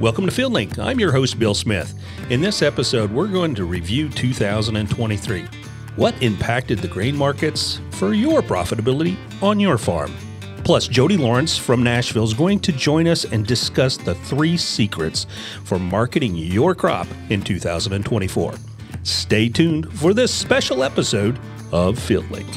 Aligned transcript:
Welcome 0.00 0.24
to 0.24 0.32
FieldLink. 0.32 0.78
I'm 0.78 0.98
your 0.98 1.12
host, 1.12 1.38
Bill 1.38 1.52
Smith. 1.52 1.92
In 2.30 2.40
this 2.40 2.62
episode, 2.62 3.12
we're 3.12 3.28
going 3.28 3.54
to 3.54 3.66
review 3.66 4.08
2023. 4.08 5.44
What 5.96 6.14
impacted 6.22 6.78
the 6.78 6.88
grain 6.88 7.14
markets 7.14 7.82
for 7.90 8.14
your 8.14 8.40
profitability 8.40 9.18
on 9.42 9.60
your 9.60 9.76
farm? 9.76 10.10
Plus, 10.64 10.88
Jody 10.88 11.18
Lawrence 11.18 11.58
from 11.58 11.82
Nashville 11.82 12.24
is 12.24 12.32
going 12.32 12.60
to 12.60 12.72
join 12.72 13.06
us 13.06 13.26
and 13.26 13.46
discuss 13.46 13.98
the 13.98 14.14
three 14.14 14.56
secrets 14.56 15.26
for 15.64 15.78
marketing 15.78 16.34
your 16.34 16.74
crop 16.74 17.06
in 17.28 17.42
2024. 17.42 18.54
Stay 19.02 19.50
tuned 19.50 19.92
for 19.92 20.14
this 20.14 20.32
special 20.32 20.82
episode 20.82 21.38
of 21.72 21.98
FieldLink. 21.98 22.48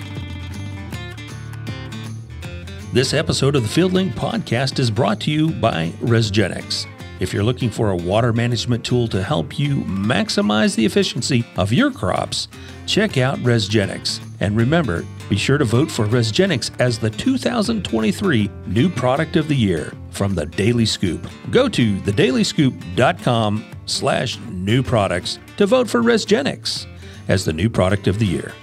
This 2.94 3.14
episode 3.14 3.58
of 3.58 3.64
the 3.64 3.82
FieldLink 3.82 4.14
podcast 4.14 4.80
is 4.80 4.90
brought 4.90 5.20
to 5.22 5.32
you 5.32 5.50
by 5.50 5.90
Resgenix. 6.00 6.88
If 7.20 7.34
you're 7.34 7.44
looking 7.44 7.70
for 7.70 7.92
a 7.92 7.96
water 7.96 8.34
management 8.34 8.84
tool 8.84 9.08
to 9.10 9.24
help 9.24 9.58
you 9.58 9.78
maximize 9.84 10.76
the 10.76 10.86
efficiency 10.86 11.46
of 11.58 11.72
your 11.72 11.92
crops, 11.92 12.48
check 12.86 13.18
out 13.18 13.38
Resgenix. 13.40 14.20
And 14.40 14.58
remember, 14.58 15.06
be 15.30 15.38
sure 15.38 15.58
to 15.58 15.66
vote 15.66 15.90
for 15.90 16.06
Resgenix 16.06 16.72
as 16.80 17.00
the 17.00 17.10
2023 17.10 18.50
New 18.68 18.90
Product 18.90 19.36
of 19.36 19.48
the 19.48 19.56
Year 19.56 19.94
from 20.12 20.36
The 20.36 20.46
Daily 20.46 20.86
Scoop. 20.86 21.26
Go 21.50 21.70
to 21.70 21.98
thedailyscoop.com 22.00 23.66
slash 23.86 24.40
new 24.52 24.84
products 24.84 25.40
to 25.58 25.66
vote 25.66 25.90
for 25.90 26.02
Resgenix 26.02 26.86
as 27.28 27.46
the 27.46 27.54
new 27.54 27.70
product 27.70 28.08
of 28.08 28.20
the 28.20 28.26
year. 28.26 28.54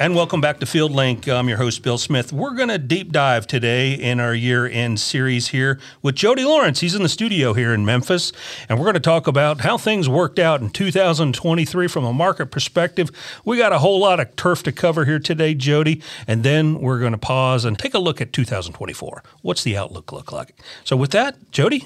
And 0.00 0.14
welcome 0.14 0.40
back 0.40 0.60
to 0.60 0.66
FieldLink. 0.66 1.26
I'm 1.26 1.48
your 1.48 1.58
host, 1.58 1.82
Bill 1.82 1.98
Smith. 1.98 2.32
We're 2.32 2.54
going 2.54 2.68
to 2.68 2.78
deep 2.78 3.10
dive 3.10 3.48
today 3.48 3.94
in 3.94 4.20
our 4.20 4.32
year 4.32 4.64
end 4.64 5.00
series 5.00 5.48
here 5.48 5.80
with 6.02 6.14
Jody 6.14 6.44
Lawrence. 6.44 6.78
He's 6.78 6.94
in 6.94 7.02
the 7.02 7.08
studio 7.08 7.52
here 7.52 7.74
in 7.74 7.84
Memphis, 7.84 8.30
and 8.68 8.78
we're 8.78 8.84
going 8.84 8.94
to 8.94 9.00
talk 9.00 9.26
about 9.26 9.62
how 9.62 9.76
things 9.76 10.08
worked 10.08 10.38
out 10.38 10.60
in 10.60 10.70
2023 10.70 11.88
from 11.88 12.04
a 12.04 12.12
market 12.12 12.46
perspective. 12.46 13.10
We 13.44 13.58
got 13.58 13.72
a 13.72 13.80
whole 13.80 13.98
lot 13.98 14.20
of 14.20 14.36
turf 14.36 14.62
to 14.64 14.72
cover 14.72 15.04
here 15.04 15.18
today, 15.18 15.54
Jody, 15.54 16.00
and 16.28 16.44
then 16.44 16.80
we're 16.80 17.00
going 17.00 17.10
to 17.10 17.18
pause 17.18 17.64
and 17.64 17.76
take 17.76 17.94
a 17.94 17.98
look 17.98 18.20
at 18.20 18.32
2024. 18.32 19.24
What's 19.42 19.64
the 19.64 19.76
outlook 19.76 20.12
look 20.12 20.30
like? 20.30 20.54
So, 20.84 20.96
with 20.96 21.10
that, 21.10 21.50
Jody, 21.50 21.84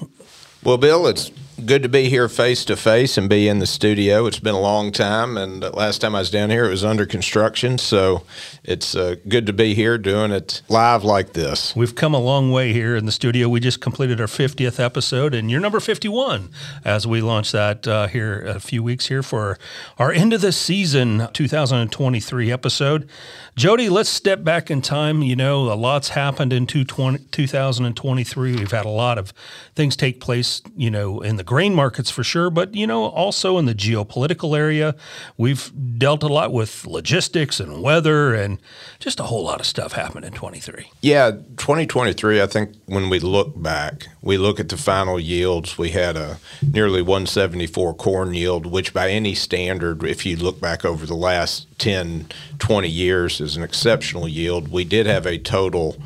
well, 0.63 0.77
Bill, 0.77 1.07
it's 1.07 1.31
good 1.65 1.83
to 1.83 1.89
be 1.89 2.09
here 2.09 2.27
face 2.27 2.65
to 2.65 2.75
face 2.75 3.17
and 3.17 3.29
be 3.29 3.47
in 3.47 3.59
the 3.59 3.65
studio. 3.65 4.25
It's 4.25 4.39
been 4.39 4.55
a 4.55 4.59
long 4.59 4.91
time, 4.91 5.37
and 5.37 5.61
last 5.73 5.99
time 5.99 6.15
I 6.15 6.19
was 6.19 6.29
down 6.29 6.49
here, 6.49 6.65
it 6.65 6.69
was 6.69 6.83
under 6.83 7.05
construction. 7.05 7.77
So 7.77 8.23
it's 8.63 8.95
uh, 8.95 9.15
good 9.27 9.45
to 9.45 9.53
be 9.53 9.73
here 9.73 9.97
doing 9.97 10.31
it 10.31 10.61
live 10.69 11.03
like 11.03 11.33
this. 11.33 11.75
We've 11.75 11.95
come 11.95 12.13
a 12.13 12.19
long 12.19 12.51
way 12.51 12.73
here 12.73 12.95
in 12.95 13.05
the 13.05 13.11
studio. 13.11 13.47
We 13.47 13.59
just 13.59 13.81
completed 13.81 14.19
our 14.19 14.27
50th 14.27 14.79
episode, 14.79 15.33
and 15.33 15.49
you're 15.49 15.59
number 15.59 15.79
51 15.79 16.49
as 16.83 17.07
we 17.07 17.21
launch 17.21 17.51
that 17.51 17.87
uh, 17.87 18.07
here 18.07 18.41
a 18.41 18.59
few 18.59 18.83
weeks 18.83 19.07
here 19.07 19.23
for 19.23 19.57
our 19.97 20.11
end 20.11 20.33
of 20.33 20.41
the 20.41 20.51
season 20.51 21.27
2023 21.33 22.51
episode. 22.51 23.07
Jody, 23.55 23.87
let's 23.87 24.09
step 24.09 24.43
back 24.43 24.71
in 24.71 24.81
time. 24.81 25.21
You 25.21 25.35
know, 25.35 25.71
a 25.71 25.75
lot's 25.75 26.09
happened 26.09 26.51
in 26.51 26.65
2023. 26.65 28.55
We've 28.55 28.71
had 28.71 28.85
a 28.85 28.89
lot 28.89 29.19
of 29.19 29.31
things 29.75 29.95
take 29.95 30.19
place, 30.19 30.61
you 30.75 30.89
know, 30.89 31.21
in 31.21 31.35
the 31.35 31.42
grain 31.43 31.73
markets 31.73 32.09
for 32.09 32.23
sure, 32.23 32.49
but, 32.49 32.73
you 32.73 32.87
know, 32.87 33.05
also 33.05 33.57
in 33.57 33.65
the 33.65 33.75
geopolitical 33.75 34.57
area. 34.57 34.95
We've 35.37 35.71
dealt 35.97 36.23
a 36.23 36.27
lot 36.27 36.51
with 36.51 36.85
logistics 36.85 37.59
and 37.59 37.81
weather 37.81 38.33
and 38.33 38.59
just 38.99 39.19
a 39.19 39.23
whole 39.23 39.43
lot 39.43 39.59
of 39.59 39.65
stuff 39.65 39.93
happened 39.93 40.25
in 40.25 40.33
23. 40.33 40.89
Yeah, 41.01 41.31
2023, 41.31 42.41
I 42.41 42.47
think 42.47 42.73
when 42.85 43.09
we 43.09 43.19
look 43.19 43.61
back, 43.61 44.07
we 44.21 44.37
look 44.37 44.59
at 44.59 44.69
the 44.69 44.77
final 44.77 45.19
yields, 45.19 45.77
we 45.77 45.89
had 45.89 46.15
a 46.15 46.37
nearly 46.61 47.01
174 47.01 47.93
corn 47.95 48.33
yield, 48.33 48.65
which 48.65 48.93
by 48.93 49.09
any 49.09 49.35
standard, 49.35 50.03
if 50.03 50.25
you 50.25 50.35
look 50.37 50.59
back 50.59 50.85
over 50.85 51.05
the 51.05 51.15
last 51.15 51.67
10, 51.79 52.27
20 52.59 52.87
years, 52.87 53.41
is 53.41 53.57
an 53.57 53.63
exceptional 53.63 54.27
yield. 54.27 54.71
We 54.71 54.83
did 54.85 55.05
have 55.05 55.25
a 55.25 55.37
total 55.37 55.97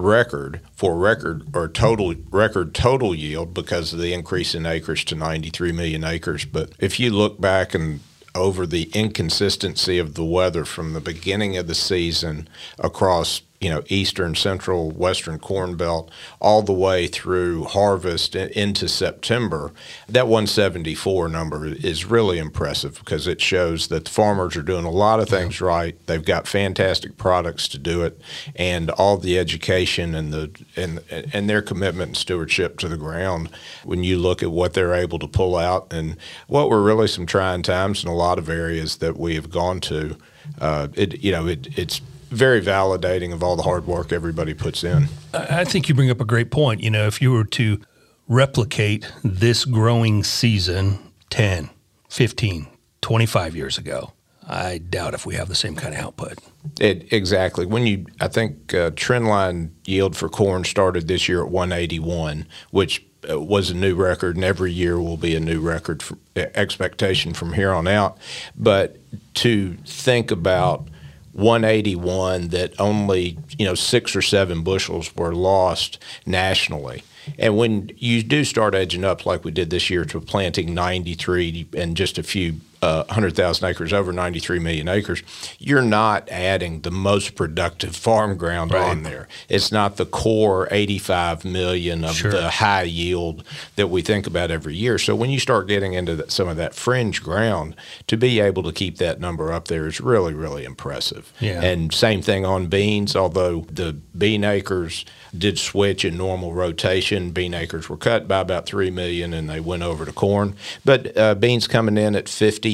record 0.00 0.60
for 0.74 0.96
record 0.96 1.44
or 1.54 1.68
total 1.68 2.14
record 2.30 2.74
total 2.74 3.14
yield 3.14 3.54
because 3.54 3.92
of 3.92 3.98
the 3.98 4.12
increase 4.12 4.54
in 4.54 4.66
acres 4.66 5.04
to 5.04 5.14
93 5.14 5.72
million 5.72 6.04
acres. 6.04 6.44
But 6.44 6.72
if 6.78 6.98
you 6.98 7.10
look 7.10 7.40
back 7.40 7.74
and 7.74 8.00
over 8.34 8.66
the 8.66 8.90
inconsistency 8.94 9.98
of 9.98 10.14
the 10.14 10.24
weather 10.24 10.64
from 10.64 10.92
the 10.92 11.00
beginning 11.00 11.56
of 11.56 11.66
the 11.66 11.74
season 11.74 12.48
across 12.78 13.42
you 13.60 13.68
know, 13.68 13.82
eastern, 13.88 14.34
central, 14.34 14.90
western 14.90 15.38
corn 15.38 15.76
belt, 15.76 16.10
all 16.40 16.62
the 16.62 16.72
way 16.72 17.06
through 17.06 17.64
harvest 17.64 18.34
into 18.34 18.88
September, 18.88 19.70
that 20.08 20.26
174 20.26 21.28
number 21.28 21.66
is 21.66 22.06
really 22.06 22.38
impressive 22.38 22.98
because 22.98 23.26
it 23.26 23.38
shows 23.38 23.88
that 23.88 24.06
the 24.06 24.10
farmers 24.10 24.56
are 24.56 24.62
doing 24.62 24.86
a 24.86 24.90
lot 24.90 25.20
of 25.20 25.28
things 25.28 25.60
right. 25.60 25.94
They've 26.06 26.24
got 26.24 26.48
fantastic 26.48 27.18
products 27.18 27.68
to 27.68 27.78
do 27.78 28.02
it, 28.02 28.18
and 28.56 28.88
all 28.90 29.18
the 29.18 29.38
education 29.38 30.14
and 30.14 30.32
the 30.32 30.50
and 30.74 31.00
and 31.10 31.50
their 31.50 31.60
commitment 31.60 32.08
and 32.08 32.16
stewardship 32.16 32.78
to 32.78 32.88
the 32.88 32.96
ground. 32.96 33.50
When 33.84 34.02
you 34.02 34.16
look 34.18 34.42
at 34.42 34.50
what 34.50 34.72
they're 34.72 34.94
able 34.94 35.18
to 35.18 35.28
pull 35.28 35.56
out, 35.56 35.92
and 35.92 36.16
what 36.46 36.70
were 36.70 36.82
really 36.82 37.08
some 37.08 37.26
trying 37.26 37.62
times 37.62 38.02
in 38.02 38.08
a 38.08 38.14
lot 38.14 38.38
of 38.38 38.48
areas 38.48 38.96
that 38.98 39.18
we 39.18 39.34
have 39.34 39.50
gone 39.50 39.80
to, 39.80 40.16
uh, 40.62 40.88
it 40.94 41.22
you 41.22 41.30
know 41.30 41.46
it, 41.46 41.78
it's 41.78 42.00
very 42.30 42.60
validating 42.60 43.32
of 43.32 43.42
all 43.42 43.56
the 43.56 43.62
hard 43.62 43.86
work 43.86 44.12
everybody 44.12 44.54
puts 44.54 44.84
in. 44.84 45.08
I 45.34 45.64
think 45.64 45.88
you 45.88 45.94
bring 45.94 46.10
up 46.10 46.20
a 46.20 46.24
great 46.24 46.50
point. 46.50 46.82
You 46.82 46.90
know, 46.90 47.06
if 47.06 47.20
you 47.20 47.32
were 47.32 47.44
to 47.44 47.80
replicate 48.28 49.10
this 49.24 49.64
growing 49.64 50.22
season 50.22 50.98
10, 51.30 51.70
15, 52.08 52.68
25 53.00 53.56
years 53.56 53.78
ago, 53.78 54.12
I 54.48 54.78
doubt 54.78 55.14
if 55.14 55.26
we 55.26 55.34
have 55.36 55.48
the 55.48 55.54
same 55.54 55.76
kind 55.76 55.94
of 55.94 56.00
output. 56.00 56.38
It, 56.80 57.12
exactly. 57.12 57.66
When 57.66 57.86
you, 57.86 58.06
I 58.20 58.28
think 58.28 58.74
uh, 58.74 58.90
trendline 58.92 59.70
yield 59.84 60.16
for 60.16 60.28
corn 60.28 60.64
started 60.64 61.08
this 61.08 61.28
year 61.28 61.42
at 61.42 61.50
181, 61.50 62.46
which 62.70 63.04
uh, 63.28 63.40
was 63.40 63.70
a 63.70 63.74
new 63.74 63.94
record, 63.94 64.36
and 64.36 64.44
every 64.44 64.72
year 64.72 65.00
will 65.00 65.16
be 65.16 65.36
a 65.36 65.40
new 65.40 65.60
record 65.60 66.02
for, 66.02 66.16
expectation 66.36 67.32
from 67.32 67.52
here 67.52 67.72
on 67.72 67.86
out. 67.86 68.18
But 68.56 68.96
to 69.34 69.74
think 69.84 70.30
about 70.30 70.88
181 71.32 72.48
that 72.48 72.78
only 72.80 73.38
you 73.58 73.64
know 73.64 73.74
six 73.74 74.16
or 74.16 74.22
seven 74.22 74.62
bushels 74.62 75.14
were 75.16 75.34
lost 75.34 75.98
nationally. 76.26 77.02
And 77.38 77.56
when 77.56 77.90
you 77.96 78.22
do 78.22 78.44
start 78.44 78.74
edging 78.74 79.04
up 79.04 79.26
like 79.26 79.44
we 79.44 79.50
did 79.50 79.70
this 79.70 79.90
year 79.90 80.04
to 80.06 80.20
planting 80.20 80.74
93 80.74 81.68
and 81.76 81.96
just 81.96 82.18
a 82.18 82.22
few 82.22 82.60
uh, 82.82 83.04
100,000 83.04 83.68
acres, 83.68 83.92
over 83.92 84.12
93 84.12 84.58
million 84.58 84.88
acres, 84.88 85.22
you're 85.58 85.82
not 85.82 86.28
adding 86.30 86.80
the 86.80 86.90
most 86.90 87.34
productive 87.34 87.94
farm 87.94 88.36
ground 88.36 88.72
right. 88.72 88.90
on 88.90 89.02
there. 89.02 89.28
It's 89.48 89.70
not 89.70 89.96
the 89.96 90.06
core 90.06 90.66
85 90.70 91.44
million 91.44 92.04
of 92.04 92.16
sure. 92.16 92.30
the 92.30 92.48
high 92.48 92.84
yield 92.84 93.44
that 93.76 93.88
we 93.88 94.00
think 94.00 94.26
about 94.26 94.50
every 94.50 94.74
year. 94.74 94.98
So 94.98 95.14
when 95.14 95.30
you 95.30 95.38
start 95.38 95.68
getting 95.68 95.92
into 95.92 96.28
some 96.30 96.48
of 96.48 96.56
that 96.56 96.74
fringe 96.74 97.22
ground, 97.22 97.76
to 98.06 98.16
be 98.16 98.40
able 98.40 98.62
to 98.62 98.72
keep 98.72 98.96
that 98.96 99.20
number 99.20 99.52
up 99.52 99.68
there 99.68 99.86
is 99.86 100.00
really, 100.00 100.32
really 100.32 100.64
impressive. 100.64 101.32
Yeah. 101.40 101.62
And 101.62 101.92
same 101.92 102.22
thing 102.22 102.46
on 102.46 102.68
beans, 102.68 103.14
although 103.14 103.66
the 103.70 103.92
bean 104.16 104.44
acres 104.44 105.04
did 105.36 105.58
switch 105.58 106.04
in 106.04 106.16
normal 106.16 106.52
rotation. 106.52 107.30
Bean 107.30 107.54
acres 107.54 107.88
were 107.88 107.96
cut 107.96 108.26
by 108.26 108.40
about 108.40 108.66
3 108.66 108.90
million 108.90 109.32
and 109.32 109.48
they 109.48 109.60
went 109.60 109.82
over 109.82 110.04
to 110.04 110.12
corn. 110.12 110.56
But 110.84 111.16
uh, 111.16 111.34
beans 111.34 111.68
coming 111.68 111.96
in 111.96 112.16
at 112.16 112.28
50 112.28 112.69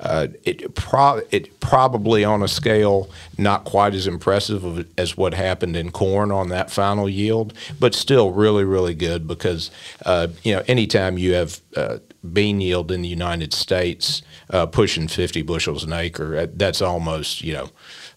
uh, 0.00 0.28
it, 0.42 0.74
pro- 0.74 1.22
it 1.30 1.60
probably 1.60 2.24
on 2.24 2.42
a 2.42 2.48
scale 2.48 3.08
not 3.38 3.64
quite 3.64 3.94
as 3.94 4.06
impressive 4.06 4.86
as 4.98 5.16
what 5.16 5.34
happened 5.34 5.76
in 5.76 5.90
corn 5.90 6.32
on 6.32 6.48
that 6.48 6.70
final 6.70 7.08
yield, 7.08 7.54
but 7.78 7.94
still 7.94 8.32
really, 8.32 8.64
really 8.64 8.94
good 8.94 9.26
because 9.26 9.70
uh, 10.04 10.28
you 10.42 10.54
know 10.54 10.62
anytime 10.66 11.16
you 11.16 11.32
have 11.34 11.60
uh, 11.76 11.98
bean 12.32 12.60
yield 12.60 12.90
in 12.90 13.02
the 13.02 13.08
United 13.08 13.54
States 13.54 14.22
uh, 14.50 14.66
pushing 14.66 15.06
50 15.06 15.42
bushels 15.42 15.84
an 15.84 15.92
acre, 15.92 16.46
that's 16.46 16.82
almost 16.82 17.42
you 17.42 17.54
know. 17.54 17.70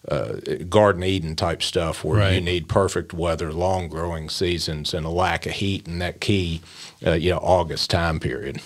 Uh, 0.08 0.36
Garden 0.70 1.02
Eden 1.02 1.36
type 1.36 1.62
stuff 1.62 2.02
where 2.02 2.20
right. 2.20 2.34
you 2.34 2.40
need 2.40 2.66
perfect 2.66 3.12
weather, 3.12 3.52
long 3.52 3.88
growing 3.88 4.30
seasons, 4.30 4.94
and 4.94 5.04
a 5.04 5.10
lack 5.10 5.44
of 5.44 5.52
heat 5.52 5.86
in 5.86 5.98
that 5.98 6.20
key, 6.20 6.62
uh, 7.04 7.12
you 7.12 7.30
know, 7.30 7.38
August 7.38 7.90
time 7.90 8.18
period. 8.18 8.62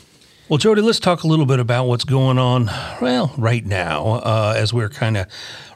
Well, 0.52 0.58
Jody, 0.58 0.82
let's 0.82 1.00
talk 1.00 1.22
a 1.22 1.26
little 1.26 1.46
bit 1.46 1.60
about 1.60 1.86
what's 1.86 2.04
going 2.04 2.36
on, 2.36 2.66
well, 3.00 3.32
right 3.38 3.64
now, 3.64 4.16
uh, 4.16 4.52
as 4.54 4.70
we're 4.70 4.90
kind 4.90 5.16
of 5.16 5.26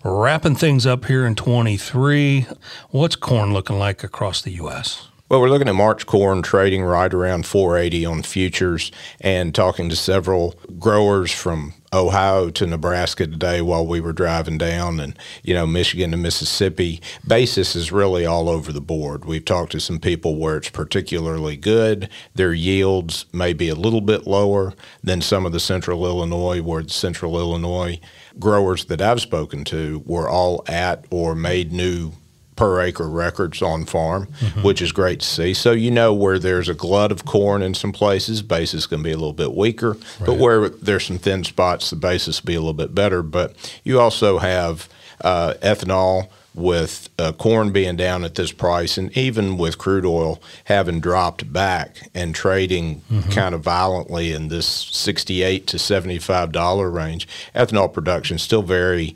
wrapping 0.04 0.54
things 0.54 0.84
up 0.84 1.06
here 1.06 1.24
in 1.24 1.34
23. 1.34 2.46
What's 2.90 3.16
corn 3.16 3.54
looking 3.54 3.78
like 3.78 4.04
across 4.04 4.42
the 4.42 4.50
U.S.? 4.50 5.08
Well, 5.30 5.40
we're 5.40 5.48
looking 5.48 5.70
at 5.70 5.74
March 5.74 6.04
corn 6.04 6.42
trading 6.42 6.82
right 6.82 7.14
around 7.14 7.46
480 7.46 8.04
on 8.04 8.22
futures 8.22 8.92
and 9.18 9.54
talking 9.54 9.88
to 9.88 9.96
several 9.96 10.54
growers 10.78 11.32
from 11.32 11.72
Ohio 11.92 12.50
to 12.50 12.66
Nebraska 12.66 13.26
today 13.26 13.60
while 13.60 13.86
we 13.86 14.00
were 14.00 14.12
driving 14.12 14.58
down 14.58 15.00
and 15.00 15.18
you 15.42 15.54
know 15.54 15.66
Michigan 15.66 16.10
to 16.10 16.16
Mississippi 16.16 17.00
basis 17.26 17.76
is 17.76 17.92
really 17.92 18.26
all 18.26 18.48
over 18.48 18.72
the 18.72 18.80
board. 18.80 19.24
We've 19.24 19.44
talked 19.44 19.72
to 19.72 19.80
some 19.80 19.98
people 19.98 20.36
where 20.36 20.56
it's 20.56 20.70
particularly 20.70 21.56
good. 21.56 22.08
Their 22.34 22.52
yields 22.52 23.26
may 23.32 23.52
be 23.52 23.68
a 23.68 23.74
little 23.74 24.00
bit 24.00 24.26
lower 24.26 24.74
than 25.02 25.20
some 25.20 25.46
of 25.46 25.52
the 25.52 25.60
central 25.60 26.06
Illinois 26.06 26.60
where 26.60 26.82
the 26.82 26.90
central 26.90 27.38
Illinois 27.38 28.00
growers 28.38 28.86
that 28.86 29.00
I've 29.00 29.20
spoken 29.20 29.64
to 29.64 30.02
were 30.04 30.28
all 30.28 30.64
at 30.68 31.06
or 31.10 31.34
made 31.34 31.72
new 31.72 32.12
per 32.56 32.80
acre 32.80 33.08
records 33.08 33.62
on 33.62 33.84
farm, 33.84 34.26
mm-hmm. 34.40 34.62
which 34.62 34.82
is 34.82 34.90
great 34.90 35.20
to 35.20 35.26
see. 35.26 35.54
So 35.54 35.72
you 35.72 35.90
know 35.90 36.12
where 36.12 36.38
there's 36.38 36.68
a 36.68 36.74
glut 36.74 37.12
of 37.12 37.24
corn 37.24 37.62
in 37.62 37.74
some 37.74 37.92
places, 37.92 38.42
basis 38.42 38.86
can 38.86 39.02
be 39.02 39.12
a 39.12 39.16
little 39.16 39.34
bit 39.34 39.54
weaker, 39.54 39.92
right. 39.92 40.26
but 40.26 40.38
where 40.38 40.70
there's 40.70 41.06
some 41.06 41.18
thin 41.18 41.44
spots, 41.44 41.90
the 41.90 41.96
basis 41.96 42.42
will 42.42 42.46
be 42.46 42.54
a 42.54 42.60
little 42.60 42.74
bit 42.74 42.94
better. 42.94 43.22
But 43.22 43.54
you 43.84 44.00
also 44.00 44.38
have 44.38 44.88
uh, 45.20 45.54
ethanol 45.62 46.28
with 46.54 47.10
uh, 47.18 47.32
corn 47.32 47.70
being 47.70 47.96
down 47.96 48.24
at 48.24 48.34
this 48.34 48.50
price, 48.50 48.96
and 48.96 49.14
even 49.16 49.58
with 49.58 49.76
crude 49.76 50.06
oil 50.06 50.40
having 50.64 51.00
dropped 51.00 51.52
back 51.52 52.08
and 52.14 52.34
trading 52.34 53.02
mm-hmm. 53.12 53.30
kind 53.30 53.54
of 53.54 53.60
violently 53.60 54.32
in 54.32 54.48
this 54.48 54.66
68 54.66 55.66
to 55.66 55.78
75 55.78 56.52
dollar 56.52 56.90
range, 56.90 57.28
ethanol 57.54 57.92
production 57.92 58.36
is 58.36 58.42
still 58.42 58.62
very 58.62 59.14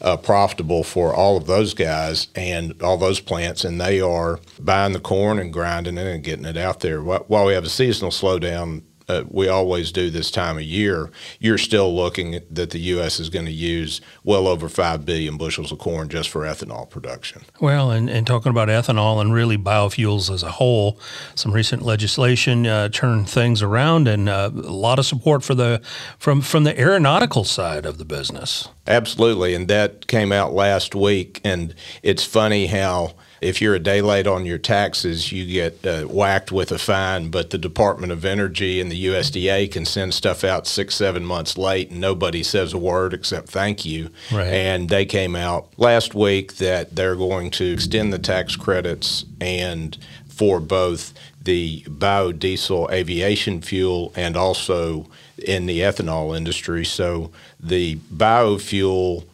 uh, 0.00 0.16
profitable 0.16 0.82
for 0.82 1.14
all 1.14 1.36
of 1.36 1.46
those 1.46 1.74
guys 1.74 2.28
and 2.34 2.80
all 2.82 2.96
those 2.96 3.20
plants, 3.20 3.64
and 3.64 3.80
they 3.80 4.00
are 4.00 4.40
buying 4.58 4.92
the 4.92 5.00
corn 5.00 5.38
and 5.38 5.52
grinding 5.52 5.98
it 5.98 6.06
and 6.06 6.24
getting 6.24 6.44
it 6.44 6.56
out 6.56 6.80
there. 6.80 7.02
While 7.02 7.46
we 7.46 7.52
have 7.52 7.64
a 7.64 7.68
seasonal 7.70 8.10
slowdown 8.10 8.82
uh, 9.10 9.24
we 9.28 9.48
always 9.48 9.90
do 9.90 10.08
this 10.10 10.30
time 10.30 10.56
of 10.56 10.62
year, 10.62 11.10
you're 11.40 11.58
still 11.58 11.94
looking 11.94 12.34
at, 12.34 12.54
that 12.54 12.70
the 12.70 12.78
U.S. 12.94 13.18
is 13.18 13.28
going 13.28 13.46
to 13.46 13.52
use 13.52 14.00
well 14.24 14.46
over 14.46 14.68
5 14.68 15.04
billion 15.04 15.36
bushels 15.36 15.72
of 15.72 15.78
corn 15.78 16.08
just 16.08 16.28
for 16.28 16.42
ethanol 16.42 16.88
production. 16.88 17.42
Well, 17.60 17.90
and, 17.90 18.08
and 18.08 18.26
talking 18.26 18.50
about 18.50 18.68
ethanol 18.68 19.20
and 19.20 19.32
really 19.32 19.58
biofuels 19.58 20.32
as 20.32 20.42
a 20.42 20.52
whole, 20.52 20.98
some 21.34 21.52
recent 21.52 21.82
legislation 21.82 22.66
uh, 22.66 22.88
turned 22.88 23.28
things 23.28 23.62
around 23.62 24.06
and 24.06 24.28
uh, 24.28 24.50
a 24.54 24.58
lot 24.58 24.98
of 24.98 25.06
support 25.06 25.42
for 25.42 25.54
the 25.54 25.80
from, 26.18 26.40
from 26.40 26.64
the 26.64 26.78
aeronautical 26.78 27.44
side 27.44 27.84
of 27.84 27.98
the 27.98 28.04
business. 28.04 28.68
Absolutely, 28.86 29.54
and 29.54 29.68
that 29.68 30.06
came 30.06 30.32
out 30.32 30.52
last 30.52 30.94
week, 30.94 31.40
and 31.44 31.74
it's 32.02 32.24
funny 32.24 32.66
how– 32.66 33.14
if 33.40 33.62
you're 33.62 33.74
a 33.74 33.80
day 33.80 34.02
late 34.02 34.26
on 34.26 34.44
your 34.44 34.58
taxes, 34.58 35.32
you 35.32 35.46
get 35.46 35.84
uh, 35.86 36.02
whacked 36.02 36.52
with 36.52 36.70
a 36.72 36.78
fine. 36.78 37.30
But 37.30 37.50
the 37.50 37.58
Department 37.58 38.12
of 38.12 38.24
Energy 38.24 38.80
and 38.80 38.90
the 38.90 39.06
USDA 39.06 39.72
can 39.72 39.84
send 39.84 40.12
stuff 40.14 40.44
out 40.44 40.66
six, 40.66 40.94
seven 40.94 41.24
months 41.24 41.56
late, 41.56 41.90
and 41.90 42.00
nobody 42.00 42.42
says 42.42 42.72
a 42.72 42.78
word 42.78 43.14
except 43.14 43.48
thank 43.48 43.84
you. 43.84 44.10
Right. 44.30 44.48
And 44.48 44.88
they 44.88 45.06
came 45.06 45.34
out 45.34 45.68
last 45.78 46.14
week 46.14 46.56
that 46.56 46.94
they're 46.94 47.16
going 47.16 47.50
to 47.52 47.72
extend 47.72 48.12
the 48.12 48.18
tax 48.18 48.56
credits 48.56 49.24
and 49.40 49.96
for 50.28 50.60
both 50.60 51.14
the 51.42 51.82
biodiesel 51.82 52.90
aviation 52.90 53.62
fuel 53.62 54.12
and 54.14 54.36
also 54.36 55.06
in 55.38 55.66
the 55.66 55.80
ethanol 55.80 56.36
industry. 56.36 56.84
So 56.84 57.30
the 57.58 57.96
biofuel 57.96 59.24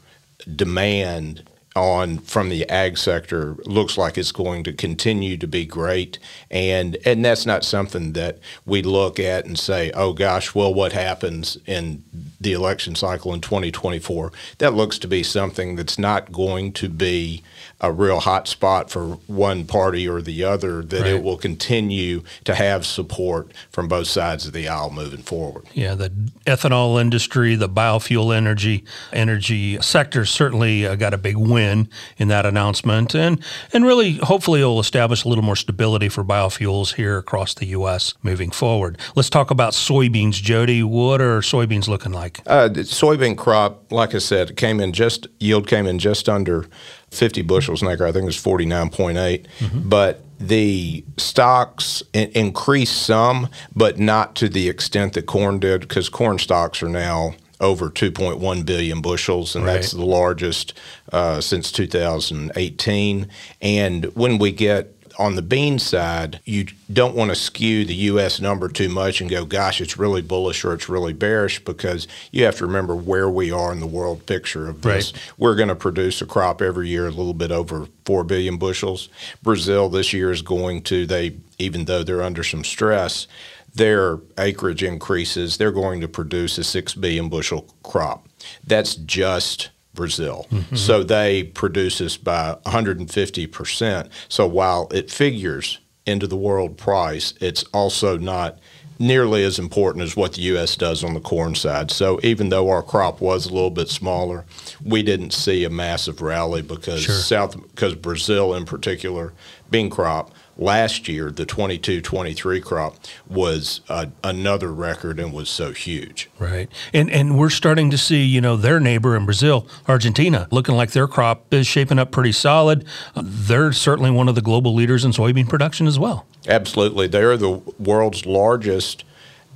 demand 0.54 1.42
on 1.76 2.18
from 2.18 2.48
the 2.48 2.68
ag 2.68 2.96
sector 2.96 3.54
looks 3.66 3.98
like 3.98 4.16
it's 4.16 4.32
going 4.32 4.64
to 4.64 4.72
continue 4.72 5.36
to 5.36 5.46
be 5.46 5.64
great. 5.64 6.18
And 6.50 6.96
and 7.04 7.24
that's 7.24 7.46
not 7.46 7.64
something 7.64 8.14
that 8.14 8.38
we 8.64 8.82
look 8.82 9.20
at 9.20 9.44
and 9.44 9.58
say 9.58 9.92
oh 9.92 10.12
gosh 10.12 10.54
well 10.54 10.72
what 10.72 10.92
happens 10.92 11.58
in 11.66 12.02
the 12.40 12.52
election 12.52 12.94
cycle 12.94 13.34
in 13.34 13.40
2024 13.40 14.32
that 14.58 14.74
looks 14.74 14.98
to 14.98 15.08
be 15.08 15.22
something 15.22 15.76
that's 15.76 15.98
not 15.98 16.32
going 16.32 16.72
to 16.72 16.88
be 16.88 17.42
a 17.80 17.92
real 17.92 18.20
hot 18.20 18.48
spot 18.48 18.90
for 18.90 19.18
one 19.26 19.64
party 19.66 20.08
or 20.08 20.22
the 20.22 20.42
other, 20.42 20.82
that 20.82 21.02
right. 21.02 21.14
it 21.14 21.22
will 21.22 21.36
continue 21.36 22.22
to 22.44 22.54
have 22.54 22.86
support 22.86 23.52
from 23.70 23.86
both 23.86 24.06
sides 24.06 24.46
of 24.46 24.54
the 24.54 24.66
aisle 24.66 24.90
moving 24.90 25.22
forward. 25.22 25.66
Yeah, 25.74 25.94
the 25.94 26.08
ethanol 26.46 26.98
industry, 26.98 27.54
the 27.54 27.68
biofuel 27.68 28.34
energy 28.34 28.84
energy 29.12 29.78
sector 29.82 30.24
certainly 30.24 30.86
uh, 30.86 30.94
got 30.94 31.12
a 31.12 31.18
big 31.18 31.36
win 31.36 31.88
in 32.16 32.28
that 32.28 32.46
announcement, 32.46 33.14
and 33.14 33.42
and 33.74 33.84
really 33.84 34.14
hopefully 34.14 34.62
it 34.62 34.64
will 34.64 34.80
establish 34.80 35.24
a 35.24 35.28
little 35.28 35.44
more 35.44 35.56
stability 35.56 36.08
for 36.08 36.24
biofuels 36.24 36.94
here 36.94 37.18
across 37.18 37.52
the 37.54 37.66
U.S. 37.66 38.14
moving 38.22 38.50
forward. 38.50 38.98
Let's 39.14 39.28
talk 39.28 39.50
about 39.50 39.74
soybeans, 39.74 40.34
Jody. 40.42 40.82
What 40.82 41.20
are 41.20 41.40
soybeans 41.40 41.88
looking 41.88 42.12
like? 42.12 42.40
Uh, 42.46 42.68
the 42.68 42.80
soybean 42.80 43.36
crop, 43.36 43.92
like 43.92 44.14
I 44.14 44.18
said, 44.18 44.56
came 44.56 44.80
in 44.80 44.94
just 44.94 45.26
yield 45.40 45.68
came 45.68 45.86
in 45.86 45.98
just 45.98 46.28
under 46.28 46.66
50 47.16 47.42
bushels 47.42 47.82
an 47.82 47.88
acre. 47.88 48.06
I 48.06 48.12
think 48.12 48.22
it 48.22 48.26
was 48.26 48.36
49.8. 48.36 49.46
Mm-hmm. 49.58 49.88
But 49.88 50.22
the 50.38 51.04
stocks 51.16 52.02
in- 52.12 52.30
increased 52.30 53.02
some, 53.02 53.48
but 53.74 53.98
not 53.98 54.36
to 54.36 54.48
the 54.48 54.68
extent 54.68 55.14
that 55.14 55.26
corn 55.26 55.58
did, 55.58 55.80
because 55.80 56.08
corn 56.08 56.38
stocks 56.38 56.82
are 56.82 56.88
now 56.88 57.34
over 57.60 57.88
2.1 57.88 58.66
billion 58.66 59.00
bushels, 59.00 59.56
and 59.56 59.64
right. 59.64 59.74
that's 59.74 59.92
the 59.92 60.04
largest 60.04 60.74
uh, 61.12 61.40
since 61.40 61.72
2018. 61.72 63.28
And 63.62 64.04
when 64.14 64.38
we 64.38 64.52
get 64.52 64.95
on 65.18 65.34
the 65.34 65.42
bean 65.42 65.78
side, 65.78 66.40
you 66.44 66.66
don't 66.92 67.14
want 67.14 67.30
to 67.30 67.34
skew 67.34 67.84
the 67.84 67.94
U.S. 67.94 68.40
number 68.40 68.68
too 68.68 68.88
much 68.88 69.20
and 69.20 69.30
go, 69.30 69.44
gosh, 69.44 69.80
it's 69.80 69.98
really 69.98 70.22
bullish 70.22 70.64
or 70.64 70.74
it's 70.74 70.88
really 70.88 71.12
bearish 71.12 71.64
because 71.64 72.06
you 72.32 72.44
have 72.44 72.56
to 72.56 72.66
remember 72.66 72.94
where 72.94 73.28
we 73.28 73.50
are 73.50 73.72
in 73.72 73.80
the 73.80 73.86
world 73.86 74.26
picture 74.26 74.68
of 74.68 74.82
this. 74.82 75.12
Right. 75.12 75.32
We're 75.38 75.56
going 75.56 75.68
to 75.68 75.74
produce 75.74 76.20
a 76.20 76.26
crop 76.26 76.60
every 76.60 76.88
year 76.88 77.06
a 77.06 77.10
little 77.10 77.34
bit 77.34 77.50
over 77.50 77.88
4 78.04 78.24
billion 78.24 78.58
bushels. 78.58 79.08
Brazil 79.42 79.88
this 79.88 80.12
year 80.12 80.30
is 80.30 80.42
going 80.42 80.82
to, 80.82 81.06
they 81.06 81.36
even 81.58 81.86
though 81.86 82.02
they're 82.02 82.22
under 82.22 82.44
some 82.44 82.64
stress, 82.64 83.26
their 83.74 84.18
acreage 84.38 84.82
increases, 84.82 85.56
they're 85.56 85.72
going 85.72 86.00
to 86.00 86.08
produce 86.08 86.58
a 86.58 86.64
6 86.64 86.94
billion 86.94 87.28
bushel 87.28 87.66
crop. 87.82 88.26
That's 88.66 88.94
just 88.94 89.70
Brazil. 89.96 90.46
Mm-hmm. 90.50 90.76
So 90.76 91.02
they 91.02 91.42
produce 91.42 91.98
this 91.98 92.16
by 92.16 92.56
150%. 92.66 94.10
So 94.28 94.46
while 94.46 94.88
it 94.92 95.10
figures 95.10 95.80
into 96.06 96.26
the 96.26 96.36
world 96.36 96.76
price, 96.76 97.34
it's 97.40 97.64
also 97.72 98.16
not 98.16 98.58
nearly 98.98 99.44
as 99.44 99.58
important 99.58 100.04
as 100.04 100.16
what 100.16 100.34
the 100.34 100.42
U.S. 100.42 100.76
does 100.76 101.04
on 101.04 101.14
the 101.14 101.20
corn 101.20 101.54
side. 101.54 101.90
So 101.90 102.18
even 102.22 102.48
though 102.48 102.70
our 102.70 102.82
crop 102.82 103.20
was 103.20 103.46
a 103.46 103.52
little 103.52 103.70
bit 103.70 103.88
smaller, 103.88 104.44
we 104.84 105.02
didn't 105.02 105.32
see 105.32 105.64
a 105.64 105.70
massive 105.70 106.22
rally 106.22 106.62
because 106.62 107.02
sure. 107.02 107.14
South 107.14 107.60
because 107.60 107.94
Brazil 107.94 108.54
in 108.54 108.64
particular 108.64 109.32
bean 109.70 109.90
crop 109.90 110.32
last 110.56 111.08
year, 111.08 111.30
the 111.30 111.46
22 111.46 112.00
23 112.00 112.60
crop 112.60 112.96
was 113.28 113.80
uh, 113.88 114.06
another 114.24 114.72
record 114.72 115.20
and 115.20 115.32
was 115.32 115.48
so 115.48 115.72
huge. 115.72 116.30
Right. 116.38 116.68
And, 116.92 117.10
and 117.10 117.38
we're 117.38 117.50
starting 117.50 117.90
to 117.90 117.98
see, 117.98 118.24
you 118.24 118.40
know, 118.40 118.56
their 118.56 118.80
neighbor 118.80 119.16
in 119.16 119.24
Brazil, 119.24 119.66
Argentina, 119.86 120.48
looking 120.50 120.74
like 120.74 120.92
their 120.92 121.08
crop 121.08 121.52
is 121.52 121.66
shaping 121.66 121.98
up 121.98 122.10
pretty 122.10 122.32
solid. 122.32 122.84
they're 123.14 123.72
certainly 123.72 124.10
one 124.10 124.28
of 124.28 124.34
the 124.34 124.42
global 124.42 124.74
leaders 124.74 125.04
in 125.04 125.12
soybean 125.12 125.48
production 125.48 125.86
as 125.86 125.98
well. 125.98 126.26
Absolutely. 126.48 127.06
They're 127.06 127.36
the 127.36 127.60
world's 127.78 128.24
largest 128.26 129.04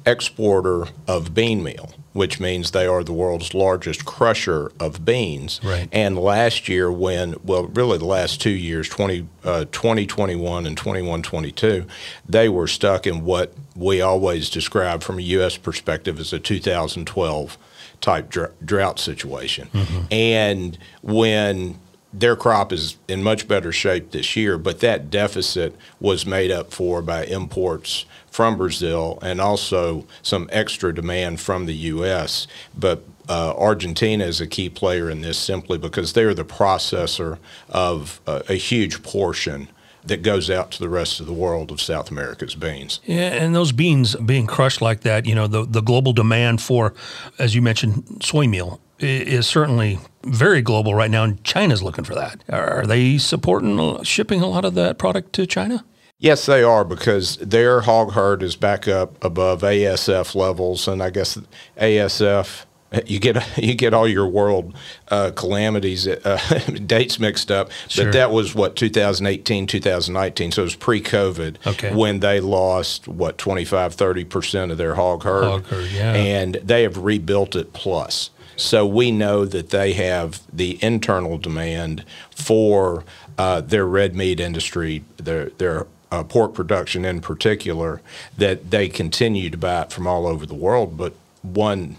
exporter 0.07 0.87
of 1.07 1.35
bean 1.35 1.63
meal 1.63 1.93
which 2.13 2.41
means 2.41 2.73
they 2.73 2.87
are 2.87 3.05
the 3.05 3.13
world's 3.13 3.55
largest 3.55 4.05
crusher 4.05 4.73
of 4.81 5.05
beans. 5.05 5.61
Right. 5.63 5.89
And 5.93 6.19
last 6.19 6.69
year, 6.69 6.91
when, 6.91 7.37
well, 7.45 7.67
really 7.67 7.99
the 7.99 8.05
last 8.05 8.41
two 8.41 8.51
years, 8.51 8.89
20, 8.89 9.29
uh, 9.45 9.65
2021 9.67 10.67
and 10.67 10.77
21 10.77 11.23
22, 11.23 11.87
they 12.29 12.49
were 12.49 12.67
stuck 12.67 13.07
in 13.07 13.25
what 13.25 13.55
we 13.77 14.01
always 14.01 14.51
describe 14.51 15.03
from 15.03 15.19
a 15.19 15.23
U.S. 15.23 15.57
perspective 15.57 16.19
as 16.19 16.33
a 16.33 16.41
2012 16.41 17.59
type 18.01 18.29
dr- 18.29 18.53
drought 18.65 18.99
situation. 18.99 19.69
Mm-hmm. 19.73 20.01
And 20.11 20.79
when 21.03 21.79
their 22.13 22.35
crop 22.35 22.73
is 22.73 22.97
in 23.09 23.23
much 23.23 23.47
better 23.47 23.71
shape 23.71 24.11
this 24.11 24.35
year, 24.35 24.59
but 24.59 24.81
that 24.81 25.11
deficit 25.11 25.77
was 26.01 26.27
made 26.27 26.51
up 26.51 26.73
for 26.73 27.03
by 27.03 27.25
imports 27.25 28.05
from 28.31 28.57
Brazil 28.57 29.19
and 29.23 29.41
also 29.41 30.07
some 30.23 30.49
extra 30.53 30.95
demand 30.95 31.41
from 31.41 31.67
the 31.67 31.75
U.S. 31.75 32.47
But 32.77 33.05
uh, 33.29 33.55
Argentina 33.57 34.25
is 34.25 34.41
a 34.41 34.47
key 34.47 34.69
player 34.69 35.09
in 35.09 35.21
this 35.21 35.39
simply 35.39 35.79
because 35.79 36.13
they're 36.13 36.35
the 36.35 36.45
processor 36.45 37.39
of 37.69 38.21
a, 38.27 38.43
a 38.49 38.55
huge 38.55 39.03
portion 39.03 39.69
that 40.05 40.23
goes 40.23 40.51
out 40.51 40.71
to 40.73 40.79
the 40.81 40.89
rest 40.89 41.21
of 41.21 41.27
the 41.27 41.33
world 41.33 41.71
of 41.71 41.81
South 41.81 42.11
America's 42.11 42.55
beans. 42.55 43.01
Yeah, 43.05 43.29
and 43.35 43.55
those 43.55 43.71
beans 43.71 44.17
being 44.17 44.47
crushed 44.47 44.81
like 44.81 45.03
that, 45.03 45.27
you 45.27 45.35
know, 45.35 45.47
the, 45.47 45.67
the 45.67 45.83
global 45.83 46.13
demand 46.13 46.63
for, 46.63 46.95
as 47.39 47.55
you 47.55 47.63
mentioned, 47.63 48.25
soy 48.25 48.47
meal 48.47 48.81
is 49.03 49.47
certainly 49.47 49.99
very 50.25 50.63
global 50.63 50.95
right 50.95 51.11
now, 51.11 51.25
and 51.25 51.43
China's 51.45 51.83
looking 51.83 52.05
for 52.05 52.15
that. 52.15 52.43
Are 52.49 52.85
they 52.87 53.19
supporting 53.19 54.03
shipping 54.05 54.41
a 54.41 54.47
lot 54.47 54.65
of 54.65 54.75
that 54.75 54.99
product 54.99 55.33
to 55.35 55.47
China? 55.47 55.85
Yes, 56.19 56.45
they 56.45 56.63
are 56.63 56.85
because 56.85 57.37
their 57.39 57.81
hog 57.81 58.13
herd 58.13 58.43
is 58.43 58.55
back 58.55 58.87
up 58.87 59.23
above 59.25 59.63
ASF 59.63 60.35
levels, 60.35 60.87
and 60.87 61.03
I 61.03 61.09
guess 61.11 61.39
ASF 61.81 62.67
you 63.07 63.19
get 63.21 63.43
you 63.57 63.75
get 63.75 63.95
all 63.95 64.07
your 64.09 64.27
world 64.27 64.75
uh, 65.09 65.31
calamities 65.35 66.07
uh, 66.09 66.39
dates 66.87 67.19
mixed 67.21 67.51
up 67.51 67.71
Sure. 67.89 68.07
but 68.07 68.13
that 68.13 68.31
was 68.33 68.53
what 68.55 68.75
2018 68.75 69.67
2019 69.69 70.51
so 70.53 70.63
it 70.63 70.65
was 70.65 70.75
pre-covid 70.75 71.65
Okay. 71.69 71.95
when 71.95 72.19
they 72.19 72.41
lost 72.41 73.07
what 73.07 73.39
25 73.39 73.95
30% 73.97 74.73
of 74.73 74.77
their 74.77 74.97
hog 74.97 75.23
herd, 75.23 75.45
Hog 75.45 75.67
herd, 75.67 75.89
yeah. 75.93 76.13
and 76.15 76.57
they 76.57 76.83
have 76.83 76.99
rebuilt 76.99 77.55
it 77.55 77.73
plus 77.73 78.31
so 78.61 78.87
we 78.87 79.11
know 79.11 79.45
that 79.45 79.71
they 79.71 79.93
have 79.95 80.41
the 80.53 80.83
internal 80.83 81.39
demand 81.39 82.05
for 82.31 83.05
uh, 83.39 83.61
their 83.61 83.87
red 83.87 84.15
meat 84.15 84.41
industry 84.41 85.05
their 85.17 85.47
their 85.51 85.87
uh, 86.11 86.25
pork 86.25 86.55
production 86.55 87.05
in 87.05 87.21
particular 87.21 88.01
that 88.37 88.71
they 88.71 88.89
continue 88.89 89.49
to 89.51 89.57
buy 89.57 89.83
it 89.83 89.93
from 89.93 90.07
all 90.07 90.27
over 90.27 90.45
the 90.45 90.55
world. 90.55 90.97
But 90.97 91.15
one 91.43 91.97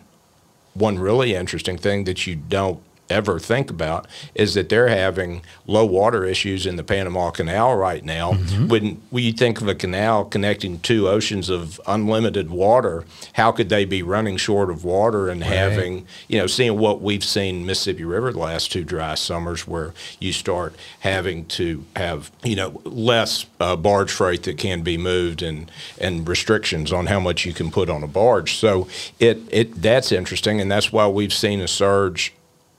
one 0.73 0.99
really 0.99 1.35
interesting 1.35 1.77
thing 1.77 2.05
that 2.05 2.25
you 2.27 2.35
don't 2.35 2.81
ever 3.11 3.39
think 3.39 3.69
about 3.69 4.07
is 4.33 4.53
that 4.53 4.69
they're 4.69 4.87
having 4.87 5.41
low 5.67 5.85
water 5.85 6.25
issues 6.25 6.65
in 6.65 6.75
the 6.75 6.83
Panama 6.83 7.29
Canal 7.31 7.75
right 7.75 8.03
now. 8.03 8.33
When, 8.67 9.01
when 9.09 9.23
you 9.23 9.33
think 9.33 9.61
of 9.61 9.67
a 9.67 9.75
canal 9.75 10.25
connecting 10.25 10.79
two 10.79 11.07
oceans 11.07 11.49
of 11.49 11.79
unlimited 11.85 12.49
water, 12.49 13.05
how 13.33 13.51
could 13.51 13.69
they 13.69 13.85
be 13.85 14.01
running 14.01 14.37
short 14.37 14.69
of 14.69 14.83
water 14.83 15.29
and 15.29 15.43
having, 15.43 16.07
you 16.27 16.39
know, 16.39 16.47
seeing 16.47 16.77
what 16.79 17.01
we've 17.01 17.23
seen 17.23 17.65
Mississippi 17.65 18.03
River 18.03 18.31
the 18.31 18.39
last 18.39 18.71
two 18.71 18.83
dry 18.83 19.15
summers 19.15 19.67
where 19.67 19.93
you 20.19 20.33
start 20.33 20.75
having 21.01 21.45
to 21.45 21.85
have, 21.95 22.31
you 22.43 22.55
know, 22.55 22.81
less 22.85 23.45
uh, 23.59 23.75
barge 23.75 24.11
freight 24.11 24.43
that 24.43 24.57
can 24.57 24.81
be 24.81 24.97
moved 24.97 25.41
and, 25.41 25.69
and 25.99 26.27
restrictions 26.27 26.91
on 26.91 27.07
how 27.07 27.19
much 27.19 27.45
you 27.45 27.53
can 27.53 27.71
put 27.71 27.89
on 27.89 28.03
a 28.03 28.07
barge. 28.07 28.55
So 28.57 28.87
it, 29.19 29.39
it 29.51 29.81
that's 29.81 30.11
interesting, 30.11 30.61
and 30.61 30.71
that's 30.71 30.91
why 30.91 31.07
we've 31.07 31.33
seen 31.33 31.61
a 31.61 31.67
surge 31.67 32.33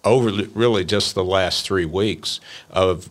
over 0.04 0.30
really 0.54 0.84
just 0.84 1.14
the 1.14 1.24
last 1.24 1.64
three 1.64 1.84
weeks 1.84 2.40
of 2.70 3.10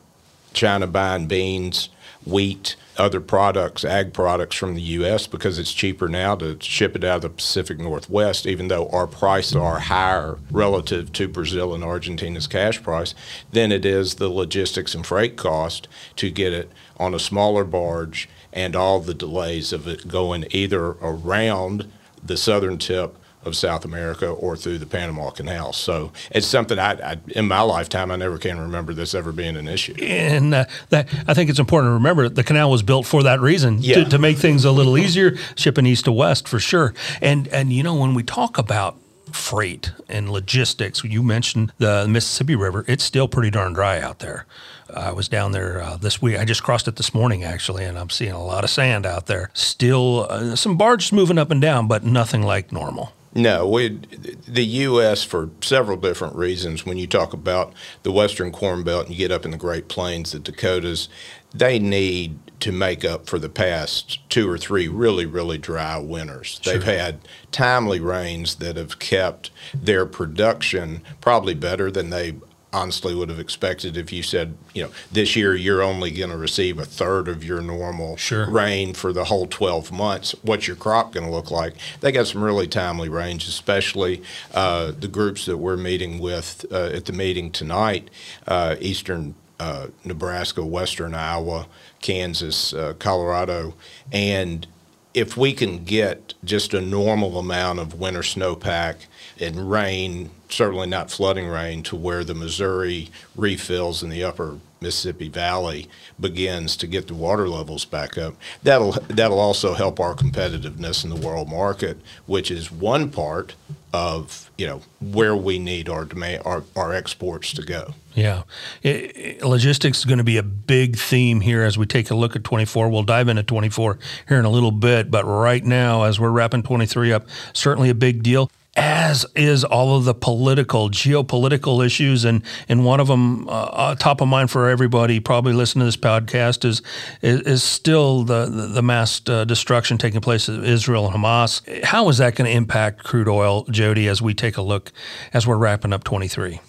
China 0.53 0.87
buying 0.87 1.27
beans, 1.27 1.89
wheat, 2.25 2.75
other 2.97 3.21
products, 3.21 3.85
ag 3.85 4.13
products 4.13 4.55
from 4.55 4.75
the 4.75 4.81
U.S. 4.81 5.25
because 5.25 5.57
it's 5.57 5.73
cheaper 5.73 6.07
now 6.07 6.35
to 6.35 6.57
ship 6.61 6.95
it 6.95 7.03
out 7.03 7.17
of 7.17 7.21
the 7.21 7.29
Pacific 7.29 7.79
Northwest, 7.79 8.45
even 8.45 8.67
though 8.67 8.89
our 8.89 9.07
prices 9.07 9.55
are 9.55 9.79
higher 9.79 10.37
relative 10.51 11.11
to 11.13 11.27
Brazil 11.27 11.73
and 11.73 11.83
Argentina's 11.83 12.47
cash 12.47 12.83
price 12.83 13.15
than 13.51 13.71
it 13.71 13.85
is 13.85 14.15
the 14.15 14.29
logistics 14.29 14.93
and 14.93 15.05
freight 15.05 15.37
cost 15.37 15.87
to 16.17 16.29
get 16.29 16.53
it 16.53 16.69
on 16.97 17.13
a 17.13 17.19
smaller 17.19 17.63
barge 17.63 18.27
and 18.53 18.75
all 18.75 18.99
the 18.99 19.13
delays 19.13 19.71
of 19.71 19.87
it 19.87 20.07
going 20.07 20.45
either 20.51 20.89
around 21.01 21.89
the 22.23 22.37
southern 22.37 22.77
tip 22.77 23.17
of 23.43 23.55
South 23.55 23.85
America 23.85 24.27
or 24.27 24.55
through 24.55 24.77
the 24.77 24.85
Panama 24.85 25.29
Canal. 25.31 25.73
So 25.73 26.11
it's 26.31 26.45
something 26.47 26.77
I, 26.77 26.91
I 27.13 27.17
in 27.29 27.47
my 27.47 27.61
lifetime 27.61 28.11
I 28.11 28.15
never 28.15 28.37
can 28.37 28.59
remember 28.59 28.93
this 28.93 29.13
ever 29.15 29.31
being 29.31 29.57
an 29.57 29.67
issue. 29.67 29.95
And 30.01 30.53
uh, 30.53 30.65
that 30.89 31.07
I 31.27 31.33
think 31.33 31.49
it's 31.49 31.59
important 31.59 31.89
to 31.89 31.93
remember 31.95 32.29
the 32.29 32.43
canal 32.43 32.69
was 32.69 32.83
built 32.83 33.05
for 33.05 33.23
that 33.23 33.39
reason 33.41 33.79
Yeah. 33.81 34.03
to, 34.03 34.05
to 34.11 34.17
make 34.19 34.37
things 34.37 34.63
a 34.65 34.71
little 34.71 34.97
easier, 34.97 35.35
shipping 35.55 35.85
east 35.85 36.05
to 36.05 36.11
west 36.11 36.47
for 36.47 36.59
sure. 36.59 36.93
And 37.21 37.47
and 37.49 37.73
you 37.73 37.83
know 37.83 37.95
when 37.95 38.13
we 38.13 38.23
talk 38.23 38.57
about 38.57 38.97
freight 39.31 39.91
and 40.09 40.29
logistics, 40.29 41.03
you 41.03 41.23
mentioned 41.23 41.71
the 41.77 42.05
Mississippi 42.07 42.55
River. 42.55 42.83
It's 42.87 43.03
still 43.03 43.27
pretty 43.27 43.49
darn 43.49 43.73
dry 43.73 43.99
out 44.01 44.19
there. 44.19 44.45
I 44.93 45.13
was 45.13 45.29
down 45.29 45.53
there 45.53 45.81
uh, 45.81 45.95
this 45.95 46.21
week. 46.21 46.37
I 46.37 46.43
just 46.43 46.63
crossed 46.63 46.87
it 46.89 46.97
this 46.97 47.13
morning 47.13 47.43
actually, 47.45 47.85
and 47.85 47.97
I'm 47.97 48.09
seeing 48.09 48.33
a 48.33 48.43
lot 48.43 48.65
of 48.65 48.69
sand 48.69 49.05
out 49.05 49.27
there. 49.27 49.49
Still 49.53 50.27
uh, 50.29 50.55
some 50.57 50.75
barges 50.75 51.13
moving 51.13 51.37
up 51.37 51.49
and 51.49 51.61
down, 51.61 51.87
but 51.87 52.03
nothing 52.03 52.41
like 52.43 52.71
normal. 52.73 53.13
No, 53.33 53.67
we, 53.67 53.89
the 53.89 54.65
U.S. 54.65 55.23
for 55.23 55.49
several 55.61 55.97
different 55.97 56.35
reasons. 56.35 56.85
When 56.85 56.97
you 56.97 57.07
talk 57.07 57.31
about 57.31 57.73
the 58.03 58.11
Western 58.11 58.51
Corn 58.51 58.83
Belt 58.83 59.05
and 59.05 59.15
you 59.15 59.17
get 59.17 59.31
up 59.31 59.45
in 59.45 59.51
the 59.51 59.57
Great 59.57 59.87
Plains, 59.87 60.33
the 60.33 60.39
Dakotas, 60.39 61.07
they 61.53 61.79
need 61.79 62.39
to 62.59 62.71
make 62.71 63.05
up 63.05 63.27
for 63.27 63.39
the 63.39 63.49
past 63.49 64.19
two 64.29 64.49
or 64.49 64.57
three 64.57 64.87
really, 64.87 65.25
really 65.25 65.57
dry 65.57 65.97
winters. 65.97 66.59
They've 66.63 66.83
had 66.83 67.19
timely 67.51 67.99
rains 67.99 68.55
that 68.55 68.75
have 68.75 68.99
kept 68.99 69.49
their 69.73 70.05
production 70.05 71.01
probably 71.21 71.55
better 71.55 71.89
than 71.89 72.09
they 72.09 72.35
honestly 72.73 73.13
would 73.13 73.29
have 73.29 73.39
expected 73.39 73.97
if 73.97 74.11
you 74.13 74.23
said, 74.23 74.55
you 74.73 74.83
know, 74.83 74.89
this 75.11 75.35
year 75.35 75.55
you're 75.55 75.81
only 75.81 76.11
going 76.11 76.29
to 76.29 76.37
receive 76.37 76.79
a 76.79 76.85
third 76.85 77.27
of 77.27 77.43
your 77.43 77.61
normal 77.61 78.15
Sure. 78.17 78.49
rain 78.49 78.93
for 78.93 79.11
the 79.11 79.25
whole 79.25 79.45
12 79.45 79.91
months. 79.91 80.33
What's 80.41 80.67
your 80.67 80.77
crop 80.77 81.11
going 81.13 81.25
to 81.25 81.31
look 81.31 81.51
like? 81.51 81.73
They 81.99 82.11
got 82.11 82.27
some 82.27 82.43
really 82.43 82.67
timely 82.67 83.09
rains, 83.09 83.47
especially 83.47 84.23
uh, 84.53 84.91
the 84.97 85.07
groups 85.09 85.45
that 85.45 85.57
we're 85.57 85.77
meeting 85.77 86.19
with 86.19 86.65
uh, 86.71 86.91
at 86.93 87.05
the 87.05 87.13
meeting 87.13 87.51
tonight, 87.51 88.09
uh, 88.47 88.75
eastern 88.79 89.35
uh, 89.59 89.87
Nebraska, 90.05 90.65
western 90.65 91.13
Iowa, 91.13 91.67
Kansas, 92.01 92.73
uh, 92.73 92.93
Colorado, 92.97 93.75
and 94.11 94.65
if 95.13 95.35
we 95.35 95.51
can 95.53 95.83
get 95.83 96.33
just 96.43 96.73
a 96.73 96.79
normal 96.79 97.37
amount 97.37 97.79
of 97.79 97.99
winter 97.99 98.21
snowpack 98.21 98.95
and 99.41 99.71
rain, 99.71 100.29
certainly 100.49 100.87
not 100.87 101.09
flooding 101.11 101.47
rain, 101.47 101.83
to 101.83 101.95
where 101.95 102.23
the 102.23 102.35
Missouri 102.35 103.09
refills 103.35 104.03
in 104.03 104.09
the 104.09 104.23
upper 104.23 104.59
Mississippi 104.81 105.29
Valley 105.29 105.87
begins 106.19 106.75
to 106.77 106.87
get 106.87 107.07
the 107.07 107.13
water 107.13 107.47
levels 107.47 107.85
back 107.85 108.17
up, 108.17 108.35
that'll 108.63 108.93
that'll 109.07 109.39
also 109.39 109.75
help 109.75 109.99
our 109.99 110.15
competitiveness 110.15 111.03
in 111.03 111.11
the 111.11 111.15
world 111.15 111.49
market, 111.49 111.97
which 112.25 112.49
is 112.49 112.71
one 112.71 113.09
part 113.11 113.53
of 113.93 114.49
you 114.57 114.65
know 114.65 114.81
where 114.99 115.35
we 115.35 115.59
need 115.59 115.87
our 115.87 116.05
demand 116.05 116.41
our, 116.45 116.63
our 116.75 116.93
exports 116.93 117.53
to 117.53 117.61
go. 117.61 117.93
Yeah. 118.15 118.43
I- 118.83 119.37
I- 119.41 119.45
logistics 119.45 119.99
is 119.99 120.05
going 120.05 120.17
to 120.17 120.23
be 120.23 120.37
a 120.37 120.43
big 120.43 120.97
theme 120.97 121.41
here 121.41 121.63
as 121.63 121.77
we 121.77 121.85
take 121.85 122.09
a 122.09 122.15
look 122.15 122.35
at 122.35 122.43
24. 122.43 122.89
We'll 122.89 123.03
dive 123.03 123.29
into 123.29 123.43
24 123.43 123.99
here 124.27 124.39
in 124.39 124.45
a 124.45 124.49
little 124.49 124.71
bit, 124.71 125.09
but 125.11 125.25
right 125.25 125.63
now, 125.63 126.03
as 126.03 126.19
we're 126.19 126.31
wrapping 126.31 126.63
23 126.63 127.13
up, 127.13 127.25
certainly 127.53 127.89
a 127.89 127.95
big 127.95 128.23
deal. 128.23 128.49
As 128.77 129.25
is 129.35 129.65
all 129.65 129.97
of 129.97 130.05
the 130.05 130.13
political, 130.13 130.89
geopolitical 130.89 131.85
issues, 131.85 132.23
and 132.23 132.41
and 132.69 132.85
one 132.85 133.01
of 133.01 133.07
them 133.07 133.49
uh, 133.49 133.51
uh, 133.51 133.95
top 133.95 134.21
of 134.21 134.29
mind 134.29 134.49
for 134.49 134.69
everybody, 134.69 135.19
probably 135.19 135.51
listening 135.51 135.81
to 135.81 135.85
this 135.87 135.97
podcast, 135.97 136.63
is 136.63 136.81
is, 137.21 137.41
is 137.41 137.63
still 137.63 138.23
the 138.23 138.45
the, 138.45 138.67
the 138.67 138.81
mass 138.81 139.21
uh, 139.27 139.43
destruction 139.43 139.97
taking 139.97 140.21
place 140.21 140.47
in 140.47 140.63
Israel 140.63 141.05
and 141.05 141.15
Hamas. 141.15 141.83
How 141.83 142.07
is 142.07 142.19
that 142.19 142.35
going 142.35 142.49
to 142.49 142.55
impact 142.55 143.03
crude 143.03 143.27
oil, 143.27 143.65
Jody? 143.65 144.07
As 144.07 144.21
we 144.21 144.33
take 144.33 144.55
a 144.55 144.61
look, 144.61 144.93
as 145.33 145.45
we're 145.45 145.57
wrapping 145.57 145.91
up 145.91 146.05
23. 146.05 146.61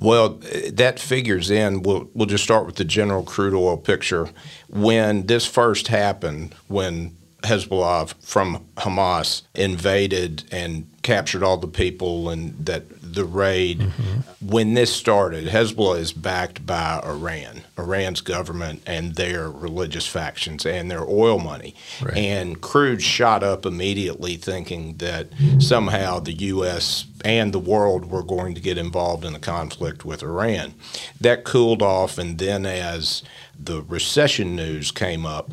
Well, 0.00 0.40
that 0.72 0.98
figures 0.98 1.50
in. 1.50 1.82
We'll 1.82 2.08
we'll 2.14 2.26
just 2.26 2.44
start 2.44 2.64
with 2.64 2.76
the 2.76 2.84
general 2.84 3.24
crude 3.24 3.52
oil 3.52 3.76
picture. 3.76 4.30
When 4.68 5.26
this 5.26 5.46
first 5.46 5.88
happened, 5.88 6.54
when 6.68 7.14
Hezbollah 7.42 8.14
from 8.22 8.66
Hamas 8.76 9.42
invaded 9.54 10.44
and 10.50 10.91
captured 11.02 11.42
all 11.42 11.56
the 11.56 11.66
people 11.66 12.30
and 12.30 12.54
that 12.64 12.84
the 13.02 13.24
raid 13.24 13.80
mm-hmm. 13.80 14.46
when 14.46 14.74
this 14.74 14.94
started 14.94 15.48
Hezbollah 15.48 15.98
is 15.98 16.12
backed 16.12 16.64
by 16.64 17.00
Iran 17.04 17.62
Iran's 17.76 18.20
government 18.20 18.82
and 18.86 19.16
their 19.16 19.50
religious 19.50 20.06
factions 20.06 20.64
and 20.64 20.90
their 20.90 21.02
oil 21.02 21.38
money. 21.38 21.74
Right. 22.00 22.16
and 22.16 22.60
crude 22.60 23.02
shot 23.02 23.42
up 23.42 23.66
immediately 23.66 24.36
thinking 24.36 24.96
that 24.98 25.28
somehow 25.58 26.20
the 26.20 26.32
US 26.32 27.06
and 27.24 27.52
the 27.52 27.58
world 27.58 28.10
were 28.10 28.22
going 28.22 28.54
to 28.54 28.60
get 28.60 28.78
involved 28.78 29.24
in 29.24 29.34
a 29.34 29.40
conflict 29.40 30.04
with 30.04 30.22
Iran. 30.22 30.74
That 31.20 31.44
cooled 31.44 31.82
off 31.82 32.18
and 32.18 32.38
then 32.38 32.64
as 32.66 33.22
the 33.58 33.82
recession 33.82 34.56
news 34.56 34.90
came 34.90 35.26
up 35.26 35.50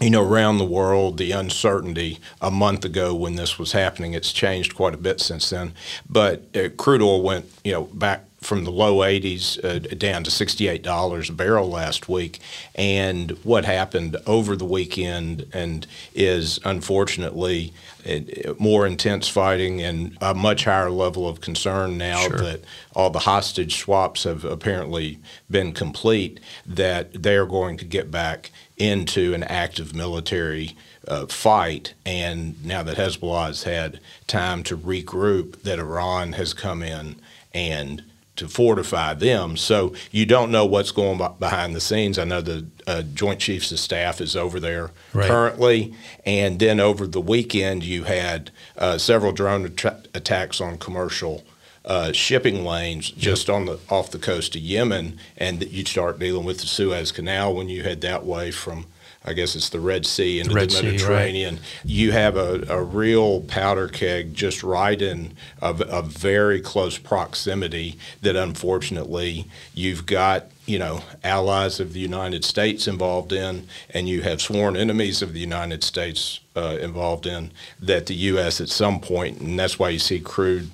you 0.00 0.10
know, 0.10 0.22
around 0.26 0.58
the 0.58 0.64
world, 0.64 1.18
the 1.18 1.32
uncertainty 1.32 2.18
a 2.40 2.50
month 2.50 2.84
ago 2.84 3.14
when 3.14 3.36
this 3.36 3.58
was 3.58 3.72
happening, 3.72 4.14
it's 4.14 4.32
changed 4.32 4.74
quite 4.74 4.94
a 4.94 4.98
bit 4.98 5.20
since 5.20 5.50
then. 5.50 5.74
But 6.08 6.44
uh, 6.56 6.70
crude 6.70 7.02
oil 7.02 7.22
went, 7.22 7.50
you 7.64 7.72
know, 7.72 7.84
back 7.84 8.24
from 8.40 8.64
the 8.64 8.70
low 8.72 8.98
80s 8.98 9.62
uh, 9.62 9.78
down 9.96 10.24
to 10.24 10.30
$68 10.30 11.28
a 11.28 11.32
barrel 11.34 11.68
last 11.68 12.08
week. 12.08 12.38
And 12.74 13.32
what 13.44 13.66
happened 13.66 14.16
over 14.26 14.56
the 14.56 14.64
weekend 14.64 15.46
and 15.52 15.86
is 16.14 16.58
unfortunately 16.64 17.74
uh, 18.08 18.54
more 18.58 18.86
intense 18.86 19.28
fighting 19.28 19.82
and 19.82 20.16
a 20.22 20.32
much 20.32 20.64
higher 20.64 20.90
level 20.90 21.28
of 21.28 21.42
concern 21.42 21.98
now 21.98 22.20
Sure. 22.20 22.38
that 22.38 22.60
all 22.94 23.10
the 23.10 23.20
hostage 23.20 23.76
swaps 23.76 24.24
have 24.24 24.44
apparently 24.46 25.18
been 25.50 25.72
complete, 25.72 26.40
that 26.64 27.22
they're 27.22 27.46
going 27.46 27.76
to 27.76 27.84
get 27.84 28.10
back 28.10 28.50
into 28.80 29.34
an 29.34 29.44
active 29.44 29.94
military 29.94 30.76
uh, 31.06 31.26
fight. 31.26 31.94
And 32.06 32.64
now 32.64 32.82
that 32.82 32.96
Hezbollah 32.96 33.48
has 33.48 33.62
had 33.64 34.00
time 34.26 34.62
to 34.64 34.76
regroup, 34.76 35.62
that 35.62 35.78
Iran 35.78 36.32
has 36.32 36.54
come 36.54 36.82
in 36.82 37.16
and 37.52 38.02
to 38.36 38.48
fortify 38.48 39.12
them. 39.12 39.56
So 39.58 39.94
you 40.10 40.24
don't 40.24 40.50
know 40.50 40.64
what's 40.64 40.92
going 40.92 41.18
behind 41.38 41.76
the 41.76 41.80
scenes. 41.80 42.18
I 42.18 42.24
know 42.24 42.40
the 42.40 42.66
uh, 42.86 43.02
Joint 43.02 43.38
Chiefs 43.38 43.70
of 43.70 43.78
Staff 43.78 44.20
is 44.20 44.34
over 44.34 44.58
there 44.58 44.92
right. 45.12 45.28
currently, 45.28 45.94
and 46.24 46.58
then 46.58 46.80
over 46.80 47.06
the 47.06 47.20
weekend 47.20 47.84
you 47.84 48.04
had 48.04 48.50
uh, 48.78 48.96
several 48.96 49.32
drone 49.32 49.66
att- 49.66 50.08
attacks 50.14 50.58
on 50.58 50.78
commercial. 50.78 51.44
Uh, 51.82 52.12
shipping 52.12 52.62
lanes 52.62 53.10
just 53.10 53.48
yep. 53.48 53.54
on 53.56 53.64
the 53.64 53.78
off 53.88 54.10
the 54.10 54.18
coast 54.18 54.54
of 54.54 54.60
Yemen, 54.60 55.18
and 55.38 55.62
you'd 55.72 55.88
start 55.88 56.18
dealing 56.18 56.44
with 56.44 56.60
the 56.60 56.66
Suez 56.66 57.10
Canal 57.10 57.54
when 57.54 57.70
you 57.70 57.82
head 57.82 58.02
that 58.02 58.26
way 58.26 58.50
from 58.50 58.84
I 59.22 59.34
guess 59.34 59.54
it's 59.54 59.68
the 59.68 59.80
Red 59.80 60.06
Sea 60.06 60.40
into 60.40 60.54
Red 60.54 60.70
the 60.70 60.82
Mediterranean. 60.82 61.56
Sea, 61.56 61.62
right. 61.62 61.84
You 61.84 62.12
have 62.12 62.36
a, 62.36 62.64
a 62.68 62.82
real 62.82 63.42
powder 63.42 63.86
keg 63.86 64.34
just 64.34 64.62
right 64.62 65.00
in 65.00 65.34
a, 65.60 65.74
a 65.88 66.02
very 66.02 66.60
close 66.60 66.96
proximity 66.96 67.98
that 68.22 68.34
unfortunately 68.34 69.46
you've 69.74 70.06
got 70.06 70.46
you 70.64 70.78
know 70.78 71.02
allies 71.22 71.80
of 71.80 71.92
the 71.92 72.00
United 72.00 72.44
States 72.46 72.88
involved 72.88 73.32
in, 73.32 73.66
and 73.90 74.08
you 74.08 74.22
have 74.22 74.40
sworn 74.40 74.74
enemies 74.74 75.20
of 75.20 75.34
the 75.34 75.40
United 75.40 75.84
States 75.84 76.40
uh, 76.56 76.78
involved 76.80 77.26
in 77.26 77.50
that 77.78 78.06
the 78.06 78.14
U.S. 78.14 78.58
at 78.58 78.70
some 78.70 79.00
point, 79.00 79.38
and 79.40 79.58
that's 79.58 79.78
why 79.78 79.90
you 79.90 79.98
see 79.98 80.20
crude 80.20 80.70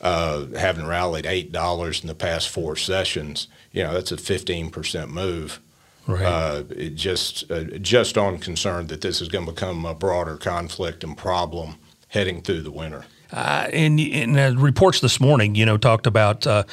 uh, 0.00 0.46
having 0.58 0.86
rallied 0.86 1.26
eight 1.26 1.52
dollars 1.52 2.00
in 2.00 2.08
the 2.08 2.14
past 2.14 2.48
four 2.48 2.76
sessions. 2.76 3.48
You 3.72 3.84
know 3.84 3.94
that's 3.94 4.12
a 4.12 4.16
fifteen 4.16 4.70
percent 4.70 5.10
move. 5.10 5.60
Right. 6.06 6.24
Uh, 6.24 6.62
just 6.94 7.50
uh, 7.50 7.64
just 7.78 8.18
on 8.18 8.38
concern 8.38 8.88
that 8.88 9.00
this 9.00 9.20
is 9.20 9.28
going 9.28 9.46
to 9.46 9.52
become 9.52 9.84
a 9.84 9.94
broader 9.94 10.36
conflict 10.36 11.04
and 11.04 11.16
problem 11.16 11.76
heading 12.08 12.42
through 12.42 12.62
the 12.62 12.72
winter. 12.72 13.04
Uh, 13.32 13.68
in, 13.72 13.98
in 13.98 14.38
uh, 14.38 14.52
reports 14.56 15.00
this 15.00 15.20
morning, 15.20 15.54
you 15.54 15.64
know, 15.64 15.76
talked 15.76 16.06
about 16.06 16.46
uh, 16.46 16.64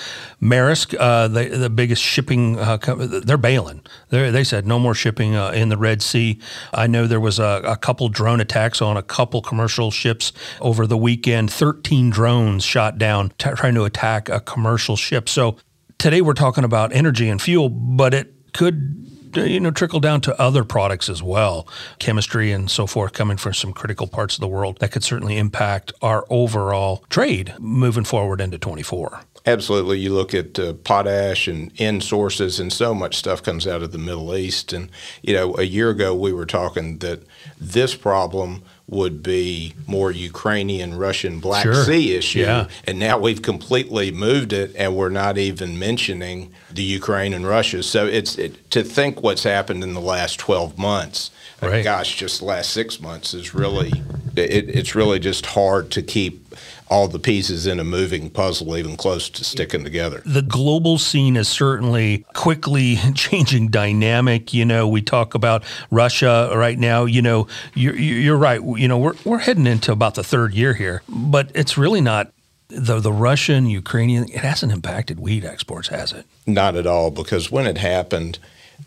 Maersk, 0.41 0.95
uh, 0.99 1.27
the, 1.27 1.45
the 1.45 1.69
biggest 1.69 2.01
shipping. 2.01 2.57
Uh, 2.57 2.77
they're 2.97 3.37
bailing. 3.37 3.81
They're, 4.09 4.31
they 4.31 4.43
said 4.43 4.65
no 4.65 4.79
more 4.79 4.95
shipping 4.95 5.35
uh, 5.35 5.51
in 5.51 5.69
the 5.69 5.77
Red 5.77 6.01
Sea. 6.01 6.39
I 6.73 6.87
know 6.87 7.07
there 7.07 7.19
was 7.19 7.39
a, 7.39 7.61
a, 7.63 7.77
couple 7.77 8.09
drone 8.09 8.41
attacks 8.41 8.81
on 8.81 8.97
a 8.97 9.03
couple 9.03 9.41
commercial 9.41 9.91
ships 9.91 10.33
over 10.59 10.87
the 10.87 10.97
weekend. 10.97 11.51
Thirteen 11.51 12.09
drones 12.09 12.65
shot 12.65 12.97
down 12.97 13.31
t- 13.37 13.51
trying 13.51 13.75
to 13.75 13.83
attack 13.83 14.27
a 14.29 14.39
commercial 14.39 14.95
ship. 14.95 15.29
So 15.29 15.57
today 15.97 16.21
we're 16.21 16.33
talking 16.33 16.63
about 16.63 16.91
energy 16.91 17.29
and 17.29 17.41
fuel, 17.41 17.69
but 17.69 18.13
it 18.13 18.33
could 18.53 19.06
you 19.35 19.59
know 19.59 19.71
trickle 19.71 19.99
down 19.99 20.21
to 20.21 20.39
other 20.39 20.63
products 20.63 21.09
as 21.09 21.21
well, 21.21 21.67
chemistry 21.99 22.51
and 22.51 22.69
so 22.69 22.87
forth, 22.87 23.13
coming 23.13 23.37
from 23.37 23.53
some 23.53 23.73
critical 23.73 24.07
parts 24.07 24.35
of 24.35 24.41
the 24.41 24.47
world 24.47 24.79
that 24.79 24.91
could 24.91 25.03
certainly 25.03 25.37
impact 25.37 25.91
our 26.01 26.25
overall 26.29 27.03
trade 27.09 27.53
moving 27.59 28.03
forward 28.03 28.41
into 28.41 28.57
24. 28.57 29.21
Absolutely. 29.47 29.97
You 29.97 30.13
look 30.13 30.33
at 30.33 30.59
uh, 30.59 30.73
potash 30.73 31.47
and 31.47 31.71
N 31.79 32.01
sources, 32.01 32.59
and 32.59 32.71
so 32.71 32.93
much 32.93 33.15
stuff 33.15 33.41
comes 33.41 33.65
out 33.65 33.81
of 33.81 33.93
the 33.93 33.97
Middle 33.97 34.35
East. 34.35 34.73
And, 34.73 34.91
you 35.21 35.33
know, 35.33 35.55
a 35.55 35.63
year 35.63 35.89
ago 35.89 36.13
we 36.13 36.33
were 36.33 36.45
talking 36.45 36.97
that 36.97 37.23
this 37.57 37.95
problem 37.95 38.61
would 38.89 39.21
be 39.21 39.73
more 39.85 40.11
Ukrainian 40.11 40.97
Russian 40.97 41.39
Black 41.39 41.63
sure. 41.63 41.83
Sea 41.83 42.15
issue. 42.15 42.39
Yeah. 42.39 42.67
And 42.85 42.97
now 42.97 43.19
we've 43.19 43.41
completely 43.41 44.11
moved 44.11 44.53
it 44.53 44.73
and 44.77 44.95
we're 44.95 45.09
not 45.09 45.37
even 45.37 45.77
mentioning 45.77 46.53
the 46.71 46.83
Ukraine 46.83 47.33
and 47.33 47.45
Russia. 47.45 47.83
So 47.83 48.05
it's 48.05 48.37
it, 48.37 48.69
to 48.71 48.83
think 48.83 49.21
what's 49.21 49.43
happened 49.43 49.83
in 49.83 49.93
the 49.93 50.01
last 50.01 50.39
12 50.39 50.77
months. 50.77 51.31
Right. 51.61 51.83
gosh, 51.83 52.15
just 52.15 52.39
the 52.39 52.45
last 52.45 52.69
six 52.69 53.01
months 53.01 53.33
is 53.33 53.53
really, 53.53 53.91
it, 54.35 54.69
it's 54.69 54.93
really 54.93 55.19
just 55.19 55.47
hard 55.47 55.89
to 55.91 56.03
keep 56.03 56.46
all 56.89 57.07
the 57.07 57.19
pieces 57.19 57.67
in 57.67 57.79
a 57.79 57.83
moving 57.83 58.29
puzzle 58.29 58.77
even 58.77 58.95
close 58.95 59.29
to 59.29 59.43
sticking 59.43 59.83
together. 59.83 60.21
The 60.25 60.41
global 60.41 60.97
scene 60.97 61.35
is 61.35 61.47
certainly 61.47 62.25
quickly 62.33 62.97
changing 63.15 63.69
dynamic. 63.69 64.53
You 64.53 64.65
know, 64.65 64.87
we 64.87 65.01
talk 65.01 65.35
about 65.35 65.63
Russia 65.91 66.51
right 66.55 66.77
now. 66.77 67.05
You 67.05 67.21
know, 67.21 67.47
you're, 67.73 67.95
you're 67.95 68.37
right. 68.37 68.61
You 68.61 68.87
know, 68.87 68.97
we're, 68.97 69.15
we're 69.25 69.39
heading 69.39 69.67
into 69.67 69.91
about 69.91 70.15
the 70.15 70.23
third 70.23 70.53
year 70.53 70.73
here, 70.73 71.03
but 71.09 71.51
it's 71.53 71.77
really 71.77 72.01
not 72.01 72.31
the 72.69 72.99
the 72.99 73.13
Russian 73.13 73.67
Ukrainian. 73.67 74.25
It 74.25 74.41
hasn't 74.41 74.71
impacted 74.71 75.19
wheat 75.19 75.45
exports, 75.45 75.87
has 75.87 76.11
it? 76.11 76.25
Not 76.45 76.75
at 76.75 76.85
all, 76.85 77.11
because 77.11 77.51
when 77.51 77.65
it 77.65 77.77
happened, 77.77 78.39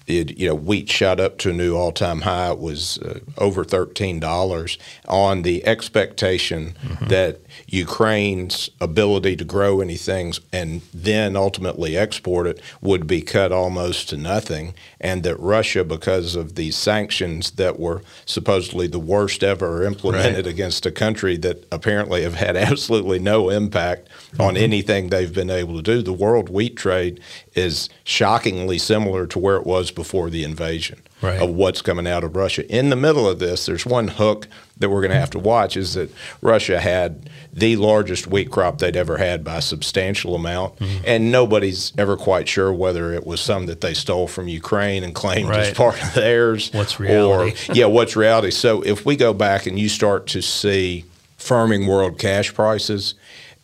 it, 0.06 0.38
you 0.38 0.48
know, 0.48 0.54
wheat 0.54 0.88
shot 0.88 1.20
up 1.20 1.38
to 1.38 1.50
a 1.50 1.52
new 1.52 1.76
all-time 1.76 2.22
high. 2.22 2.50
It 2.50 2.58
was 2.58 2.98
uh, 2.98 3.20
over 3.38 3.64
thirteen 3.64 4.20
dollars 4.20 4.78
on 5.08 5.42
the 5.42 5.66
expectation 5.66 6.74
mm-hmm. 6.82 7.06
that 7.08 7.40
Ukraine's 7.66 8.70
ability 8.80 9.36
to 9.36 9.44
grow 9.44 9.80
anything 9.80 10.10
and 10.52 10.82
then 10.92 11.36
ultimately 11.36 11.96
export 11.96 12.46
it 12.46 12.60
would 12.80 13.06
be 13.06 13.22
cut 13.22 13.52
almost 13.52 14.08
to 14.10 14.16
nothing, 14.16 14.74
and 15.00 15.22
that 15.22 15.38
Russia, 15.38 15.84
because 15.84 16.34
of 16.34 16.54
these 16.54 16.76
sanctions 16.76 17.52
that 17.52 17.78
were 17.78 18.02
supposedly 18.26 18.86
the 18.86 18.98
worst 18.98 19.42
ever 19.42 19.84
implemented 19.84 20.46
right. 20.46 20.52
against 20.52 20.86
a 20.86 20.90
country 20.90 21.36
that 21.38 21.66
apparently 21.72 22.22
have 22.22 22.34
had 22.34 22.56
absolutely 22.70 23.18
no 23.18 23.50
impact 23.50 24.08
mm-hmm. 24.08 24.42
on 24.42 24.56
anything 24.56 25.08
they've 25.08 25.34
been 25.34 25.50
able 25.50 25.76
to 25.76 25.82
do, 25.82 26.02
the 26.02 26.12
world 26.12 26.48
wheat 26.48 26.76
trade 26.76 27.20
is 27.54 27.88
shockingly 28.04 28.78
similar 28.78 29.26
to 29.26 29.38
where 29.38 29.56
it 29.56 29.66
was 29.66 29.79
before 29.88 30.30
the 30.30 30.42
invasion 30.42 31.00
right. 31.22 31.40
of 31.40 31.50
what's 31.50 31.80
coming 31.80 32.06
out 32.06 32.24
of 32.24 32.34
Russia. 32.34 32.68
In 32.68 32.90
the 32.90 32.96
middle 32.96 33.28
of 33.28 33.38
this, 33.38 33.66
there's 33.66 33.86
one 33.86 34.08
hook 34.08 34.48
that 34.78 34.90
we're 34.90 35.00
going 35.00 35.12
to 35.12 35.18
have 35.18 35.30
to 35.30 35.38
watch 35.38 35.76
is 35.76 35.94
that 35.94 36.10
Russia 36.42 36.80
had 36.80 37.30
the 37.52 37.76
largest 37.76 38.26
wheat 38.26 38.50
crop 38.50 38.78
they'd 38.78 38.96
ever 38.96 39.18
had 39.18 39.44
by 39.44 39.56
a 39.56 39.62
substantial 39.62 40.34
amount, 40.34 40.76
mm-hmm. 40.78 41.04
and 41.06 41.30
nobody's 41.30 41.92
ever 41.96 42.16
quite 42.16 42.48
sure 42.48 42.72
whether 42.72 43.12
it 43.12 43.26
was 43.26 43.40
some 43.40 43.66
that 43.66 43.80
they 43.80 43.94
stole 43.94 44.26
from 44.26 44.48
Ukraine 44.48 45.04
and 45.04 45.14
claimed 45.14 45.48
right. 45.48 45.60
as 45.60 45.76
part 45.76 46.02
of 46.02 46.14
theirs. 46.14 46.70
What's 46.72 46.98
reality? 46.98 47.52
Or, 47.70 47.74
yeah, 47.74 47.86
what's 47.86 48.16
reality? 48.16 48.50
So 48.50 48.82
if 48.82 49.06
we 49.06 49.16
go 49.16 49.32
back 49.32 49.66
and 49.66 49.78
you 49.78 49.88
start 49.88 50.26
to 50.28 50.42
see 50.42 51.04
firming 51.38 51.88
world 51.88 52.18
cash 52.18 52.52
prices 52.52 53.14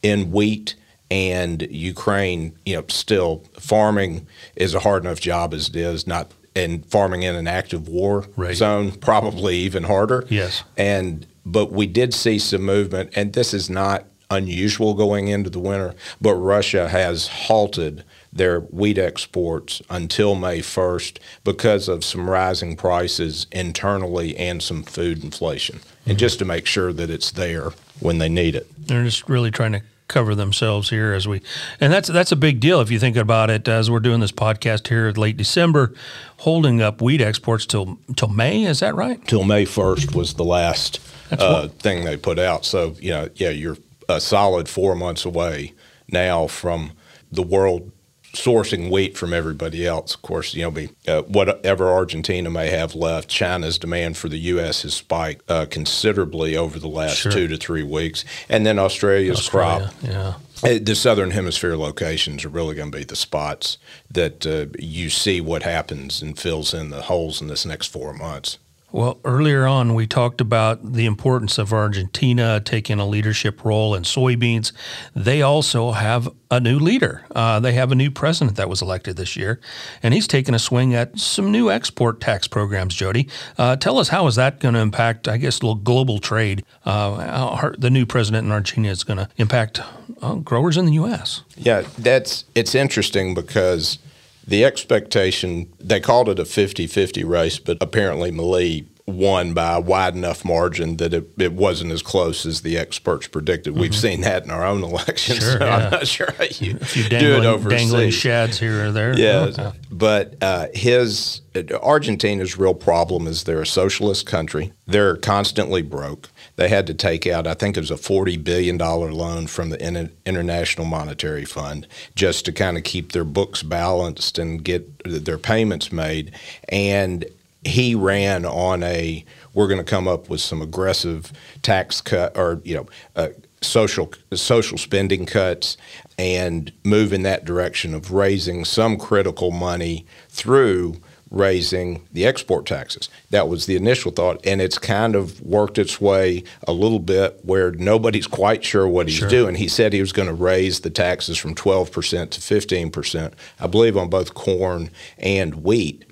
in 0.02 0.30
wheat– 0.30 0.74
and 1.10 1.62
Ukraine, 1.70 2.56
you 2.64 2.76
know, 2.76 2.84
still 2.88 3.44
farming 3.58 4.26
is 4.56 4.74
a 4.74 4.80
hard 4.80 5.04
enough 5.04 5.20
job 5.20 5.54
as 5.54 5.68
it 5.68 5.76
is. 5.76 6.06
Not 6.06 6.32
and 6.56 6.84
farming 6.86 7.22
in 7.22 7.34
an 7.34 7.46
active 7.46 7.86
war 7.86 8.24
right. 8.36 8.56
zone 8.56 8.90
probably 8.92 9.56
even 9.56 9.84
harder. 9.84 10.24
Yes. 10.28 10.64
And 10.76 11.26
but 11.44 11.70
we 11.70 11.86
did 11.86 12.12
see 12.12 12.40
some 12.40 12.62
movement, 12.62 13.12
and 13.14 13.32
this 13.34 13.54
is 13.54 13.70
not 13.70 14.04
unusual 14.30 14.94
going 14.94 15.28
into 15.28 15.50
the 15.50 15.60
winter. 15.60 15.94
But 16.20 16.34
Russia 16.34 16.88
has 16.88 17.28
halted 17.28 18.02
their 18.32 18.60
wheat 18.60 18.98
exports 18.98 19.80
until 19.88 20.34
May 20.34 20.58
1st 20.58 21.18
because 21.44 21.88
of 21.88 22.04
some 22.04 22.28
rising 22.28 22.76
prices 22.76 23.46
internally 23.52 24.36
and 24.36 24.60
some 24.62 24.82
food 24.82 25.22
inflation, 25.22 25.76
mm-hmm. 25.78 26.10
and 26.10 26.18
just 26.18 26.40
to 26.40 26.44
make 26.44 26.66
sure 26.66 26.92
that 26.92 27.10
it's 27.10 27.30
there 27.30 27.70
when 28.00 28.18
they 28.18 28.28
need 28.28 28.56
it. 28.56 28.66
They're 28.76 29.04
just 29.04 29.28
really 29.28 29.52
trying 29.52 29.72
to 29.72 29.82
cover 30.08 30.34
themselves 30.34 30.90
here 30.90 31.12
as 31.12 31.26
we 31.26 31.42
and 31.80 31.92
that's 31.92 32.08
that's 32.08 32.30
a 32.30 32.36
big 32.36 32.60
deal 32.60 32.80
if 32.80 32.90
you 32.90 32.98
think 32.98 33.16
about 33.16 33.50
it 33.50 33.66
as 33.66 33.90
we're 33.90 34.00
doing 34.00 34.20
this 34.20 34.32
podcast 34.32 34.86
here 34.86 35.10
late 35.12 35.36
December 35.36 35.92
holding 36.38 36.80
up 36.80 37.00
wheat 37.02 37.20
exports 37.20 37.66
till 37.66 37.98
till 38.14 38.28
May 38.28 38.64
is 38.64 38.80
that 38.80 38.94
right? 38.94 39.24
Till 39.26 39.44
May 39.44 39.64
1st 39.64 40.14
was 40.14 40.34
the 40.34 40.44
last 40.44 41.00
uh, 41.32 41.68
thing 41.68 42.04
they 42.04 42.16
put 42.16 42.38
out. 42.38 42.64
So 42.64 42.94
you 43.00 43.10
know 43.10 43.28
yeah 43.34 43.50
you're 43.50 43.76
a 44.08 44.20
solid 44.20 44.68
4 44.68 44.94
months 44.94 45.24
away 45.24 45.72
now 46.10 46.46
from 46.46 46.92
the 47.32 47.42
world 47.42 47.90
sourcing 48.36 48.90
wheat 48.90 49.16
from 49.16 49.32
everybody 49.32 49.86
else. 49.86 50.14
Of 50.14 50.22
course, 50.22 50.54
you 50.54 50.62
know, 50.62 50.70
be, 50.70 50.90
uh, 51.08 51.22
whatever 51.22 51.90
Argentina 51.90 52.50
may 52.50 52.68
have 52.70 52.94
left, 52.94 53.28
China's 53.28 53.78
demand 53.78 54.16
for 54.16 54.28
the 54.28 54.38
U.S. 54.38 54.82
has 54.82 54.94
spiked 54.94 55.50
uh, 55.50 55.66
considerably 55.66 56.56
over 56.56 56.78
the 56.78 56.88
last 56.88 57.18
sure. 57.18 57.32
two 57.32 57.48
to 57.48 57.56
three 57.56 57.82
weeks, 57.82 58.24
and 58.48 58.66
then 58.66 58.78
Australia's 58.78 59.38
Australia, 59.38 59.90
crop. 60.00 60.02
Yeah. 60.02 60.34
Uh, 60.64 60.78
the 60.80 60.94
southern 60.94 61.32
hemisphere 61.32 61.76
locations 61.76 62.44
are 62.44 62.48
really 62.48 62.74
going 62.74 62.90
to 62.90 62.98
be 62.98 63.04
the 63.04 63.16
spots 63.16 63.78
that 64.10 64.46
uh, 64.46 64.66
you 64.78 65.10
see 65.10 65.40
what 65.40 65.62
happens 65.62 66.22
and 66.22 66.38
fills 66.38 66.72
in 66.72 66.90
the 66.90 67.02
holes 67.02 67.42
in 67.42 67.48
this 67.48 67.66
next 67.66 67.88
four 67.88 68.14
months. 68.14 68.58
Well, 68.92 69.18
earlier 69.24 69.66
on, 69.66 69.94
we 69.94 70.06
talked 70.06 70.40
about 70.40 70.92
the 70.92 71.06
importance 71.06 71.58
of 71.58 71.72
Argentina 71.72 72.60
taking 72.64 73.00
a 73.00 73.06
leadership 73.06 73.64
role 73.64 73.94
in 73.94 74.04
soybeans. 74.04 74.72
They 75.14 75.42
also 75.42 75.90
have 75.90 76.28
a 76.52 76.60
new 76.60 76.78
leader. 76.78 77.26
Uh, 77.34 77.58
they 77.58 77.72
have 77.72 77.90
a 77.90 77.96
new 77.96 78.12
president 78.12 78.56
that 78.56 78.68
was 78.68 78.80
elected 78.80 79.16
this 79.16 79.36
year, 79.36 79.60
and 80.04 80.14
he's 80.14 80.28
taking 80.28 80.54
a 80.54 80.58
swing 80.58 80.94
at 80.94 81.18
some 81.18 81.50
new 81.50 81.68
export 81.68 82.20
tax 82.20 82.46
programs. 82.46 82.94
Jody, 82.94 83.28
uh, 83.58 83.74
tell 83.74 83.98
us 83.98 84.08
how 84.08 84.28
is 84.28 84.36
that 84.36 84.60
going 84.60 84.74
to 84.74 84.80
impact, 84.80 85.26
I 85.26 85.36
guess, 85.36 85.58
global 85.58 86.20
trade? 86.20 86.64
Uh, 86.84 87.72
the 87.76 87.90
new 87.90 88.06
president 88.06 88.46
in 88.46 88.52
Argentina 88.52 88.88
is 88.88 89.02
going 89.02 89.18
to 89.18 89.28
impact 89.36 89.80
uh, 90.22 90.36
growers 90.36 90.76
in 90.76 90.86
the 90.86 90.92
U.S. 90.92 91.42
Yeah, 91.56 91.82
that's 91.98 92.44
it's 92.54 92.74
interesting 92.74 93.34
because 93.34 93.98
the 94.46 94.64
expectation, 94.64 95.72
they 95.78 96.00
called 96.00 96.28
it 96.28 96.38
a 96.38 96.44
50 96.44 96.86
50 96.86 97.24
race, 97.24 97.58
but 97.58 97.78
apparently 97.80 98.30
Milei 98.30 98.86
won 99.06 99.54
by 99.54 99.74
a 99.74 99.80
wide 99.80 100.14
enough 100.16 100.44
margin 100.44 100.96
that 100.96 101.14
it, 101.14 101.30
it 101.38 101.52
wasn't 101.52 101.92
as 101.92 102.02
close 102.02 102.44
as 102.44 102.62
the 102.62 102.76
experts 102.76 103.28
predicted. 103.28 103.72
Mm-hmm. 103.72 103.82
We've 103.82 103.94
seen 103.94 104.22
that 104.22 104.44
in 104.44 104.50
our 104.50 104.64
own 104.64 104.82
elections. 104.84 105.38
Sure, 105.38 105.58
so 105.58 105.64
yeah. 105.64 105.76
I'm 105.76 105.90
not 105.90 106.06
sure 106.06 106.32
how 106.36 106.44
you 106.44 106.74
dangling, 106.74 107.08
do 107.08 107.36
it 107.36 107.44
overseas. 107.44 107.80
Dangling 107.80 108.10
shads 108.10 108.58
here 108.58 108.86
or 108.86 108.92
there. 108.92 109.16
Yeah, 109.18 109.72
but 109.90 110.34
uh, 110.42 110.66
his 110.74 111.42
Argentina's 111.82 112.58
real 112.58 112.74
problem 112.74 113.26
is 113.26 113.44
they're 113.44 113.62
a 113.62 113.66
socialist 113.66 114.26
country. 114.26 114.72
They're 114.86 115.16
constantly 115.16 115.82
broke. 115.82 116.28
They 116.56 116.68
had 116.68 116.86
to 116.88 116.94
take 116.94 117.26
out, 117.26 117.46
I 117.46 117.54
think 117.54 117.76
it 117.76 117.80
was 117.80 117.90
a 117.90 117.96
$40 117.96 118.42
billion 118.42 118.78
loan 118.78 119.46
from 119.46 119.70
the 119.70 120.10
International 120.24 120.86
Monetary 120.86 121.44
Fund 121.44 121.86
just 122.14 122.44
to 122.46 122.52
kind 122.52 122.76
of 122.76 122.84
keep 122.84 123.12
their 123.12 123.24
books 123.24 123.62
balanced 123.62 124.38
and 124.38 124.64
get 124.64 125.04
their 125.04 125.38
payments 125.38 125.92
made. 125.92 126.32
And 126.68 127.26
he 127.64 127.94
ran 127.94 128.44
on 128.44 128.82
a 128.82 129.24
we're 129.54 129.68
going 129.68 129.78
to 129.78 129.84
come 129.84 130.06
up 130.06 130.28
with 130.28 130.40
some 130.40 130.62
aggressive 130.62 131.32
tax 131.62 132.00
cut 132.00 132.36
or 132.36 132.60
you 132.64 132.76
know 132.76 132.86
uh, 133.16 133.28
social 133.60 134.12
social 134.34 134.78
spending 134.78 135.26
cuts 135.26 135.76
and 136.18 136.72
move 136.84 137.12
in 137.12 137.22
that 137.22 137.44
direction 137.44 137.94
of 137.94 138.12
raising 138.12 138.64
some 138.64 138.96
critical 138.96 139.50
money 139.50 140.06
through 140.28 140.96
raising 141.30 142.06
the 142.12 142.24
export 142.24 142.66
taxes. 142.66 143.08
That 143.30 143.48
was 143.48 143.66
the 143.66 143.76
initial 143.76 144.12
thought, 144.12 144.40
and 144.46 144.60
it's 144.60 144.78
kind 144.78 145.16
of 145.16 145.40
worked 145.42 145.78
its 145.78 146.00
way 146.00 146.44
a 146.66 146.72
little 146.72 147.00
bit 147.00 147.40
where 147.42 147.72
nobody's 147.72 148.26
quite 148.26 148.64
sure 148.64 148.86
what 148.86 149.08
he's 149.08 149.18
sure. 149.18 149.28
doing. 149.28 149.56
He 149.56 149.68
said 149.68 149.92
he 149.92 150.00
was 150.00 150.12
going 150.12 150.28
to 150.28 150.34
raise 150.34 150.80
the 150.80 150.90
taxes 150.90 151.36
from 151.36 151.54
12% 151.54 152.30
to 152.30 152.40
15%, 152.40 153.32
I 153.58 153.66
believe, 153.66 153.96
on 153.96 154.08
both 154.08 154.34
corn 154.34 154.90
and 155.18 155.64
wheat. 155.64 156.04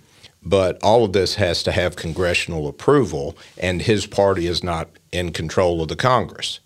But 0.42 0.78
all 0.82 1.04
of 1.04 1.12
this 1.12 1.36
has 1.36 1.62
to 1.62 1.72
have 1.72 1.96
congressional 1.96 2.68
approval, 2.68 3.36
and 3.56 3.80
his 3.80 4.06
party 4.06 4.46
is 4.46 4.62
not 4.62 4.90
in 5.10 5.32
control 5.32 5.80
of 5.80 5.88
the 5.88 5.96
Congress. 5.96 6.60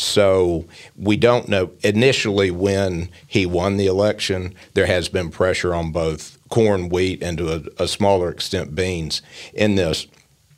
So 0.00 0.66
we 0.96 1.16
don't 1.16 1.48
know. 1.48 1.70
Initially, 1.82 2.50
when 2.50 3.10
he 3.26 3.46
won 3.46 3.76
the 3.76 3.86
election, 3.86 4.54
there 4.74 4.86
has 4.86 5.08
been 5.08 5.30
pressure 5.30 5.74
on 5.74 5.92
both 5.92 6.38
corn, 6.48 6.88
wheat, 6.88 7.22
and 7.22 7.38
to 7.38 7.52
a, 7.52 7.84
a 7.84 7.88
smaller 7.88 8.30
extent, 8.30 8.74
beans 8.74 9.22
in 9.54 9.76
this 9.76 10.06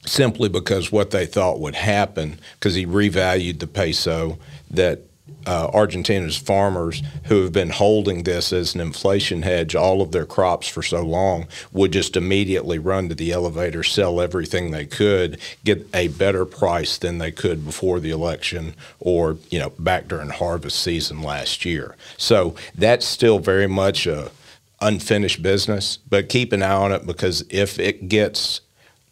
simply 0.04 0.48
because 0.48 0.90
what 0.90 1.10
they 1.10 1.26
thought 1.26 1.60
would 1.60 1.76
happen, 1.76 2.40
because 2.54 2.74
he 2.74 2.86
revalued 2.86 3.60
the 3.60 3.66
peso, 3.66 4.38
that 4.70 5.00
uh, 5.46 5.70
Argentina's 5.72 6.36
farmers 6.36 7.02
who 7.24 7.42
have 7.42 7.52
been 7.52 7.70
holding 7.70 8.22
this 8.22 8.52
as 8.52 8.74
an 8.74 8.80
inflation 8.80 9.42
hedge, 9.42 9.74
all 9.74 10.02
of 10.02 10.12
their 10.12 10.26
crops 10.26 10.68
for 10.68 10.82
so 10.82 11.02
long, 11.02 11.46
would 11.72 11.92
just 11.92 12.16
immediately 12.16 12.78
run 12.78 13.08
to 13.08 13.14
the 13.14 13.32
elevator, 13.32 13.82
sell 13.82 14.20
everything 14.20 14.70
they 14.70 14.86
could, 14.86 15.38
get 15.64 15.86
a 15.94 16.08
better 16.08 16.44
price 16.44 16.98
than 16.98 17.18
they 17.18 17.30
could 17.30 17.64
before 17.64 18.00
the 18.00 18.10
election 18.10 18.74
or 19.00 19.36
you 19.50 19.58
know 19.58 19.70
back 19.78 20.08
during 20.08 20.30
harvest 20.30 20.80
season 20.80 21.22
last 21.22 21.64
year. 21.64 21.96
So 22.16 22.54
that's 22.74 23.06
still 23.06 23.38
very 23.38 23.66
much 23.66 24.06
a 24.06 24.30
unfinished 24.80 25.42
business, 25.42 25.98
but 26.08 26.28
keep 26.28 26.52
an 26.52 26.62
eye 26.62 26.72
on 26.72 26.92
it 26.92 27.06
because 27.06 27.44
if 27.48 27.78
it 27.78 28.08
gets 28.08 28.61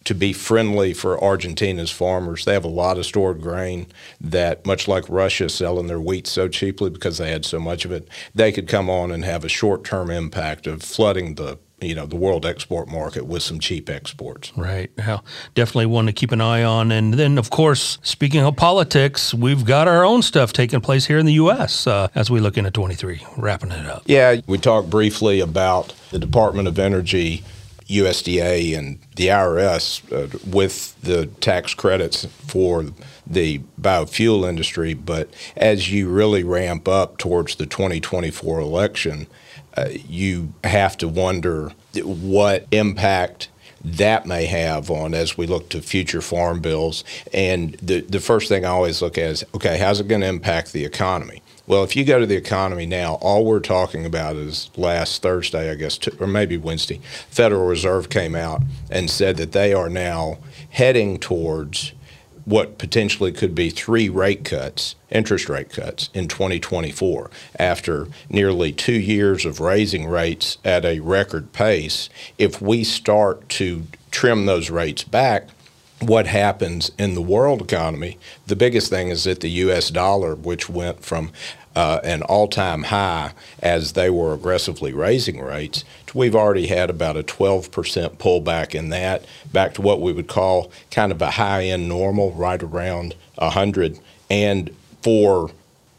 to 0.05 0.15
be 0.15 0.33
friendly 0.33 0.95
for 0.95 1.23
Argentina's 1.23 1.91
farmers. 1.91 2.45
They 2.45 2.55
have 2.55 2.65
a 2.65 2.69
lot 2.69 2.99
of 2.99 3.07
stored 3.07 3.41
grain 3.41 3.87
that, 4.21 4.65
much 4.65 4.89
like 4.89 5.09
Russia 5.09 5.49
selling 5.49 5.87
their 5.87 6.01
wheat 6.01 6.27
so 6.27 6.49
cheaply 6.49 6.91
because 6.91 7.19
they 7.19 7.31
had 7.31 7.45
so 7.45 7.61
much 7.61 7.85
of 7.85 7.93
it, 7.93 8.09
they 8.35 8.53
could 8.53 8.69
come 8.69 8.89
on 8.89 9.11
and 9.11 9.25
have 9.25 9.45
a 9.45 9.49
short 9.49 9.85
term 9.85 10.11
impact 10.11 10.67
of 10.67 10.83
flooding 10.83 11.35
the 11.35 11.59
you 11.81 11.95
know 11.95 12.07
the 12.07 12.17
world 12.17 12.45
export 12.45 12.89
market 12.89 13.27
with 13.27 13.43
some 13.43 13.59
cheap 13.59 13.89
exports. 13.89 14.53
Right. 14.57 14.91
Yeah. 14.99 15.21
Definitely 15.55 15.87
one 15.87 16.07
to 16.07 16.13
keep 16.13 16.33
an 16.33 16.41
eye 16.41 16.63
on. 16.63 16.93
And 16.93 17.15
then, 17.15 17.39
of 17.39 17.51
course, 17.51 17.99
speaking 18.03 18.43
of 18.43 18.57
politics, 18.57 19.33
we've 19.33 19.65
got 19.65 19.89
our 19.89 20.05
own 20.05 20.23
stuff 20.23 20.53
taking 20.53 20.81
place 20.81 21.07
here 21.07 21.19
in 21.19 21.27
the 21.27 21.35
U.S. 21.35 21.87
Uh, 21.87 22.09
as 22.15 22.31
we 22.31 22.41
look 22.41 22.59
into 22.59 22.71
23. 22.71 23.25
Wrapping 23.37 23.71
it 23.71 23.87
up. 23.87 24.03
Yeah, 24.07 24.41
we 24.47 24.59
talked 24.59 24.91
briefly 24.91 25.41
about 25.41 25.95
the 26.11 26.19
Department 26.19 26.69
of 26.69 26.79
Energy 26.79 27.45
USDA 27.90 28.79
and 28.79 28.98
the 29.16 29.29
IRS 29.29 30.00
uh, 30.12 30.38
with 30.46 31.00
the 31.03 31.26
tax 31.26 31.74
credits 31.74 32.24
for 32.24 32.87
the 33.26 33.61
biofuel 33.81 34.48
industry. 34.48 34.94
But 34.94 35.29
as 35.57 35.92
you 35.92 36.09
really 36.09 36.44
ramp 36.44 36.88
up 36.88 37.18
towards 37.18 37.57
the 37.57 37.66
2024 37.66 38.61
election, 38.61 39.26
uh, 39.76 39.88
you 39.90 40.53
have 40.64 40.96
to 40.98 41.09
wonder 41.09 41.72
what 42.03 42.66
impact 42.70 43.48
that 43.83 44.26
may 44.26 44.44
have 44.44 44.90
on 44.90 45.14
as 45.14 45.38
we 45.38 45.46
look 45.46 45.70
to 45.70 45.81
future 45.81 46.20
farm 46.20 46.61
bills. 46.61 47.03
And 47.33 47.74
the, 47.74 48.00
the 48.03 48.20
first 48.20 48.48
thing 48.48 48.64
I 48.64 48.68
always 48.68 49.00
look 49.00 49.16
at 49.16 49.31
is 49.31 49.44
okay, 49.55 49.79
how's 49.79 50.00
it 50.00 50.09
going 50.09 50.20
to 50.20 50.26
impact 50.29 50.72
the 50.72 50.85
economy? 50.85 51.42
Well, 51.70 51.85
if 51.85 51.94
you 51.94 52.04
go 52.04 52.18
to 52.18 52.26
the 52.26 52.35
economy 52.35 52.85
now, 52.85 53.14
all 53.20 53.44
we're 53.44 53.61
talking 53.61 54.04
about 54.04 54.35
is 54.35 54.72
last 54.76 55.22
Thursday, 55.22 55.70
I 55.70 55.76
guess, 55.76 56.00
or 56.18 56.26
maybe 56.26 56.56
Wednesday, 56.56 57.00
Federal 57.28 57.64
Reserve 57.64 58.09
came 58.09 58.35
out 58.35 58.62
and 58.90 59.09
said 59.09 59.37
that 59.37 59.52
they 59.52 59.72
are 59.72 59.88
now 59.88 60.38
heading 60.70 61.16
towards 61.20 61.92
what 62.44 62.78
potentially 62.78 63.30
could 63.30 63.54
be 63.54 63.70
three 63.70 64.09
rate 64.09 64.44
cuts, 64.44 64.96
interest 65.11 65.48
rate 65.48 65.70
cuts 65.70 66.11
in 66.12 66.26
2024 66.26 67.30
after 67.56 68.09
nearly 68.28 68.72
two 68.72 68.98
years 68.98 69.44
of 69.44 69.61
raising 69.61 70.09
rates 70.09 70.59
at 70.64 70.85
a 70.85 70.98
record 70.98 71.52
pace. 71.52 72.09
If 72.37 72.61
we 72.61 72.83
start 72.83 73.48
to 73.50 73.87
trim 74.11 74.46
those 74.46 74.70
rates 74.70 75.04
back, 75.04 75.46
what 76.00 76.26
happens 76.26 76.90
in 76.98 77.14
the 77.14 77.20
world 77.20 77.61
economy, 77.61 78.18
the 78.46 78.56
biggest 78.56 78.88
thing 78.90 79.09
is 79.09 79.24
that 79.24 79.40
the 79.40 79.50
US 79.50 79.90
dollar, 79.90 80.35
which 80.35 80.68
went 80.68 81.04
from 81.04 81.30
uh, 81.76 82.00
an 82.02 82.22
all 82.22 82.48
time 82.48 82.85
high 82.85 83.33
as 83.61 83.92
they 83.92 84.11
were 84.11 84.35
aggressively 84.35 84.92
raising 84.92 85.40
rates, 85.40 85.85
we've 86.14 86.35
already 86.35 86.66
had 86.66 86.90
about 86.90 87.16
a 87.16 87.22
12% 87.22 87.70
pullback 88.16 88.74
in 88.74 88.88
that, 88.88 89.24
back 89.52 89.74
to 89.74 89.83
what 89.83 90.00
we 90.00 90.12
would 90.12 90.28
call 90.28 90.70
kind 90.90 91.12
of 91.12 91.22
a 91.22 91.33
high 91.33 91.64
end 91.64 91.88
normal, 91.88 92.33
right 92.33 92.62
around 92.62 93.14
100. 93.37 93.98
And 94.28 94.74
for 95.02 95.50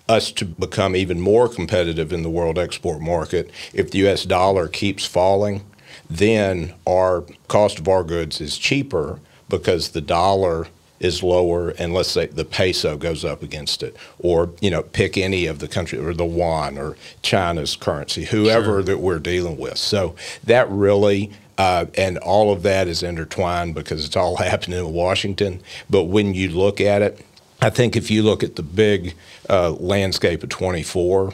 us 0.10 0.32
to 0.34 0.46
become 0.46 0.96
even 0.96 1.22
more 1.22 1.48
competitive 1.48 2.12
in 2.12 2.24
the 2.24 2.30
world 2.30 2.60
export 2.60 3.02
market, 3.02 3.50
if 3.74 3.92
the 3.92 4.08
US 4.08 4.26
dollar 4.26 4.68
keeps 4.68 5.06
falling, 5.06 5.64
then 6.10 6.74
our 6.86 7.24
cost 7.48 7.80
of 7.80 7.88
our 7.88 8.04
goods 8.04 8.42
is 8.42 8.58
cheaper 8.58 9.20
because 9.48 9.90
the 9.90 10.02
dollar 10.02 10.68
is 11.02 11.24
lower 11.24 11.70
and 11.72 11.94
let's 11.94 12.12
say 12.12 12.28
the 12.28 12.46
peso 12.46 12.96
goes 12.96 13.26
up 13.26 13.42
against 13.42 13.82
it 13.82 13.98
or 14.20 14.52
you 14.62 14.70
know 14.70 14.84
pick 14.84 15.18
any 15.18 15.48
of 15.48 15.60
the 15.60 15.68
country 15.68 15.98
or 15.98 16.14
the 16.14 16.26
yuan 16.26 16.78
or 16.78 16.96
China's 17.24 17.76
currency 17.76 18.26
whoever 18.26 18.66
sure. 18.66 18.84
that 18.84 19.00
we're 19.00 19.20
dealing 19.20 19.58
with 19.58 19.78
so 19.78 20.16
that 20.44 20.70
really 20.70 21.32
uh, 21.58 21.86
and 21.96 22.18
all 22.20 22.52
of 22.52 22.64
that 22.64 22.88
is 22.88 23.04
intertwined 23.04 23.76
because 23.76 24.06
it's 24.06 24.16
all 24.16 24.36
happening 24.38 24.80
in 24.80 24.94
Washington 24.94 25.60
but 25.90 26.04
when 26.04 26.34
you 26.34 26.50
look 26.50 26.80
at 26.80 27.02
it 27.02 27.26
I 27.64 27.70
think 27.70 27.96
if 27.96 28.10
you 28.10 28.24
look 28.24 28.44
at 28.44 28.56
the 28.56 28.64
big 28.64 29.16
uh, 29.50 29.72
landscape 29.72 30.44
of 30.44 30.50
24 30.50 31.34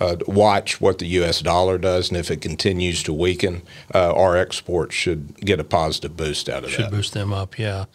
uh, 0.00 0.16
watch 0.26 0.80
what 0.80 0.98
the 0.98 1.06
U.S. 1.06 1.40
dollar 1.40 1.78
does, 1.78 2.08
and 2.08 2.18
if 2.18 2.30
it 2.30 2.40
continues 2.40 3.02
to 3.04 3.12
weaken, 3.12 3.62
uh, 3.94 4.12
our 4.14 4.36
exports 4.36 4.94
should 4.94 5.36
get 5.36 5.58
a 5.58 5.64
positive 5.64 6.16
boost 6.16 6.48
out 6.48 6.64
of 6.64 6.70
should 6.70 6.78
that. 6.78 6.84
Should 6.84 6.96
boost 6.96 7.12
them 7.14 7.32
up, 7.32 7.58
yeah. 7.58 7.86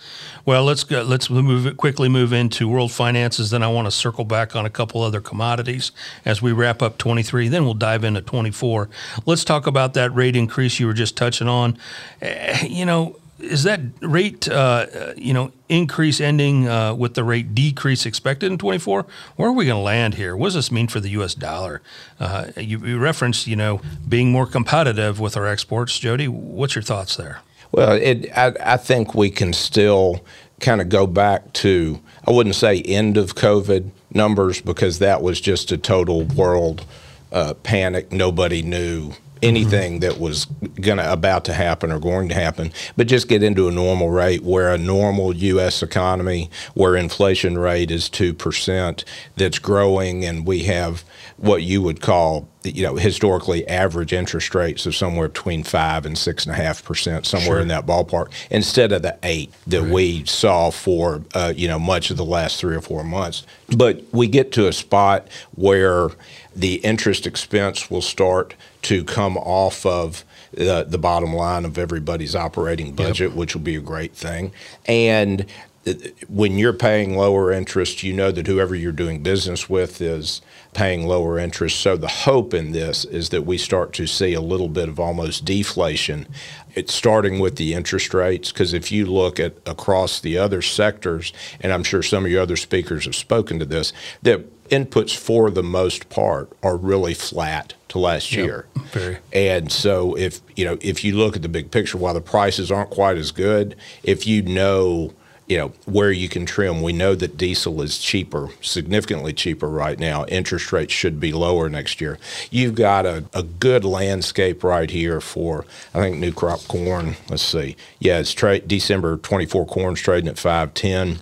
Well, 0.46 0.64
let's 0.64 0.84
go, 0.84 1.04
let's 1.04 1.30
move 1.30 1.78
quickly 1.78 2.10
move 2.10 2.34
into 2.34 2.68
world 2.68 2.92
finances. 2.92 3.50
Then 3.50 3.64
I 3.64 3.68
want 3.68 3.86
to 3.88 3.92
circle 3.92 4.26
back 4.26 4.56
on 4.56 4.66
a 4.66 4.70
couple 4.70 5.02
other 5.02 5.22
commodities 5.22 5.92
as 6.26 6.42
we 6.42 6.52
wrap 6.52 6.82
up 6.82 6.98
23. 6.98 7.48
Then 7.48 7.66
we'll 7.66 7.74
dive 7.74 8.04
into 8.04 8.22
24. 8.22 8.90
Let's 9.26 9.44
talk 9.44 9.68
about 9.68 9.94
that 9.94 10.14
rate 10.16 10.36
increase 10.36 10.80
you 10.80 10.88
were 10.88 10.94
just 10.94 11.16
touching 11.16 11.48
on. 11.48 11.78
Uh, 12.22 12.58
you 12.68 12.86
know, 12.86 13.18
is 13.42 13.64
that 13.64 13.82
rate, 14.02 14.48
uh, 14.48 15.14
you 15.18 15.34
know, 15.34 15.52
increase 15.70 16.22
ending 16.22 16.68
uh, 16.68 16.94
with 16.94 17.14
the 17.16 17.24
rate 17.24 17.54
decrease 17.56 18.06
expected 18.06 18.52
in 18.52 18.58
24? 18.58 19.06
Where 19.36 19.50
are 19.50 19.54
we 19.54 19.66
going 19.66 19.78
to 19.78 19.84
land 19.84 20.16
here? 20.16 20.36
What 20.36 20.48
does 20.48 20.56
this 20.56 20.72
mean 20.72 20.88
for 20.88 21.00
the 21.00 21.10
U.S. 21.10 21.34
dollar? 21.36 21.82
Uh, 22.20 22.48
you, 22.58 22.80
you, 22.80 23.00
referenced, 23.00 23.48
you 23.48 23.56
know, 23.56 23.82
being 24.08 24.32
more 24.32 24.46
competitive 24.46 25.20
with 25.20 25.36
our 25.36 25.48
exports. 25.48 25.98
Jody, 26.00 26.28
what's 26.28 26.76
your 26.76 26.84
thoughts 26.84 27.16
there? 27.16 27.42
Well, 27.72 27.94
it, 27.94 28.30
I, 28.36 28.54
I 28.62 28.78
think 28.78 29.16
we 29.16 29.30
can 29.30 29.54
still 29.54 30.24
kind 30.60 30.82
of 30.82 30.90
go 30.90 31.08
back 31.08 31.54
to, 31.54 32.00
I 32.28 32.32
wouldn't 32.32 32.56
say 32.56 32.82
end 32.82 33.18
of 33.18 33.36
COVID 33.36 33.90
numbers 34.14 34.62
because 34.62 35.00
that 35.00 35.22
was 35.22 35.42
just 35.42 35.72
a 35.72 35.78
total 35.78 36.24
world 36.24 36.86
uh, 37.32 37.54
panic. 37.56 38.12
Nobody 38.12 38.62
knew 38.62 39.14
anything 39.42 39.94
mm-hmm. 39.94 40.00
that 40.02 40.20
was 40.20 40.46
gonna 40.80 41.06
about 41.12 41.46
to 41.46 41.54
happen 41.54 41.92
or 41.92 42.00
going 42.00 42.30
to 42.30 42.36
happen, 42.36 42.72
but 42.98 43.08
just 43.08 43.28
get 43.28 43.44
into 43.44 43.68
a 43.68 43.72
normal 43.72 44.10
rate 44.10 44.44
where 44.44 44.74
a 44.74 44.78
normal 44.78 45.36
U.S. 45.36 45.82
economy, 45.84 46.50
where 46.74 46.96
inflation 46.96 47.58
rate 47.58 47.92
is 47.92 48.10
two 48.10 48.34
percent, 48.34 49.06
that's 49.36 49.60
growing, 49.60 50.26
and 50.26 50.46
we 50.46 50.64
have 50.64 51.04
what 51.38 51.64
you 51.64 51.82
would 51.82 52.02
call 52.02 52.48
you 52.64 52.84
know, 52.84 52.96
historically 52.96 53.68
average 53.68 54.14
interest 54.14 54.54
rates 54.54 54.86
of 54.86 54.96
somewhere 54.96 55.28
between 55.28 55.64
five 55.64 56.06
and 56.06 56.18
six 56.18 56.46
and 56.46 56.54
a 56.54 56.56
half 56.56 56.84
percent, 56.84 57.26
somewhere 57.26 57.56
Sure. 57.56 57.60
in 57.60 57.68
that 57.70 57.86
ballpark, 57.88 58.32
instead 58.52 58.92
of 58.92 59.02
the 59.02 59.18
eight 59.24 59.52
that 59.68 59.84
we 59.84 60.24
saw 60.26 60.70
for 60.70 61.24
uh, 61.34 61.54
you 61.56 61.68
know 61.68 61.80
much 61.80 62.12
of 62.12 62.18
the 62.18 62.26
last 62.26 62.60
three 62.60 62.76
or 62.76 62.82
four 62.82 63.04
months. 63.04 63.46
But 63.76 64.04
we 64.12 64.28
get 64.28 64.52
to 64.54 64.68
a 64.68 64.74
spot 64.74 65.28
where 65.56 66.10
the 66.56 66.76
interest 66.76 67.26
expense 67.26 67.90
will 67.90 68.02
start 68.02 68.56
to 68.84 69.04
come 69.04 69.38
off 69.38 69.86
of 69.86 70.26
the, 70.52 70.86
the 70.88 70.98
bottom 70.98 71.34
line 71.34 71.66
of 71.66 71.78
everybody's 71.78 72.36
operating 72.36 72.94
budget, 72.94 73.34
which 73.34 73.56
will 73.56 73.62
be 73.62 73.76
a 73.76 73.82
great 73.82 74.14
thing. 74.14 74.52
And 74.86 75.46
uh, 75.88 75.94
when 76.28 76.58
you're 76.58 76.74
paying 76.74 77.18
lower 77.18 77.52
interest, 77.52 78.04
you 78.04 78.14
know 78.14 78.32
that 78.32 78.48
whoever 78.48 78.76
you're 78.76 78.92
doing 78.92 79.24
business 79.24 79.70
with 79.70 80.02
is 80.02 80.42
paying 80.74 81.08
lower 81.08 81.40
interest. 81.40 81.80
So 81.80 81.98
the 81.98 82.08
hope 82.08 82.54
in 82.54 82.72
this 82.72 83.06
is 83.06 83.30
that 83.30 83.44
we 83.44 83.58
start 83.58 83.94
to 83.94 84.06
see 84.06 84.34
a 84.34 84.42
little 84.42 84.70
bit 84.70 84.90
of 84.90 85.00
almost 85.00 85.46
deflation. 85.46 86.28
It's 86.76 86.94
starting 86.94 87.40
with 87.40 87.56
the 87.56 87.74
interest 87.74 88.14
rates 88.14 88.52
because 88.52 88.74
if 88.74 88.92
you 88.92 89.06
look 89.06 89.40
at 89.40 89.56
across 89.66 90.20
the 90.20 90.38
other 90.38 90.62
sectors, 90.62 91.34
and 91.62 91.74
I'm 91.74 91.84
sure 91.84 92.04
some 92.04 92.26
of 92.26 92.32
your 92.32 92.42
other 92.42 92.58
speakers 92.58 93.06
have 93.06 93.16
spoken 93.16 93.58
to 93.60 93.66
this, 93.66 93.92
that 94.22 94.46
inputs 94.72 95.16
for 95.16 95.52
the 95.52 95.62
most 95.62 96.10
part 96.10 96.50
are 96.64 96.78
really 96.78 97.14
flat 97.14 97.76
to 97.90 98.00
last 98.00 98.32
year. 98.32 98.66
very. 98.94 99.18
And 99.34 99.72
so 99.72 100.18
if 100.18 100.42
you 100.56 100.66
know 100.66 100.78
if 100.82 101.04
you 101.04 101.16
look 101.16 101.36
at 101.36 101.42
the 101.42 101.50
big 101.50 101.70
picture, 101.70 101.98
while 101.98 102.14
the 102.14 102.22
prices 102.22 102.72
aren't 102.72 102.90
quite 102.90 103.18
as 103.18 103.32
good, 103.32 103.76
if 104.04 104.26
you 104.26 104.42
know 104.42 105.14
you 105.48 105.58
know 105.58 105.74
where 105.86 106.12
you 106.12 106.30
can 106.30 106.46
trim, 106.46 106.82
we 106.82 106.94
know 106.94 107.14
that 107.16 107.36
diesel 107.36 107.82
is 107.82 107.98
cheaper, 107.98 108.48
significantly 108.62 109.34
cheaper 109.34 109.68
right 109.68 110.00
now. 110.00 110.24
Interest 110.26 110.72
rates 110.72 110.94
should 110.94 111.20
be 111.20 111.34
lower 111.34 111.68
next 111.68 112.00
year. 112.00 112.18
You've 112.50 112.76
got 112.76 113.06
a, 113.06 113.26
a 113.34 113.44
good 113.44 113.84
landscape 113.84 114.64
right 114.64 114.90
here 114.90 115.20
for 115.20 115.66
I 115.94 116.00
think 116.00 116.18
new 116.18 116.32
crop 116.32 116.62
corn. 116.70 117.18
Let's 117.30 117.44
see, 117.44 117.76
yeah, 118.00 118.20
it's 118.20 118.34
trade 118.34 118.70
December 118.70 119.18
twenty 119.18 119.46
four 119.46 119.66
corn's 119.66 120.00
trading 120.00 120.30
at 120.30 120.40
five 120.40 120.74
ten. 120.74 121.20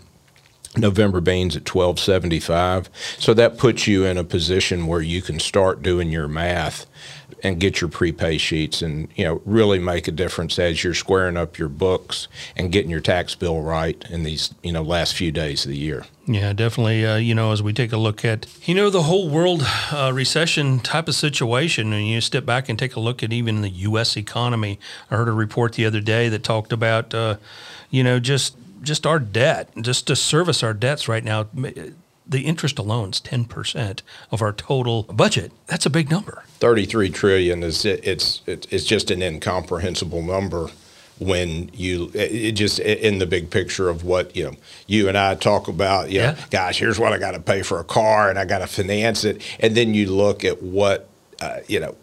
November 0.79 1.21
beans 1.21 1.55
at 1.55 1.61
1275. 1.61 2.89
So 3.17 3.33
that 3.33 3.57
puts 3.57 3.87
you 3.87 4.05
in 4.05 4.17
a 4.17 4.23
position 4.23 4.87
where 4.87 5.01
you 5.01 5.21
can 5.21 5.39
start 5.39 5.81
doing 5.81 6.09
your 6.09 6.27
math 6.27 6.85
and 7.43 7.59
get 7.59 7.79
your 7.79 7.89
prepay 7.89 8.37
sheets 8.37 8.81
and 8.81 9.07
you 9.15 9.23
know 9.23 9.41
really 9.45 9.79
make 9.79 10.07
a 10.07 10.11
difference 10.11 10.59
as 10.59 10.83
you're 10.83 10.93
squaring 10.93 11.37
up 11.37 11.57
your 11.57 11.69
books 11.69 12.27
and 12.57 12.71
getting 12.71 12.91
your 12.91 12.99
tax 12.99 13.35
bill 13.35 13.61
right 13.61 14.03
in 14.09 14.23
these 14.23 14.53
you 14.63 14.71
know 14.71 14.81
last 14.81 15.13
few 15.13 15.31
days 15.31 15.65
of 15.65 15.71
the 15.71 15.77
year. 15.77 16.05
Yeah, 16.29 16.53
definitely. 16.53 17.03
Uh, 17.03 17.15
you 17.15 17.33
know, 17.33 17.51
as 17.51 17.63
we 17.63 17.73
take 17.73 17.91
a 17.91 17.97
look 17.97 18.23
at, 18.23 18.45
you 18.67 18.75
know, 18.75 18.91
the 18.91 19.01
whole 19.01 19.29
world 19.29 19.63
uh, 19.91 20.11
recession 20.13 20.79
type 20.79 21.07
of 21.07 21.15
situation, 21.15 21.91
and 21.91 22.07
you 22.07 22.21
step 22.21 22.45
back 22.45 22.69
and 22.69 22.77
take 22.77 22.95
a 22.95 22.99
look 22.99 23.23
at 23.23 23.33
even 23.33 23.61
the 23.61 23.69
U.S. 23.69 24.15
economy. 24.15 24.79
I 25.09 25.15
heard 25.15 25.27
a 25.27 25.31
report 25.31 25.73
the 25.73 25.87
other 25.87 26.01
day 26.01 26.29
that 26.29 26.43
talked 26.43 26.71
about, 26.71 27.15
uh, 27.15 27.37
you 27.89 28.03
know, 28.03 28.19
just 28.19 28.55
just 28.81 29.05
our 29.05 29.19
debt, 29.19 29.69
just 29.81 30.07
to 30.07 30.15
service 30.15 30.63
our 30.63 30.73
debts 30.73 31.07
right 31.07 31.23
now. 31.23 31.47
The 32.27 32.41
interest 32.41 32.77
alone 32.77 33.09
is 33.09 33.19
ten 33.19 33.45
percent 33.45 34.03
of 34.31 34.41
our 34.43 34.53
total 34.53 35.03
budget. 35.03 35.51
That's 35.65 35.87
a 35.87 35.89
big 35.89 36.11
number. 36.11 36.43
33 36.59 37.09
trillion 37.09 37.63
is 37.63 37.85
it's 37.85 38.41
it's 38.45 38.85
just 38.85 39.09
an 39.09 39.21
incomprehensible 39.23 40.21
number 40.21 40.69
when 41.17 41.69
you 41.73 42.11
it 42.13 42.51
just 42.53 42.77
in 42.79 43.17
the 43.17 43.25
big 43.25 43.49
picture 43.49 43.89
of 43.89 44.03
what 44.03 44.35
you 44.35 44.43
know 44.43 44.53
you 44.87 45.09
and 45.09 45.17
I 45.17 45.35
talk 45.35 45.67
about 45.67 46.11
you 46.11 46.19
know, 46.19 46.35
Yeah. 46.37 46.45
gosh 46.51 46.79
here's 46.79 46.99
what 46.99 47.11
I 47.13 47.17
got 47.17 47.31
to 47.31 47.39
pay 47.41 47.61
for 47.63 47.79
a 47.79 47.83
car 47.83 48.29
and 48.29 48.37
I 48.39 48.45
got 48.45 48.59
to 48.59 48.67
finance 48.67 49.23
it 49.25 49.41
and 49.59 49.75
then 49.75 49.93
you 49.93 50.13
look 50.13 50.45
at 50.45 50.61
what 50.63 51.09
uh, 51.41 51.57
you 51.67 51.79
know 51.81 51.95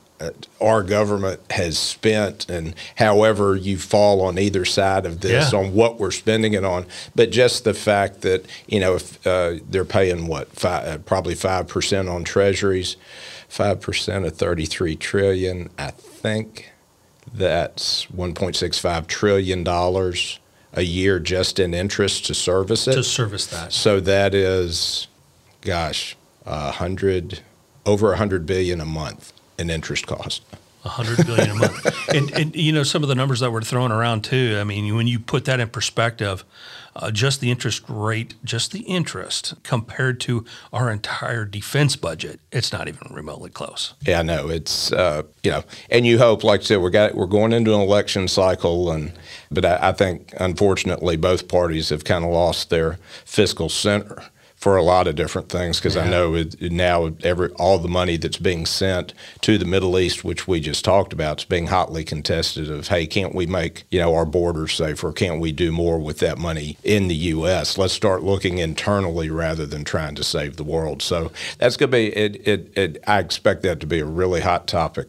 our 0.60 0.82
government 0.82 1.40
has 1.50 1.78
spent 1.78 2.48
and 2.48 2.74
however 2.96 3.54
you 3.54 3.76
fall 3.78 4.22
on 4.22 4.38
either 4.38 4.64
side 4.64 5.04
of 5.04 5.20
this 5.20 5.52
Yeah. 5.52 5.58
on 5.58 5.74
what 5.74 5.98
we're 6.00 6.10
spending 6.10 6.54
it 6.54 6.64
on 6.64 6.86
but 7.14 7.30
just 7.30 7.64
the 7.64 7.74
fact 7.74 8.22
that 8.22 8.46
you 8.66 8.80
know 8.80 8.94
if 8.94 9.26
uh, 9.26 9.54
they're 9.68 9.84
paying 9.84 10.26
what 10.26 10.48
five, 10.52 10.86
uh, 10.88 10.98
probably 10.98 11.34
5% 11.34 12.10
on 12.10 12.24
treasuries 12.24 12.96
5% 13.50 14.26
of 14.26 14.36
33 14.36 14.96
trillion 14.96 15.70
i 15.78 15.90
think 15.90 16.70
that's 17.34 18.06
1.65 18.06 19.06
trillion 19.06 19.64
dollars 19.64 20.38
a 20.72 20.82
year 20.82 21.18
just 21.18 21.58
in 21.58 21.74
interest 21.74 22.26
to 22.26 22.34
service 22.34 22.86
it 22.88 22.92
To 22.94 23.02
service 23.04 23.46
that. 23.48 23.72
so 23.72 24.00
that 24.00 24.34
is 24.34 25.08
gosh 25.60 26.16
a 26.44 26.70
hundred 26.72 27.40
over 27.84 28.12
a 28.12 28.16
hundred 28.16 28.46
billion 28.46 28.80
a 28.80 28.84
month 28.84 29.32
in 29.58 29.70
interest 29.70 30.06
cost 30.06 30.42
A 30.84 30.88
hundred 30.88 31.26
billion 31.26 31.50
a 31.50 31.54
month, 31.54 32.08
and, 32.14 32.30
and 32.32 32.56
you 32.56 32.72
know 32.72 32.82
some 32.82 33.02
of 33.02 33.08
the 33.08 33.14
numbers 33.14 33.40
that 33.40 33.50
we're 33.50 33.62
throwing 33.62 33.92
around 33.92 34.22
too. 34.22 34.56
I 34.60 34.64
mean, 34.64 34.94
when 34.94 35.06
you 35.06 35.18
put 35.18 35.44
that 35.46 35.58
in 35.58 35.68
perspective, 35.68 36.44
uh, 36.94 37.10
just 37.10 37.40
the 37.40 37.50
interest 37.50 37.82
rate, 37.88 38.34
just 38.44 38.72
the 38.72 38.80
interest 38.80 39.54
compared 39.64 40.20
to 40.20 40.44
our 40.72 40.90
entire 40.90 41.44
defense 41.44 41.96
budget, 41.96 42.40
it's 42.52 42.72
not 42.72 42.88
even 42.88 43.12
remotely 43.12 43.50
close. 43.50 43.94
Yeah, 44.02 44.20
I 44.20 44.22
know 44.22 44.48
it's 44.48 44.92
uh, 44.92 45.22
you 45.42 45.50
know, 45.50 45.64
and 45.90 46.06
you 46.06 46.18
hope, 46.18 46.44
like 46.44 46.60
I 46.60 46.64
said, 46.64 46.80
we're 46.80 46.90
got 46.90 47.14
we're 47.14 47.26
going 47.26 47.52
into 47.52 47.74
an 47.74 47.80
election 47.80 48.28
cycle, 48.28 48.90
and 48.90 49.12
but 49.50 49.64
I, 49.64 49.88
I 49.88 49.92
think 49.92 50.34
unfortunately 50.38 51.16
both 51.16 51.48
parties 51.48 51.88
have 51.88 52.04
kind 52.04 52.24
of 52.24 52.30
lost 52.30 52.70
their 52.70 52.98
fiscal 53.24 53.68
center 53.68 54.22
for 54.56 54.76
a 54.76 54.82
lot 54.82 55.06
of 55.06 55.14
different 55.14 55.48
things 55.50 55.78
because 55.78 55.96
I 55.96 56.04
Yeah. 56.04 56.10
know 56.10 56.34
it, 56.34 56.60
now 56.72 57.12
every 57.22 57.50
all 57.50 57.78
the 57.78 57.88
money 57.88 58.16
that's 58.16 58.38
being 58.38 58.64
sent 58.66 59.12
to 59.42 59.58
the 59.58 59.64
Middle 59.66 59.98
East, 59.98 60.24
which 60.24 60.48
we 60.48 60.60
just 60.60 60.84
talked 60.84 61.12
about, 61.12 61.40
is 61.40 61.44
being 61.44 61.66
hotly 61.68 62.04
contested. 62.04 62.70
Of 62.70 62.88
hey, 62.88 63.06
can't 63.06 63.34
we 63.34 63.46
make 63.46 63.84
you 63.90 64.00
know 64.00 64.14
our 64.14 64.24
borders 64.24 64.72
safer? 64.74 65.12
Can't 65.12 65.40
we 65.40 65.52
do 65.52 65.70
more 65.70 65.98
with 65.98 66.18
that 66.20 66.38
money 66.38 66.78
in 66.82 67.08
the 67.08 67.14
U.S.? 67.14 67.76
Let's 67.78 67.92
start 67.92 68.22
looking 68.22 68.58
internally 68.58 69.30
rather 69.30 69.66
than 69.66 69.84
trying 69.84 70.14
to 70.16 70.24
save 70.24 70.56
the 70.56 70.64
world. 70.64 71.02
So 71.02 71.30
that's 71.58 71.76
going 71.76 71.90
to 71.90 71.96
be 71.96 72.06
it, 72.16 72.48
it. 72.48 72.72
It 72.76 73.04
I 73.06 73.18
expect 73.20 73.62
that 73.62 73.78
to 73.80 73.86
be 73.86 74.00
a 74.00 74.06
really 74.06 74.40
hot 74.40 74.66
topic 74.66 75.08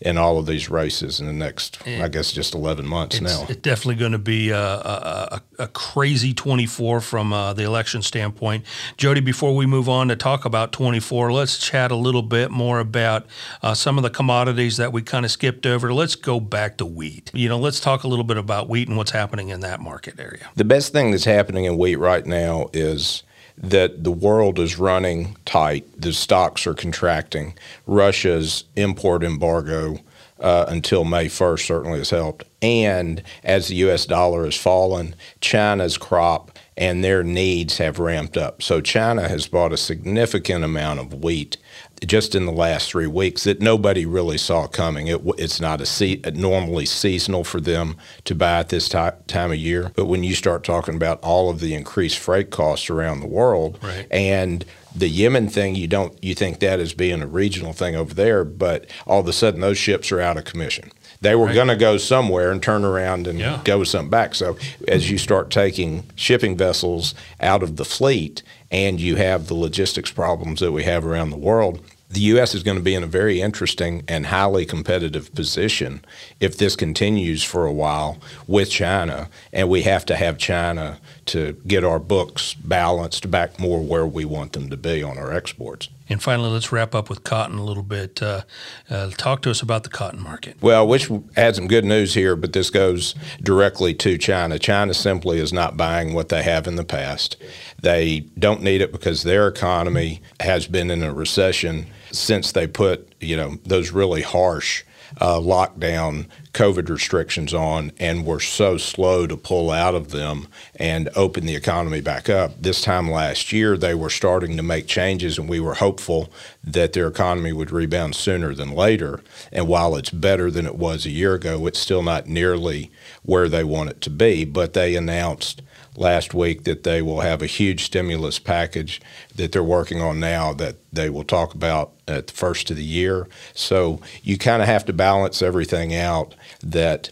in 0.00 0.16
all 0.16 0.38
of 0.38 0.46
these 0.46 0.70
races 0.70 1.20
in 1.20 1.26
the 1.26 1.32
next, 1.32 1.86
I 1.86 2.08
guess, 2.08 2.32
just 2.32 2.54
eleven 2.54 2.86
months 2.86 3.16
It's, 3.16 3.24
now. 3.24 3.46
it's 3.48 3.60
definitely 3.60 3.96
going 3.96 4.12
to 4.12 4.18
be 4.18 4.50
a, 4.50 4.58
a, 4.58 5.40
a, 5.58 5.64
a 5.64 5.68
crazy 5.68 6.32
24 6.32 7.00
from 7.00 7.32
uh, 7.32 7.52
the 7.52 7.64
election 7.64 8.00
standpoint. 8.02 8.64
Jody, 8.96 9.20
before 9.20 9.54
we 9.54 9.66
move 9.66 9.88
on 9.88 10.08
to 10.08 10.16
talk 10.16 10.44
about 10.44 10.72
24, 10.72 11.32
let's 11.32 11.58
chat 11.58 11.90
a 11.90 11.96
little 11.96 12.22
bit 12.22 12.50
more 12.50 12.80
about 12.80 13.26
uh, 13.62 13.74
some 13.74 13.98
of 13.98 14.02
the 14.02 14.10
commodities 14.10 14.76
that 14.78 14.92
we 14.92 15.02
kind 15.02 15.24
of 15.24 15.30
skipped 15.30 15.66
over. 15.66 15.92
Let's 15.92 16.14
go 16.14 16.40
back 16.40 16.78
to 16.78 16.86
wheat. 16.86 17.30
You 17.34 17.48
know, 17.48 17.58
let's 17.58 17.80
talk 17.80 18.02
a 18.02 18.08
little 18.08 18.24
bit 18.24 18.36
about 18.38 18.68
wheat 18.68 18.88
and 18.88 18.96
what's 18.96 19.10
happening 19.10 19.50
in 19.50 19.60
that 19.60 19.80
market 19.80 20.18
area. 20.18 20.48
The 20.56 20.64
best 20.64 20.92
thing 20.92 21.10
that's 21.10 21.24
happening 21.24 21.64
in 21.64 21.76
wheat 21.76 21.96
right 21.96 22.24
now 22.24 22.68
is 22.72 23.22
that 23.60 24.04
the 24.04 24.10
world 24.10 24.58
is 24.58 24.78
running 24.78 25.36
tight. 25.44 25.86
The 26.00 26.12
stocks 26.12 26.66
are 26.66 26.74
contracting. 26.74 27.54
Russia's 27.86 28.64
import 28.74 29.22
embargo 29.22 29.98
uh, 30.40 30.64
until 30.68 31.04
May 31.04 31.26
1st 31.26 31.66
certainly 31.66 31.98
has 31.98 32.10
helped. 32.10 32.44
And 32.62 33.22
as 33.44 33.68
the 33.68 33.74
U.S. 33.76 34.06
dollar 34.06 34.44
has 34.44 34.56
fallen, 34.56 35.14
China's 35.40 35.98
crop 35.98 36.58
and 36.76 37.04
their 37.04 37.22
needs 37.22 37.76
have 37.76 37.98
ramped 37.98 38.38
up. 38.38 38.62
So 38.62 38.80
China 38.80 39.28
has 39.28 39.46
bought 39.46 39.72
a 39.72 39.76
significant 39.76 40.64
amount 40.64 41.00
of 41.00 41.22
wheat 41.22 41.58
just 42.06 42.34
in 42.34 42.46
the 42.46 42.52
last 42.52 42.88
three 42.90 43.06
weeks 43.06 43.44
that 43.44 43.60
nobody 43.60 44.06
really 44.06 44.38
saw 44.38 44.66
coming. 44.66 45.06
It, 45.08 45.20
it's 45.38 45.60
not 45.60 45.80
a 45.80 45.86
se- 45.86 46.22
normally 46.34 46.86
seasonal 46.86 47.44
for 47.44 47.60
them 47.60 47.96
to 48.24 48.34
buy 48.34 48.58
at 48.60 48.70
this 48.70 48.88
ti- 48.88 49.10
time 49.26 49.50
of 49.52 49.56
year. 49.58 49.92
But 49.94 50.06
when 50.06 50.24
you 50.24 50.34
start 50.34 50.64
talking 50.64 50.94
about 50.94 51.20
all 51.22 51.50
of 51.50 51.60
the 51.60 51.74
increased 51.74 52.18
freight 52.18 52.50
costs 52.50 52.88
around 52.90 53.20
the 53.20 53.26
world, 53.26 53.78
Right. 53.82 54.06
and 54.10 54.64
the 54.96 55.08
Yemen 55.08 55.48
thing, 55.48 55.76
you 55.76 55.86
don't 55.86 56.16
you 56.22 56.34
think 56.34 56.58
that 56.60 56.80
as 56.80 56.94
being 56.94 57.22
a 57.22 57.26
regional 57.26 57.72
thing 57.72 57.94
over 57.94 58.12
there, 58.14 58.44
but 58.44 58.86
all 59.06 59.20
of 59.20 59.28
a 59.28 59.32
sudden 59.32 59.60
those 59.60 59.78
ships 59.78 60.10
are 60.10 60.20
out 60.20 60.36
of 60.36 60.44
commission. 60.44 60.90
They 61.20 61.34
were 61.34 61.46
Right. 61.46 61.54
going 61.54 61.68
to 61.68 61.76
go 61.76 61.98
somewhere 61.98 62.50
and 62.50 62.62
turn 62.62 62.82
around 62.82 63.26
and 63.26 63.38
Yeah. 63.38 63.60
go 63.62 63.84
something 63.84 64.08
back. 64.10 64.34
So 64.34 64.56
as 64.88 65.10
you 65.10 65.18
start 65.18 65.50
taking 65.50 66.04
shipping 66.16 66.56
vessels 66.56 67.14
out 67.40 67.62
of 67.62 67.76
the 67.76 67.84
fleet 67.84 68.42
and 68.70 68.98
you 68.98 69.16
have 69.16 69.46
the 69.46 69.54
logistics 69.54 70.10
problems 70.10 70.60
that 70.60 70.72
we 70.72 70.84
have 70.84 71.04
around 71.04 71.28
the 71.30 71.36
world, 71.36 71.80
the 72.10 72.20
U.S. 72.20 72.56
is 72.56 72.64
going 72.64 72.76
to 72.76 72.82
be 72.82 72.94
in 72.94 73.04
a 73.04 73.06
very 73.06 73.40
interesting 73.40 74.02
and 74.08 74.26
highly 74.26 74.66
competitive 74.66 75.32
position 75.32 76.04
if 76.40 76.58
this 76.58 76.74
continues 76.74 77.44
for 77.44 77.66
a 77.66 77.72
while 77.72 78.18
with 78.48 78.68
China, 78.68 79.28
and 79.52 79.68
we 79.68 79.82
have 79.82 80.04
to 80.06 80.16
have 80.16 80.36
China 80.36 80.98
to 81.26 81.52
get 81.68 81.84
our 81.84 82.00
books 82.00 82.54
balanced 82.54 83.30
back 83.30 83.60
more 83.60 83.80
where 83.80 84.06
we 84.06 84.24
want 84.24 84.54
them 84.54 84.70
to 84.70 84.76
be 84.76 85.04
on 85.04 85.18
our 85.18 85.32
exports. 85.32 85.88
And 86.08 86.20
finally, 86.20 86.50
let's 86.50 86.72
wrap 86.72 86.96
up 86.96 87.08
with 87.08 87.22
cotton 87.22 87.58
a 87.58 87.64
little 87.64 87.84
bit. 87.84 88.20
Uh, 88.20 88.42
uh, 88.90 89.10
talk 89.10 89.42
to 89.42 89.50
us 89.50 89.62
about 89.62 89.84
the 89.84 89.90
cotton 89.90 90.20
market. 90.20 90.56
Well, 90.60 90.88
which 90.88 91.08
had 91.36 91.54
some 91.54 91.68
good 91.68 91.84
news 91.84 92.14
here, 92.14 92.34
but 92.34 92.52
this 92.52 92.68
goes 92.68 93.14
directly 93.40 93.94
to 93.94 94.18
China. 94.18 94.58
China 94.58 94.92
simply 94.92 95.38
is 95.38 95.52
not 95.52 95.76
buying 95.76 96.12
what 96.12 96.28
they 96.28 96.42
have 96.42 96.66
in 96.66 96.74
the 96.74 96.84
past. 96.84 97.36
They 97.80 98.24
don't 98.36 98.62
need 98.62 98.80
it 98.80 98.90
because 98.90 99.22
their 99.22 99.46
economy 99.46 100.20
has 100.40 100.66
been 100.66 100.90
in 100.90 101.04
a 101.04 101.14
recession 101.14 101.86
since 102.12 102.52
they 102.52 102.66
put, 102.66 103.14
you 103.20 103.36
know, 103.36 103.58
those 103.64 103.90
really 103.90 104.22
harsh 104.22 104.84
uh, 105.18 105.38
lockdown 105.38 106.26
COVID 106.52 106.88
restrictions 106.88 107.54
on 107.54 107.92
and 107.98 108.26
were 108.26 108.40
so 108.40 108.76
slow 108.76 109.26
to 109.26 109.36
pull 109.36 109.70
out 109.70 109.94
of 109.94 110.10
them 110.10 110.48
and 110.76 111.08
open 111.14 111.46
the 111.46 111.54
economy 111.54 112.00
back 112.00 112.28
up. 112.28 112.60
This 112.60 112.80
time 112.82 113.10
last 113.10 113.52
year, 113.52 113.76
they 113.76 113.94
were 113.94 114.10
starting 114.10 114.56
to 114.56 114.62
make 114.62 114.86
changes, 114.86 115.38
and 115.38 115.48
we 115.48 115.60
were 115.60 115.74
hopeful 115.74 116.32
that 116.64 116.92
their 116.92 117.08
economy 117.08 117.52
would 117.52 117.70
rebound 117.70 118.14
sooner 118.14 118.54
than 118.54 118.72
later. 118.72 119.20
And 119.52 119.68
while 119.68 119.96
it's 119.96 120.10
better 120.10 120.50
than 120.50 120.66
it 120.66 120.76
was 120.76 121.06
a 121.06 121.10
year 121.10 121.34
ago, 121.34 121.66
it's 121.66 121.78
still 121.78 122.02
not 122.02 122.26
nearly 122.26 122.90
where 123.22 123.48
they 123.48 123.64
want 123.64 123.90
it 123.90 124.00
to 124.02 124.10
be. 124.10 124.44
But 124.44 124.72
they 124.74 124.96
announced 124.96 125.62
last 126.00 126.34
week 126.34 126.64
that 126.64 126.82
they 126.82 127.02
will 127.02 127.20
have 127.20 127.42
a 127.42 127.46
huge 127.46 127.84
stimulus 127.84 128.38
package 128.38 129.00
that 129.36 129.52
they're 129.52 129.62
working 129.62 130.00
on 130.00 130.18
now 130.18 130.52
that 130.54 130.76
they 130.92 131.10
will 131.10 131.24
talk 131.24 131.54
about 131.54 131.92
at 132.08 132.28
the 132.28 132.32
first 132.32 132.70
of 132.70 132.76
the 132.76 132.84
year. 132.84 133.28
So 133.54 134.00
you 134.22 134.38
kind 134.38 134.62
of 134.62 134.68
have 134.68 134.84
to 134.86 134.92
balance 134.92 135.42
everything 135.42 135.94
out 135.94 136.34
that 136.62 137.10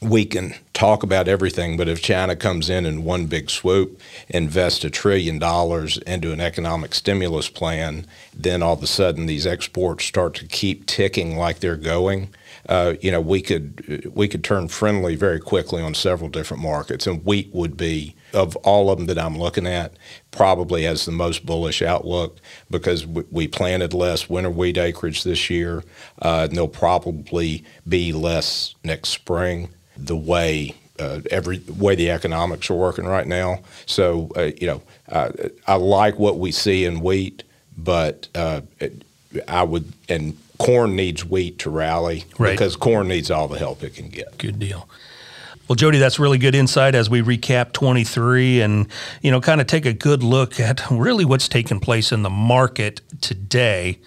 we 0.00 0.26
can 0.26 0.54
talk 0.74 1.02
about 1.02 1.26
everything, 1.26 1.76
but 1.76 1.88
if 1.88 2.02
China 2.02 2.36
comes 2.36 2.68
in 2.68 2.84
in 2.84 3.02
one 3.02 3.26
big 3.26 3.48
swoop, 3.48 3.98
invest 4.28 4.84
a 4.84 4.90
trillion 4.90 5.38
dollars 5.38 5.96
into 5.98 6.32
an 6.32 6.40
economic 6.40 6.94
stimulus 6.94 7.48
plan, 7.48 8.06
then 8.34 8.62
all 8.62 8.74
of 8.74 8.82
a 8.82 8.86
sudden 8.86 9.24
these 9.24 9.46
exports 9.46 10.04
start 10.04 10.34
to 10.34 10.46
keep 10.46 10.84
ticking 10.84 11.38
like 11.38 11.60
they're 11.60 11.76
going 11.76 12.28
uh, 12.68 12.94
you 13.00 13.10
know, 13.10 13.20
we 13.20 13.40
could 13.40 14.10
we 14.14 14.26
could 14.26 14.42
turn 14.42 14.68
friendly 14.68 15.14
very 15.14 15.38
quickly 15.38 15.82
on 15.82 15.94
several 15.94 16.28
different 16.28 16.62
markets, 16.62 17.06
and 17.06 17.24
wheat 17.24 17.48
would 17.52 17.76
be 17.76 18.14
of 18.32 18.56
all 18.56 18.90
of 18.90 18.98
them 18.98 19.06
that 19.06 19.18
I'm 19.18 19.38
looking 19.38 19.66
at 19.66 19.92
probably 20.32 20.82
has 20.82 21.04
the 21.04 21.12
most 21.12 21.46
bullish 21.46 21.80
outlook 21.80 22.38
because 22.70 23.06
we, 23.06 23.22
we 23.30 23.48
planted 23.48 23.94
less 23.94 24.28
winter 24.28 24.50
wheat 24.50 24.78
acreage 24.78 25.22
this 25.22 25.48
year, 25.48 25.84
uh, 26.22 26.46
and 26.48 26.52
there'll 26.52 26.68
probably 26.68 27.64
be 27.88 28.12
less 28.12 28.74
next 28.82 29.10
spring. 29.10 29.68
The 29.96 30.16
way 30.16 30.74
uh, 30.98 31.20
every 31.30 31.60
way 31.68 31.94
the 31.94 32.10
economics 32.10 32.68
are 32.68 32.74
working 32.74 33.06
right 33.06 33.28
now, 33.28 33.60
so 33.86 34.30
uh, 34.36 34.50
you 34.60 34.66
know, 34.66 34.82
I 35.66 35.76
like 35.76 36.18
what 36.18 36.38
we 36.40 36.50
see 36.50 36.84
in 36.84 37.00
wheat, 37.00 37.44
but 37.78 38.26
uh, 38.34 38.62
I 39.46 39.62
would 39.62 39.92
and 40.08 40.36
corn 40.58 40.96
needs 40.96 41.24
wheat 41.24 41.58
to 41.60 41.70
rally 41.70 42.24
right. 42.38 42.52
because 42.52 42.76
corn 42.76 43.08
needs 43.08 43.30
all 43.30 43.48
the 43.48 43.58
help 43.58 43.82
it 43.82 43.94
can 43.94 44.08
get. 44.08 44.38
Good 44.38 44.58
deal. 44.58 44.88
Well, 45.68 45.76
Jody, 45.76 45.98
that's 45.98 46.18
really 46.20 46.38
good 46.38 46.54
insight 46.54 46.94
as 46.94 47.10
we 47.10 47.22
recap 47.22 47.72
23 47.72 48.60
and, 48.60 48.86
you 49.20 49.32
know, 49.32 49.40
kind 49.40 49.60
of 49.60 49.66
take 49.66 49.84
a 49.84 49.92
good 49.92 50.22
look 50.22 50.60
at 50.60 50.88
really 50.90 51.24
what's 51.24 51.48
taking 51.48 51.80
place 51.80 52.12
in 52.12 52.22
the 52.22 52.30
market 52.30 53.00
today. 53.20 53.98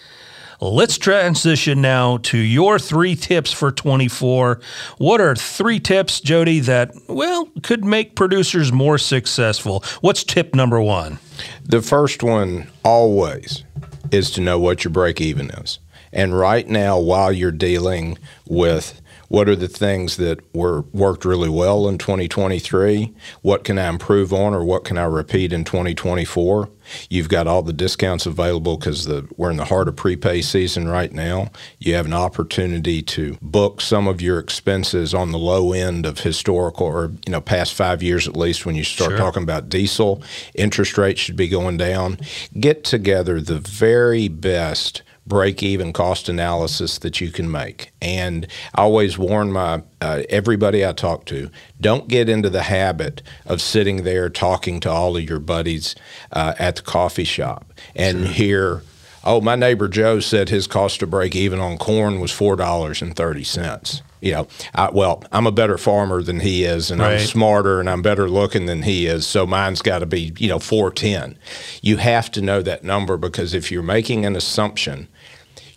Let's 0.61 0.97
transition 0.97 1.81
now 1.81 2.17
to 2.17 2.37
your 2.37 2.79
three 2.79 3.15
tips 3.15 3.51
for 3.51 3.71
24. 3.71 4.59
What 4.97 5.21
are 5.21 5.35
three 5.35 5.79
tips, 5.79 6.19
Jody, 6.19 6.59
that, 6.61 6.93
well, 7.07 7.49
could 7.63 7.85
make 7.85 8.15
producers 8.15 8.71
more 8.71 8.97
successful? 8.97 9.83
What's 10.01 10.23
tip 10.23 10.53
number 10.53 10.81
one? 10.81 11.19
The 11.63 11.81
first 11.81 12.23
one 12.23 12.69
always 12.83 13.63
is 14.11 14.31
to 14.31 14.41
know 14.41 14.59
what 14.59 14.83
your 14.83 14.91
break 14.91 15.21
even 15.21 15.49
is. 15.51 15.79
And 16.11 16.37
right 16.37 16.67
now, 16.67 16.99
while 16.99 17.31
you're 17.31 17.51
dealing 17.51 18.17
with 18.47 19.01
what 19.29 19.47
are 19.47 19.55
the 19.55 19.67
things 19.67 20.17
that 20.17 20.39
were 20.55 20.81
worked 20.91 21.23
really 21.23 21.49
well 21.49 21.87
in 21.87 21.99
2023? 21.99 23.13
What 23.41 23.63
can 23.63 23.77
I 23.77 23.87
improve 23.87 24.33
on, 24.33 24.55
or 24.55 24.63
what 24.63 24.83
can 24.83 24.97
I 24.97 25.05
repeat 25.05 25.53
in 25.53 25.63
2024? 25.63 26.67
You've 27.09 27.29
got 27.29 27.45
all 27.45 27.61
the 27.61 27.71
discounts 27.71 28.25
available 28.25 28.75
because 28.75 29.07
we're 29.37 29.51
in 29.51 29.57
the 29.57 29.65
heart 29.65 29.87
of 29.87 29.95
prepay 29.95 30.41
season 30.41 30.87
right 30.87 31.11
now. 31.11 31.51
You 31.77 31.93
have 31.93 32.07
an 32.07 32.13
opportunity 32.13 33.03
to 33.03 33.37
book 33.39 33.81
some 33.81 34.07
of 34.07 34.19
your 34.19 34.39
expenses 34.39 35.13
on 35.13 35.31
the 35.31 35.37
low 35.37 35.73
end 35.73 36.07
of 36.07 36.21
historical, 36.21 36.87
or 36.87 37.11
you 37.27 37.31
know, 37.31 37.41
past 37.41 37.75
five 37.75 38.01
years 38.01 38.27
at 38.27 38.35
least. 38.35 38.65
When 38.65 38.75
you 38.75 38.83
start 38.83 39.11
sure. 39.11 39.17
talking 39.19 39.43
about 39.43 39.69
diesel, 39.69 40.23
interest 40.55 40.97
rates 40.97 41.21
should 41.21 41.37
be 41.37 41.47
going 41.47 41.77
down. 41.77 42.17
Get 42.59 42.83
together 42.83 43.39
the 43.39 43.59
very 43.59 44.27
best 44.27 45.03
break 45.29 45.63
even 45.63 45.93
cost 45.93 46.27
analysis 46.27 46.97
that 46.97 47.21
you 47.21 47.31
can 47.31 47.49
make. 47.49 47.91
And 48.01 48.47
I 48.75 48.81
always 48.81 49.17
warn 49.17 49.53
my 49.53 49.83
uh, 50.01 50.23
everybody 50.27 50.85
I 50.85 50.91
talk 50.91 51.25
to, 51.25 51.49
don't 51.79 52.09
get 52.09 52.27
into 52.27 52.49
the 52.49 52.63
habit 52.63 53.21
of 53.45 53.61
sitting 53.61 54.03
there 54.03 54.29
talking 54.29 54.79
to 54.81 54.89
all 54.89 55.15
of 55.15 55.23
your 55.23 55.39
buddies 55.39 55.95
uh, 56.33 56.55
at 56.59 56.77
the 56.77 56.81
coffee 56.81 57.23
shop 57.23 57.71
and 57.95 58.25
sure. 58.25 58.33
hear, 58.33 58.83
oh, 59.23 59.39
my 59.39 59.55
neighbor 59.55 59.87
Joe 59.87 60.19
said 60.19 60.49
his 60.49 60.67
cost 60.67 60.99
to 60.99 61.07
break 61.07 61.35
even 61.35 61.59
on 61.59 61.77
corn 61.77 62.19
was 62.19 62.31
$4.30 62.31 64.01
you 64.21 64.31
know, 64.31 64.47
I, 64.75 64.89
well, 64.89 65.23
I'm 65.31 65.47
a 65.47 65.51
better 65.51 65.77
farmer 65.77 66.21
than 66.21 66.39
he 66.41 66.63
is, 66.63 66.91
and 66.91 67.01
right. 67.01 67.13
I'm 67.13 67.19
smarter 67.19 67.79
and 67.79 67.89
I'm 67.89 68.01
better 68.01 68.29
looking 68.29 68.65
than 68.65 68.83
he 68.83 69.07
is. 69.07 69.25
So 69.25 69.45
mine's 69.45 69.81
got 69.81 69.99
to 69.99 70.05
be, 70.05 70.33
you 70.37 70.49
know, 70.49 70.59
410. 70.59 71.37
You 71.81 71.97
have 71.97 72.31
to 72.31 72.41
know 72.41 72.61
that 72.61 72.83
number 72.83 73.17
because 73.17 73.53
if 73.53 73.71
you're 73.71 73.83
making 73.83 74.25
an 74.25 74.35
assumption 74.35 75.07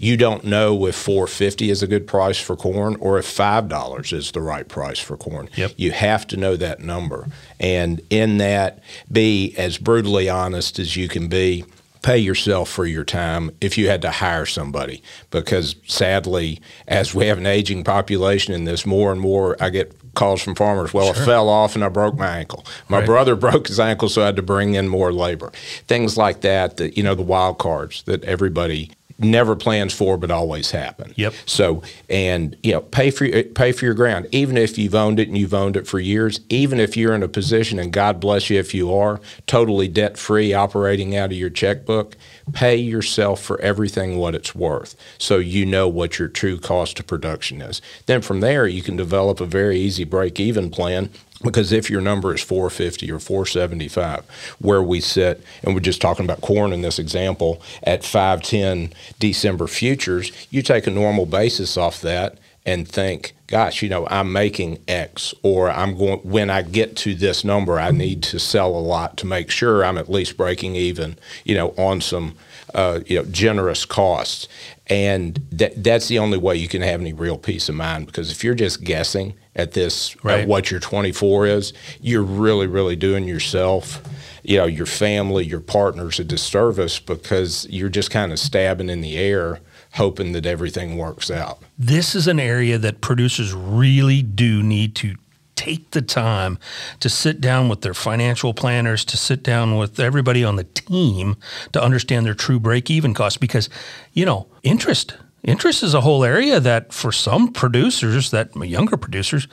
you 0.03 0.17
don't 0.17 0.43
know 0.43 0.85
if 0.89 0.97
450 0.97 1.71
is 1.71 1.81
a 1.81 1.87
good 1.87 2.09
price 2.09 2.37
for 2.37 2.57
corn 2.57 2.97
or 2.97 3.21
if 3.21 3.25
$5 3.25 4.13
is 4.13 4.33
the 4.33 4.41
right 4.41 4.69
price 4.69 4.99
for 4.99 5.17
corn. 5.17 5.49
Yep. 5.55 5.75
You 5.77 5.93
have 5.93 6.27
to 6.27 6.37
know 6.37 6.57
that 6.57 6.81
number. 6.81 7.29
And 7.61 8.01
in 8.11 8.39
that, 8.39 8.81
be 9.13 9.55
as 9.57 9.79
brutally 9.79 10.29
honest 10.29 10.81
as 10.81 10.97
you 10.97 11.09
can 11.09 11.29
be 11.29 11.65
pay 12.03 12.19
yourself 12.19 12.69
for 12.69 12.85
your 12.85 13.05
time 13.05 13.51
if 13.61 13.79
you 13.79 13.89
had 13.89 14.03
to 14.03 14.11
hire 14.11 14.45
somebody 14.45 15.03
because 15.31 15.77
sadly 15.87 16.61
as 16.89 17.15
we 17.15 17.27
have 17.27 17.39
an 17.39 17.47
aging 17.47 17.85
population 17.85 18.53
in 18.53 18.65
this 18.65 18.85
more 18.85 19.13
and 19.13 19.21
more 19.21 19.57
i 19.63 19.71
get 19.71 19.97
calls 20.15 20.43
from 20.43 20.55
farmers 20.55 20.93
well 20.93 21.15
sure. 21.15 21.23
i 21.23 21.27
fell 21.27 21.49
off 21.49 21.75
and 21.75 21.85
i 21.85 21.89
broke 21.89 22.17
my 22.17 22.37
ankle 22.37 22.65
my 22.89 22.99
right. 22.99 23.07
brother 23.07 23.37
broke 23.37 23.69
his 23.69 23.81
ankle 23.81 24.09
so 24.09 24.23
i 24.23 24.27
had 24.27 24.37
to 24.37 24.43
bring 24.43 24.75
in 24.75 24.89
more 24.89 25.13
labor 25.13 25.51
things 25.87 26.17
like 26.17 26.41
that 26.41 26.77
that 26.77 26.97
you 26.97 27.03
know 27.03 27.15
the 27.15 27.23
wild 27.23 27.59
cards 27.59 28.03
that 28.03 28.23
everybody 28.25 28.91
never 29.23 29.57
plans 29.57 29.95
for 29.95 30.17
but 30.17 30.31
always 30.31 30.71
happen. 30.71 31.13
Yep. 31.17 31.35
So 31.47 31.83
and 32.09 32.57
you 32.63 32.73
know 32.73 32.81
pay 32.81 33.11
for 33.11 33.29
pay 33.43 33.73
for 33.73 33.85
your 33.85 33.95
ground 33.95 34.27
even 34.33 34.57
if 34.57 34.79
you've 34.79 34.95
owned 34.95 35.19
it 35.19 35.29
and 35.29 35.37
you've 35.37 35.55
owned 35.55 35.77
it 35.77 35.87
for 35.87 35.99
years 35.99 36.41
even 36.49 36.81
if 36.81 36.97
you're 36.97 37.15
in 37.15 37.23
a 37.23 37.29
position 37.29 37.79
and 37.79 37.93
God 37.93 38.21
bless 38.21 38.51
you 38.51 38.59
if 38.59 38.75
you 38.75 38.93
are 38.95 39.21
totally 39.47 39.89
debt 39.89 40.17
free 40.19 40.53
operating 40.53 41.17
out 41.17 41.33
of 41.33 41.39
your 41.39 41.51
checkbook 41.51 42.17
pay 42.53 42.77
yourself 42.77 43.43
for 43.43 43.61
everything 43.61 44.19
what 44.19 44.35
it's 44.35 44.55
worth 44.55 44.95
so 45.19 45.39
you 45.39 45.65
know 45.65 45.89
what 45.89 46.19
your 46.19 46.29
true 46.29 46.59
cost 46.59 47.01
of 47.01 47.07
production 47.07 47.61
is. 47.63 47.81
Then 48.07 48.23
from 48.23 48.41
there 48.41 48.67
you 48.67 48.83
can 48.83 48.97
develop 48.97 49.41
a 49.41 49.47
very 49.47 49.79
easy 49.79 50.05
break 50.05 50.39
even 50.39 50.71
plan 50.71 51.11
because 51.43 51.73
if 51.73 51.91
your 51.91 52.01
number 52.01 52.35
is 52.35 52.43
450 52.43 53.11
or 53.11 53.19
475, 53.19 54.25
where 54.61 54.83
we 54.83 55.01
sit, 55.01 55.43
and 55.63 55.75
we're 55.75 55.81
just 55.81 56.01
talking 56.01 56.25
about 56.25 56.41
corn 56.41 56.73
in 56.73 56.83
this 56.83 56.99
example, 56.99 57.61
at 57.83 58.05
510 58.05 58.93
December 59.19 59.67
futures, 59.67 60.31
you 60.51 60.63
take 60.63 60.87
a 60.87 60.91
normal 60.91 61.27
basis 61.27 61.77
off 61.77 62.01
that 62.03 62.39
and 62.65 62.87
think, 62.87 63.35
gosh, 63.49 63.83
you 63.83 63.89
know, 63.89 64.07
I'm 64.09 64.33
making 64.33 64.79
X, 64.87 65.35
or 65.43 65.71
I'm 65.71 65.97
going, 65.97 66.21
when 66.21 66.51
I 66.51 66.63
get 66.63 66.97
to 66.99 67.15
this 67.15 67.45
number, 67.45 67.81
I 67.81 67.91
need 67.91 68.23
to 68.25 68.39
sell 68.39 68.71
a 68.71 68.79
lot 68.79 69.17
to 69.19 69.27
make 69.27 69.51
sure 69.51 69.85
I'm 69.85 69.99
at 69.99 70.11
least 70.11 70.37
breaking 70.37 70.77
even, 70.77 71.19
you 71.45 71.55
know, 71.55 71.71
on 71.77 72.01
some, 72.01 72.37
uh, 72.75 73.01
you 73.07 73.19
know, 73.19 73.25
generous 73.25 73.85
costs. 73.85 74.49
And 74.87 75.41
that, 75.51 75.83
that's 75.83 76.09
the 76.09 76.19
only 76.19 76.39
way 76.39 76.57
you 76.57 76.69
can 76.69 76.83
have 76.83 77.01
any 77.01 77.13
real 77.13 77.39
peace 77.39 77.69
of 77.69 77.75
mind 77.75 78.07
because 78.07 78.31
if 78.31 78.45
you're 78.45 78.55
just 78.55 78.85
guessing, 78.85 79.35
at 79.55 79.73
this 79.73 80.17
right. 80.25 80.41
at 80.41 80.49
what 80.49 80.71
your 80.71 80.81
24 80.81 81.47
is, 81.47 81.73
you're 82.01 82.23
really, 82.23 82.67
really 82.67 82.97
doing 82.97 83.25
yourself, 83.25 84.03
you 84.43 84.57
know, 84.57 84.67
your 84.67 84.87
family, 84.87 85.45
your 85.45 85.61
partners 85.61 86.19
a 86.19 86.25
disservice 86.25 86.99
because 86.99 87.67
you're 87.69 87.89
just 87.89 88.11
kind 88.11 88.33
of 88.33 88.39
stabbing 88.39 88.89
in 88.89 89.01
the 89.01 89.17
air, 89.17 89.61
hoping 89.95 90.33
that 90.33 90.47
everything 90.47 90.97
works 90.97 91.31
out. 91.31 91.59
This 91.79 92.15
is 92.15 92.27
an 92.27 92.41
area 92.41 92.79
that 92.79 93.01
producers 93.01 93.53
really 93.53 94.23
do 94.23 94.63
need 94.63 94.95
to 94.97 95.17
take 95.55 95.91
the 95.91 96.03
time 96.03 96.59
to 96.99 97.09
sit 97.09 97.41
down 97.41 97.69
with 97.69 97.83
their 97.83 97.95
financial 97.95 98.55
planners, 98.55 99.05
to 99.05 99.17
sit 99.17 99.43
down 99.43 99.77
with 99.77 100.01
everybody 100.01 100.43
on 100.43 100.57
the 100.57 100.65
team 100.65 101.37
to 101.73 101.83
understand 101.83 102.27
their 102.27 102.35
true 102.35 102.59
break 102.59 102.91
even 102.91 103.15
costs 103.15 103.37
because, 103.37 103.69
you 104.13 104.25
know, 104.25 104.49
interest 104.63 105.15
Interest 105.43 105.83
is 105.83 105.93
a 105.93 106.01
whole 106.01 106.25
area 106.25 106.61
that 106.61 106.93
for 106.93 107.11
some 107.11 107.53
producers, 107.53 108.31
that 108.31 108.55
younger 108.55 108.97
producers, 108.97 109.49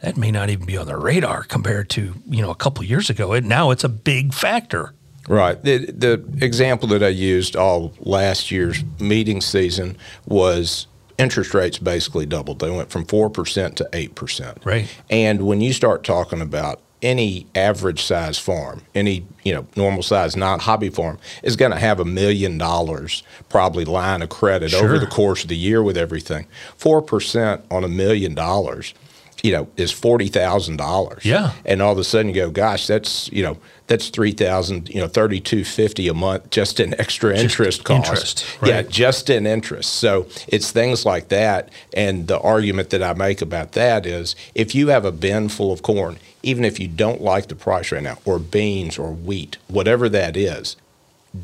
that 0.00 0.16
may 0.16 0.32
not 0.32 0.50
even 0.50 0.66
be 0.66 0.76
on 0.76 0.86
their 0.86 0.98
radar 0.98 1.44
compared 1.44 1.90
to 1.90 2.14
you 2.26 2.42
know 2.42 2.50
a 2.50 2.56
couple 2.56 2.82
years 2.84 3.08
ago. 3.08 3.32
And 3.32 3.48
now 3.48 3.70
it's 3.70 3.84
a 3.84 3.88
big 3.88 4.34
factor. 4.34 4.94
Right. 5.28 5.62
The, 5.62 5.78
the 5.92 6.24
example 6.44 6.88
that 6.88 7.02
I 7.02 7.08
used 7.08 7.54
all 7.54 7.92
last 8.00 8.50
year's 8.50 8.82
meeting 8.98 9.40
season 9.40 9.96
was 10.26 10.86
interest 11.18 11.52
rates 11.54 11.78
basically 11.78 12.26
doubled. 12.26 12.60
They 12.60 12.70
went 12.70 12.90
from 12.90 13.04
4% 13.04 13.74
to 13.76 13.84
8%. 13.92 14.64
Right. 14.64 14.88
And 15.10 15.46
when 15.46 15.60
you 15.60 15.72
start 15.72 16.02
talking 16.04 16.40
about 16.40 16.80
any 17.00 17.46
average 17.54 18.02
size 18.02 18.38
farm, 18.38 18.82
any 18.94 19.24
you 19.44 19.54
know 19.54 19.66
normal 19.76 20.02
size 20.02 20.34
non 20.36 20.58
hobby 20.58 20.88
farm 20.90 21.16
is 21.44 21.54
going 21.54 21.70
to 21.70 21.78
have 21.78 22.00
a 22.00 22.04
million 22.04 22.58
dollars 22.58 23.22
probably 23.48 23.84
line 23.84 24.20
of 24.20 24.30
credit 24.30 24.70
Sure. 24.72 24.82
over 24.84 24.98
the 24.98 25.06
course 25.06 25.44
of 25.44 25.48
the 25.48 25.56
year 25.56 25.80
with 25.80 25.96
everything. 25.96 26.46
Four 26.76 27.00
percent 27.00 27.64
on 27.70 27.84
a 27.84 27.88
million 27.88 28.34
dollars, 28.34 28.94
you 29.42 29.52
know, 29.52 29.68
is 29.76 29.92
forty 29.92 30.28
thousand 30.28 30.76
dollars. 30.76 31.24
Yeah. 31.24 31.52
and 31.64 31.80
all 31.80 31.92
of 31.92 31.98
a 31.98 32.04
sudden 32.04 32.28
you 32.28 32.34
go, 32.34 32.50
gosh, 32.50 32.86
that's 32.86 33.30
you 33.32 33.42
know 33.42 33.58
that's 33.86 34.10
three 34.10 34.32
thousand, 34.32 34.88
you 34.88 35.00
know, 35.00 35.08
thirty 35.08 35.40
two 35.40 35.64
fifty 35.64 36.08
a 36.08 36.14
month 36.14 36.50
just 36.50 36.80
in 36.80 36.98
extra 37.00 37.36
interest 37.36 37.84
costs. 37.84 38.10
interest, 38.10 38.58
Yeah, 38.62 38.82
just 38.82 39.30
in 39.30 39.46
interest. 39.46 39.94
So 39.94 40.26
it's 40.46 40.70
things 40.70 41.04
like 41.06 41.28
that. 41.28 41.70
And 41.94 42.28
the 42.28 42.40
argument 42.40 42.90
that 42.90 43.02
I 43.02 43.14
make 43.14 43.40
about 43.40 43.72
that 43.72 44.06
is 44.06 44.36
if 44.54 44.74
you 44.74 44.88
have 44.88 45.04
a 45.04 45.12
bin 45.12 45.48
full 45.48 45.72
of 45.72 45.82
corn, 45.82 46.18
even 46.42 46.64
if 46.64 46.78
you 46.78 46.86
don't 46.88 47.20
like 47.20 47.48
the 47.48 47.56
price 47.56 47.90
right 47.90 48.02
now, 48.02 48.18
or 48.24 48.38
beans 48.38 48.98
or 48.98 49.10
wheat, 49.12 49.56
whatever 49.68 50.08
that 50.08 50.36
is, 50.36 50.76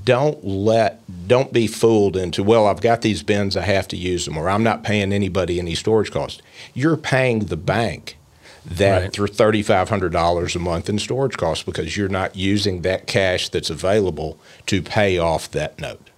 don't 0.04 0.42
let 0.44 1.02
don't 1.28 1.52
be 1.52 1.66
fooled 1.66 2.16
into 2.16 2.42
well 2.42 2.66
i've 2.66 2.80
got 2.80 3.02
these 3.02 3.22
bins 3.22 3.56
i 3.56 3.60
have 3.62 3.86
to 3.86 3.96
use 3.96 4.24
them 4.24 4.36
or 4.36 4.48
i'm 4.48 4.62
not 4.62 4.82
paying 4.82 5.12
anybody 5.12 5.58
any 5.58 5.74
storage 5.74 6.10
costs 6.10 6.40
you're 6.72 6.96
paying 6.96 7.40
the 7.40 7.56
bank 7.56 8.16
that 8.64 9.02
Right. 9.02 9.12
through 9.12 9.26
$3500 9.28 10.56
a 10.56 10.58
month 10.58 10.88
in 10.88 10.98
storage 10.98 11.36
costs 11.36 11.62
because 11.64 11.98
you're 11.98 12.08
not 12.08 12.34
using 12.34 12.80
that 12.80 13.06
cash 13.06 13.50
that's 13.50 13.68
available 13.68 14.38
to 14.66 14.80
pay 14.80 15.18
off 15.18 15.50
that 15.50 15.78
note 15.78 16.08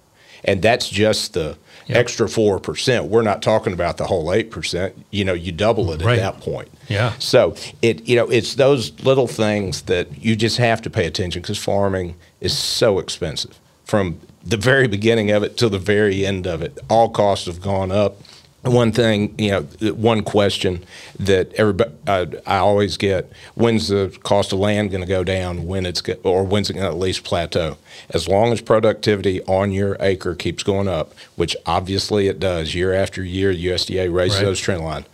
and 0.43 0.61
that's 0.61 0.89
just 0.89 1.33
the 1.33 1.57
Yep. 1.87 1.97
extra 1.99 2.27
4% 2.27 3.05
we're 3.07 3.21
not 3.21 3.41
talking 3.41 3.71
about 3.71 3.95
the 3.95 4.07
whole 4.07 4.25
8% 4.27 4.91
you 5.09 5.23
know 5.23 5.31
you 5.33 5.53
double 5.53 5.89
it 5.93 6.01
Right. 6.01 6.19
at 6.19 6.33
that 6.35 6.41
point 6.43 6.67
Yeah. 6.89 7.13
so 7.17 7.55
it 7.81 8.05
you 8.05 8.17
know 8.17 8.27
it's 8.29 8.55
those 8.55 8.91
little 9.03 9.27
things 9.27 9.83
that 9.83 10.21
you 10.21 10.35
just 10.35 10.57
have 10.57 10.81
to 10.81 10.89
pay 10.89 11.05
attention 11.05 11.41
because 11.41 11.57
farming 11.57 12.15
is 12.41 12.57
so 12.57 12.99
expensive 12.99 13.57
from 13.85 14.19
the 14.43 14.57
very 14.57 14.87
beginning 14.89 15.31
of 15.31 15.43
it 15.43 15.55
to 15.57 15.69
the 15.69 15.79
very 15.79 16.25
end 16.25 16.45
of 16.45 16.61
it. 16.61 16.77
All 16.89 17.07
costs 17.09 17.45
have 17.47 17.61
gone 17.61 17.91
up. 17.91 18.17
One 18.63 18.91
thing, 18.91 19.33
you 19.37 19.51
know, 19.51 19.61
one 19.93 20.23
question 20.23 20.83
that 21.19 21.53
everybody 21.53 21.91
I, 22.05 22.27
I 22.45 22.57
always 22.57 22.97
get: 22.97 23.31
When's 23.55 23.87
the 23.87 24.17
cost 24.23 24.51
of 24.51 24.59
land 24.59 24.91
going 24.91 25.01
to 25.01 25.07
go 25.07 25.23
down? 25.23 25.65
When 25.67 25.85
it's 25.85 26.01
go, 26.01 26.15
or 26.23 26.43
when's 26.43 26.69
it 26.69 26.73
going 26.73 26.83
to 26.85 26.89
at 26.91 26.97
least 26.97 27.23
plateau? 27.23 27.77
As 28.09 28.27
long 28.27 28.51
as 28.51 28.59
productivity 28.59 29.41
on 29.43 29.71
your 29.71 29.95
acre 30.01 30.35
keeps 30.35 30.63
going 30.63 30.89
up, 30.89 31.13
which 31.37 31.55
obviously 31.65 32.27
it 32.27 32.39
does 32.41 32.75
year 32.75 32.93
after 32.93 33.23
year, 33.23 33.53
USDA 33.53 34.13
raises 34.13 34.39
Right. 34.39 34.45
those 34.45 34.59
trend 34.59 34.83
line. 34.83 35.05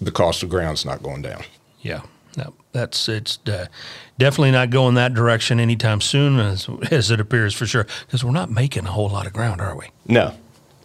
The 0.00 0.10
cost 0.12 0.42
of 0.42 0.48
ground's 0.48 0.86
not 0.86 1.02
going 1.02 1.20
down. 1.20 1.42
Yeah, 1.82 2.02
no, 2.38 2.54
that's 2.72 3.06
it's 3.08 3.38
uh, 3.46 3.66
definitely 4.18 4.52
not 4.52 4.70
going 4.70 4.94
that 4.94 5.12
direction 5.12 5.60
anytime 5.60 6.00
soon, 6.00 6.38
as, 6.40 6.68
as 6.90 7.10
it 7.10 7.20
appears 7.20 7.52
for 7.52 7.66
sure. 7.66 7.86
Because 8.06 8.24
we're 8.24 8.30
not 8.30 8.50
making 8.50 8.86
a 8.86 8.92
whole 8.92 9.10
lot 9.10 9.26
of 9.26 9.34
ground, 9.34 9.60
are 9.60 9.76
we? 9.76 9.88
No, 10.08 10.32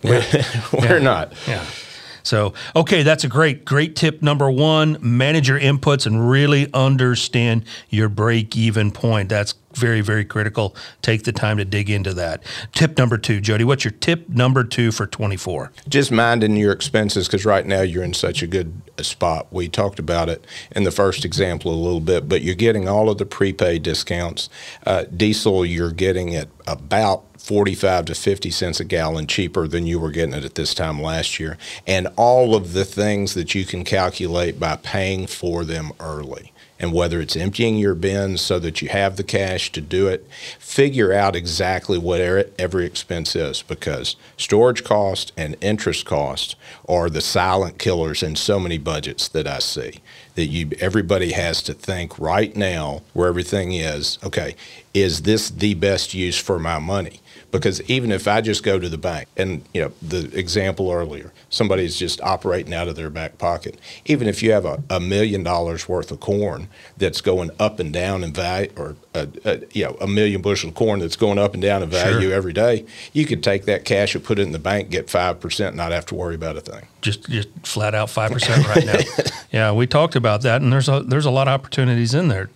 we're, 0.04 0.22
we're 0.74 0.98
Yeah. 0.98 1.00
not. 1.00 1.34
Yeah. 1.48 1.64
So, 2.30 2.54
okay, 2.76 3.02
that's 3.02 3.24
a 3.24 3.28
great, 3.28 3.66
great 3.66 3.96
tip. 3.96 4.22
Number 4.22 4.52
one, 4.52 5.00
manage 5.02 5.50
your 5.50 5.60
inputs 5.60 6.06
and 6.06 6.30
really 6.30 6.72
understand 6.76 7.66
your 7.90 8.08
break 8.08 8.56
even 8.56 8.92
point. 8.92 9.30
That's 9.30 9.56
very, 9.74 10.02
very 10.02 10.26
critical. 10.26 10.76
Take 11.02 11.24
the 11.24 11.32
time 11.32 11.58
to 11.58 11.66
dig 11.66 11.90
into 11.90 12.14
that. 12.14 12.44
Tip 12.72 13.00
number 13.00 13.18
two, 13.18 13.42
Jody, 13.42 13.64
what's 13.64 13.84
your 13.84 13.94
tip 13.94 14.30
number 14.30 14.64
two 14.64 14.92
for 14.92 15.08
24? 15.08 15.72
Just 15.88 16.12
minding 16.12 16.56
your 16.56 16.72
expenses 16.72 17.28
because 17.28 17.46
right 17.46 17.66
now 17.66 17.82
you're 17.82 18.04
in 18.04 18.14
such 18.14 18.44
a 18.44 18.48
good 18.48 18.80
uh, 19.00 19.02
spot. 19.02 19.48
We 19.52 19.68
talked 19.68 19.98
about 19.98 20.30
it 20.30 20.46
in 20.76 20.84
the 20.84 20.92
first 20.92 21.26
example 21.26 21.74
a 21.74 21.82
little 21.82 22.00
bit, 22.00 22.30
but 22.30 22.44
you're 22.44 22.54
getting 22.54 22.88
all 22.88 23.10
of 23.10 23.18
the 23.18 23.26
prepaid 23.26 23.82
discounts. 23.82 24.50
Uh, 24.86 25.06
diesel, 25.06 25.66
you're 25.66 25.92
getting 25.92 26.30
it 26.30 26.50
about 26.68 27.24
45 27.50 28.06
to 28.06 28.14
50 28.14 28.52
cents 28.52 28.80
a 28.80 28.84
gallon 28.86 29.26
cheaper 29.26 29.68
than 29.68 29.88
you 29.88 30.00
were 30.00 30.12
getting 30.12 30.36
it 30.36 30.46
at 30.46 30.54
this 30.54 30.76
time 30.76 31.02
last 31.02 31.40
year. 31.40 31.58
And 31.88 32.08
all 32.16 32.54
of 32.54 32.74
the 32.74 32.86
things 32.86 33.34
that 33.34 33.56
you 33.56 33.66
can 33.66 33.84
calculate 33.84 34.60
by 34.60 34.76
paying 34.76 35.26
for 35.26 35.66
them 35.66 35.92
early. 36.00 36.54
And 36.80 36.94
whether 36.94 37.20
it's 37.20 37.36
emptying 37.36 37.80
your 37.80 37.96
bins 37.96 38.40
so 38.40 38.60
that 38.60 38.84
you 38.84 38.90
have 38.90 39.18
the 39.18 39.24
cash 39.24 39.72
to 39.72 39.82
do 39.82 40.08
it, 40.08 40.30
figure 40.60 41.12
out 41.12 41.36
exactly 41.36 41.98
what 41.98 42.22
er- 42.22 42.52
every 42.60 42.86
expense 42.86 43.36
is 43.36 43.64
because 43.64 44.16
storage 44.38 44.84
cost 44.84 45.32
and 45.36 45.58
interest 45.60 46.06
cost 46.06 46.56
are 46.88 47.10
the 47.10 47.20
silent 47.20 47.80
killers 47.80 48.22
in 48.22 48.36
so 48.36 48.60
many 48.60 48.78
budgets 48.78 49.28
that 49.28 49.48
I 49.48 49.58
see. 49.58 50.02
That 50.36 50.46
you 50.46 50.70
everybody 50.80 51.32
has 51.32 51.64
to 51.64 51.74
think 51.74 52.20
right 52.20 52.56
now 52.56 53.02
where 53.14 53.28
everything 53.28 53.74
is, 53.74 54.20
okay, 54.24 54.56
is 54.94 55.24
this 55.24 55.50
the 55.50 55.74
best 55.74 56.14
use 56.14 56.38
for 56.38 56.60
my 56.60 56.78
money? 56.78 57.20
Because 57.52 57.82
even 57.90 58.12
if 58.12 58.28
I 58.28 58.42
just 58.42 58.64
go 58.64 58.78
to 58.80 58.88
the 58.88 58.98
bank 58.98 59.28
and, 59.36 59.64
you 59.74 59.82
know, 59.82 59.92
the 60.02 60.38
example 60.38 60.92
earlier, 60.92 61.32
somebody's 61.50 61.96
just 61.98 62.22
operating 62.22 62.74
out 62.74 62.88
of 62.88 62.96
their 62.96 63.10
back 63.10 63.38
pocket. 63.38 63.80
Even 64.06 64.28
if 64.28 64.44
you 64.44 64.52
have 64.52 64.66
a, 64.66 64.84
a 64.90 65.00
million 65.00 65.44
dollars 65.44 65.90
worth 65.90 66.12
of 66.12 66.20
corn 66.20 66.68
that's 66.98 67.22
going 67.22 67.50
up 67.60 67.80
and 67.80 67.92
down 67.92 68.24
in 68.24 68.34
value, 68.34 68.72
or, 68.78 68.96
a, 69.16 69.28
a, 69.46 69.60
you 69.72 69.84
know, 69.86 69.98
a 70.00 70.08
million 70.08 70.42
bushel 70.42 70.70
of 70.70 70.76
corn 70.76 71.00
that's 71.00 71.16
going 71.16 71.40
up 71.40 71.54
and 71.54 71.62
down 71.64 71.82
in 71.82 71.90
value 71.90 72.28
Sure. 72.30 72.34
every 72.34 72.54
day, 72.54 72.86
you 73.14 73.26
could 73.26 73.44
take 73.44 73.66
that 73.66 73.86
cash 73.86 74.14
and 74.16 74.24
put 74.24 74.38
it 74.40 74.44
in 74.44 74.52
the 74.52 74.60
bank, 74.60 74.90
get 74.90 75.08
5%, 75.08 75.74
not 75.76 75.92
have 75.92 76.06
to 76.08 76.16
worry 76.16 76.36
about 76.36 76.56
a 76.58 76.62
thing. 76.62 76.86
Just, 77.02 77.30
just 77.30 77.48
flat 77.64 77.96
out 77.96 78.10
five 78.10 78.32
percent 78.32 78.68
right 78.68 78.86
now. 78.86 79.00
yeah, 79.52 79.72
we 79.72 79.88
talked 79.88 80.16
about 80.16 80.42
that, 80.42 80.62
and 80.62 80.72
there's 80.72 80.90
a 80.90 81.00
there's 81.02 81.26
a 81.26 81.32
lot 81.32 81.48
of 81.48 81.54
opportunities 81.54 82.14
in 82.14 82.28
there 82.28 82.50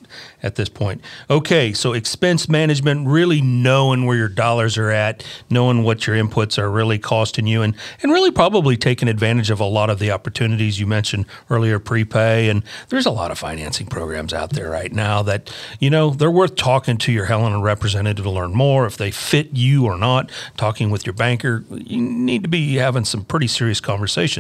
at 0.44 0.56
this 0.56 0.68
point. 0.68 1.02
Okay, 1.30 1.72
so 1.72 1.94
expense 1.94 2.50
management, 2.50 3.08
really 3.08 3.41
knowing 3.41 4.06
where 4.06 4.18
your 4.18 4.28
dollars 4.28 4.78
are 4.78 4.91
at, 4.91 5.26
knowing 5.50 5.84
what 5.84 6.06
your 6.06 6.16
inputs 6.16 6.58
are 6.58 6.70
really 6.70 7.00
costing 7.00 7.48
you, 7.48 7.62
and 7.62 7.74
and 8.02 8.12
really 8.12 8.32
probably 8.32 8.76
taking 8.76 9.08
advantage 9.08 9.50
of 9.50 9.62
a 9.62 9.66
lot 9.66 9.89
of 9.89 10.00
the 10.00 10.12
opportunities 10.12 10.78
you 10.78 10.88
mentioned 10.88 11.26
earlier, 11.50 11.80
prepay, 11.80 12.50
and 12.50 12.64
there's 12.89 13.06
a 13.06 13.12
lot 13.12 13.32
of 13.32 13.39
financing 13.39 13.88
programs 13.88 14.34
out 14.34 14.50
there 14.50 14.70
right 14.70 14.91
now 14.91 15.24
that 15.24 15.56
you 15.80 15.89
know 15.89 16.10
they're 16.10 16.30
worth 16.30 16.56
talking 16.56 16.98
to 16.98 17.14
your 17.14 17.26
Helena 17.26 17.62
representative 17.62 18.26
to 18.26 18.30
learn 18.30 18.54
more 18.54 18.86
if 18.86 18.98
they 18.98 19.10
fit 19.10 19.52
you 19.54 19.86
or 19.86 19.98
not. 19.98 20.30
Talking 20.58 20.89
with 20.89 21.06
your 21.06 21.14
banker, 21.14 21.64
you 21.72 22.02
need 22.02 22.44
to 22.44 22.50
be 22.50 22.76
having 22.76 23.06
some 23.06 23.24
pretty 23.24 23.48
serious 23.48 23.80
conversations 23.80 24.32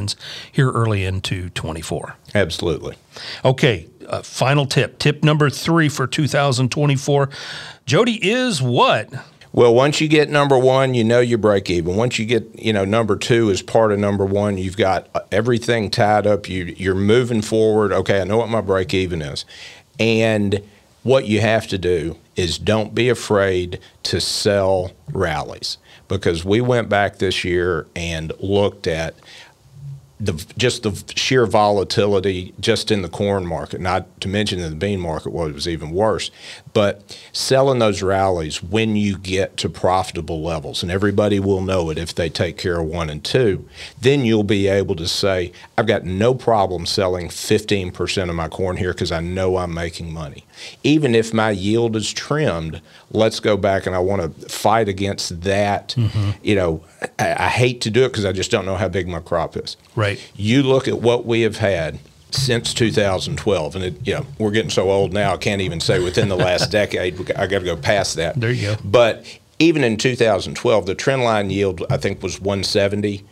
here 0.51 0.71
early 0.71 1.05
into 1.05 1.49
24. 1.51 2.15
Absolutely. 2.35 2.95
Okay, 3.43 3.87
uh, 4.07 4.21
final 4.21 4.65
tip. 4.65 4.99
Tip 4.99 5.23
number 5.23 5.49
three 5.49 5.89
for 5.89 6.07
2024. 6.07 7.29
Jody 7.85 8.19
is 8.21 8.61
what? 8.61 9.11
Well, 9.51 9.75
once 9.75 10.01
you 10.01 10.07
get 10.07 10.31
number 10.31 10.57
one, 10.57 10.95
you 10.95 11.03
know 11.03 11.19
you 11.19 11.37
break 11.37 11.69
even. 11.69 11.95
Once 11.95 12.17
you 12.17 12.25
get, 12.25 12.59
you 12.59 12.73
know, 12.73 12.85
number 12.85 13.15
two 13.15 13.49
is 13.49 13.61
part 13.61 13.91
of 13.91 13.99
number 13.99 14.25
one. 14.25 14.57
You've 14.57 14.77
got 14.77 15.09
uh, 15.13 15.19
everything 15.31 15.91
tied 15.91 16.25
up. 16.25 16.49
You 16.49 16.73
you're 16.75 16.95
moving 16.95 17.43
forward. 17.43 17.91
Okay, 17.91 18.19
I 18.19 18.23
know 18.23 18.37
what 18.37 18.49
my 18.49 18.61
break 18.61 18.95
even 18.95 19.21
is, 19.21 19.45
and 19.99 20.63
what 21.03 21.27
you 21.27 21.41
have 21.41 21.67
to 21.67 21.77
do 21.77 22.17
is 22.35 22.57
don't 22.57 22.95
be 22.95 23.09
afraid 23.09 23.79
to 24.03 24.19
sell 24.19 24.91
rallies 25.11 25.77
because 26.07 26.43
we 26.43 26.61
went 26.61 26.89
back 26.89 27.17
this 27.17 27.43
year 27.43 27.85
and 27.95 28.33
looked 28.39 28.87
at 28.87 29.13
the 30.23 30.45
just 30.57 30.83
the 30.83 31.03
sheer 31.15 31.45
volatility 31.45 32.53
just 32.59 32.91
in 32.91 33.01
the 33.01 33.09
corn 33.09 33.45
market, 33.45 33.81
not 33.81 34.19
to 34.21 34.27
mention 34.27 34.59
in 34.59 34.69
the 34.69 34.75
bean 34.75 34.99
market, 34.99 35.31
was 35.31 35.67
even 35.67 35.91
worse. 35.91 36.31
But 36.73 37.17
selling 37.31 37.79
those 37.79 38.01
rallies 38.01 38.63
when 38.63 38.95
you 38.95 39.17
get 39.17 39.57
to 39.57 39.69
profitable 39.69 40.41
levels, 40.41 40.81
and 40.81 40.91
everybody 40.91 41.39
will 41.39 41.61
know 41.61 41.89
it 41.91 41.97
if 41.97 42.15
they 42.15 42.29
take 42.29 42.57
care 42.57 42.79
of 42.79 42.87
one 42.87 43.09
and 43.09 43.23
two, 43.23 43.67
then 44.01 44.25
you'll 44.25 44.43
be 44.43 44.67
able 44.67 44.95
to 44.95 45.07
say, 45.07 45.51
I've 45.77 45.87
got 45.87 46.03
no 46.03 46.33
problem 46.33 46.85
selling 46.85 47.27
15% 47.27 48.29
of 48.29 48.35
my 48.35 48.47
corn 48.47 48.77
here 48.77 48.93
because 48.93 49.11
I 49.11 49.19
know 49.19 49.57
I'm 49.57 49.73
making 49.73 50.11
money. 50.11 50.45
Even 50.83 51.13
if 51.13 51.33
my 51.33 51.51
yield 51.51 51.95
is 51.95 52.11
trimmed, 52.11 52.81
let's 53.11 53.39
go 53.39 53.55
back 53.55 53.85
and 53.85 53.95
I 53.95 53.99
want 53.99 54.39
to 54.39 54.49
fight 54.49 54.89
against 54.89 55.41
that. 55.41 55.89
Mm-hmm. 55.89 56.31
You 56.41 56.55
know, 56.55 56.83
I, 57.19 57.45
I 57.45 57.49
hate 57.49 57.81
to 57.81 57.91
do 57.91 58.05
it 58.05 58.09
because 58.09 58.25
I 58.25 58.31
just 58.31 58.49
don't 58.49 58.65
know 58.65 58.77
how 58.77 58.89
big 58.89 59.07
my 59.07 59.19
crop 59.19 59.55
is. 59.55 59.77
Right. 59.95 60.19
You 60.35 60.63
look 60.63 60.87
at 60.87 60.99
what 61.01 61.25
we 61.25 61.41
have 61.41 61.57
had 61.57 61.99
since 62.33 62.73
2012, 62.73 63.75
and 63.75 63.85
it, 63.85 64.07
you 64.07 64.13
know 64.15 64.25
we're 64.37 64.51
getting 64.51 64.69
so 64.69 64.89
old 64.91 65.13
now. 65.13 65.33
I 65.33 65.37
can't 65.37 65.61
even 65.61 65.79
say 65.79 65.99
within 66.03 66.29
the 66.29 66.35
last 66.37 66.71
decade. 66.71 67.15
I 67.37 67.47
got 67.47 67.59
to 67.59 67.65
go 67.65 67.75
past 67.77 68.15
that. 68.15 68.39
There 68.39 68.51
you 68.51 68.61
go. 68.61 68.75
But 68.83 69.25
even 69.59 69.83
in 69.83 69.97
2012, 69.97 70.85
the 70.85 70.95
trend 70.95 71.23
line 71.23 71.49
yield 71.49 71.85
I 71.89 71.97
think 71.97 72.21
was 72.23 72.39
170. 72.41 73.23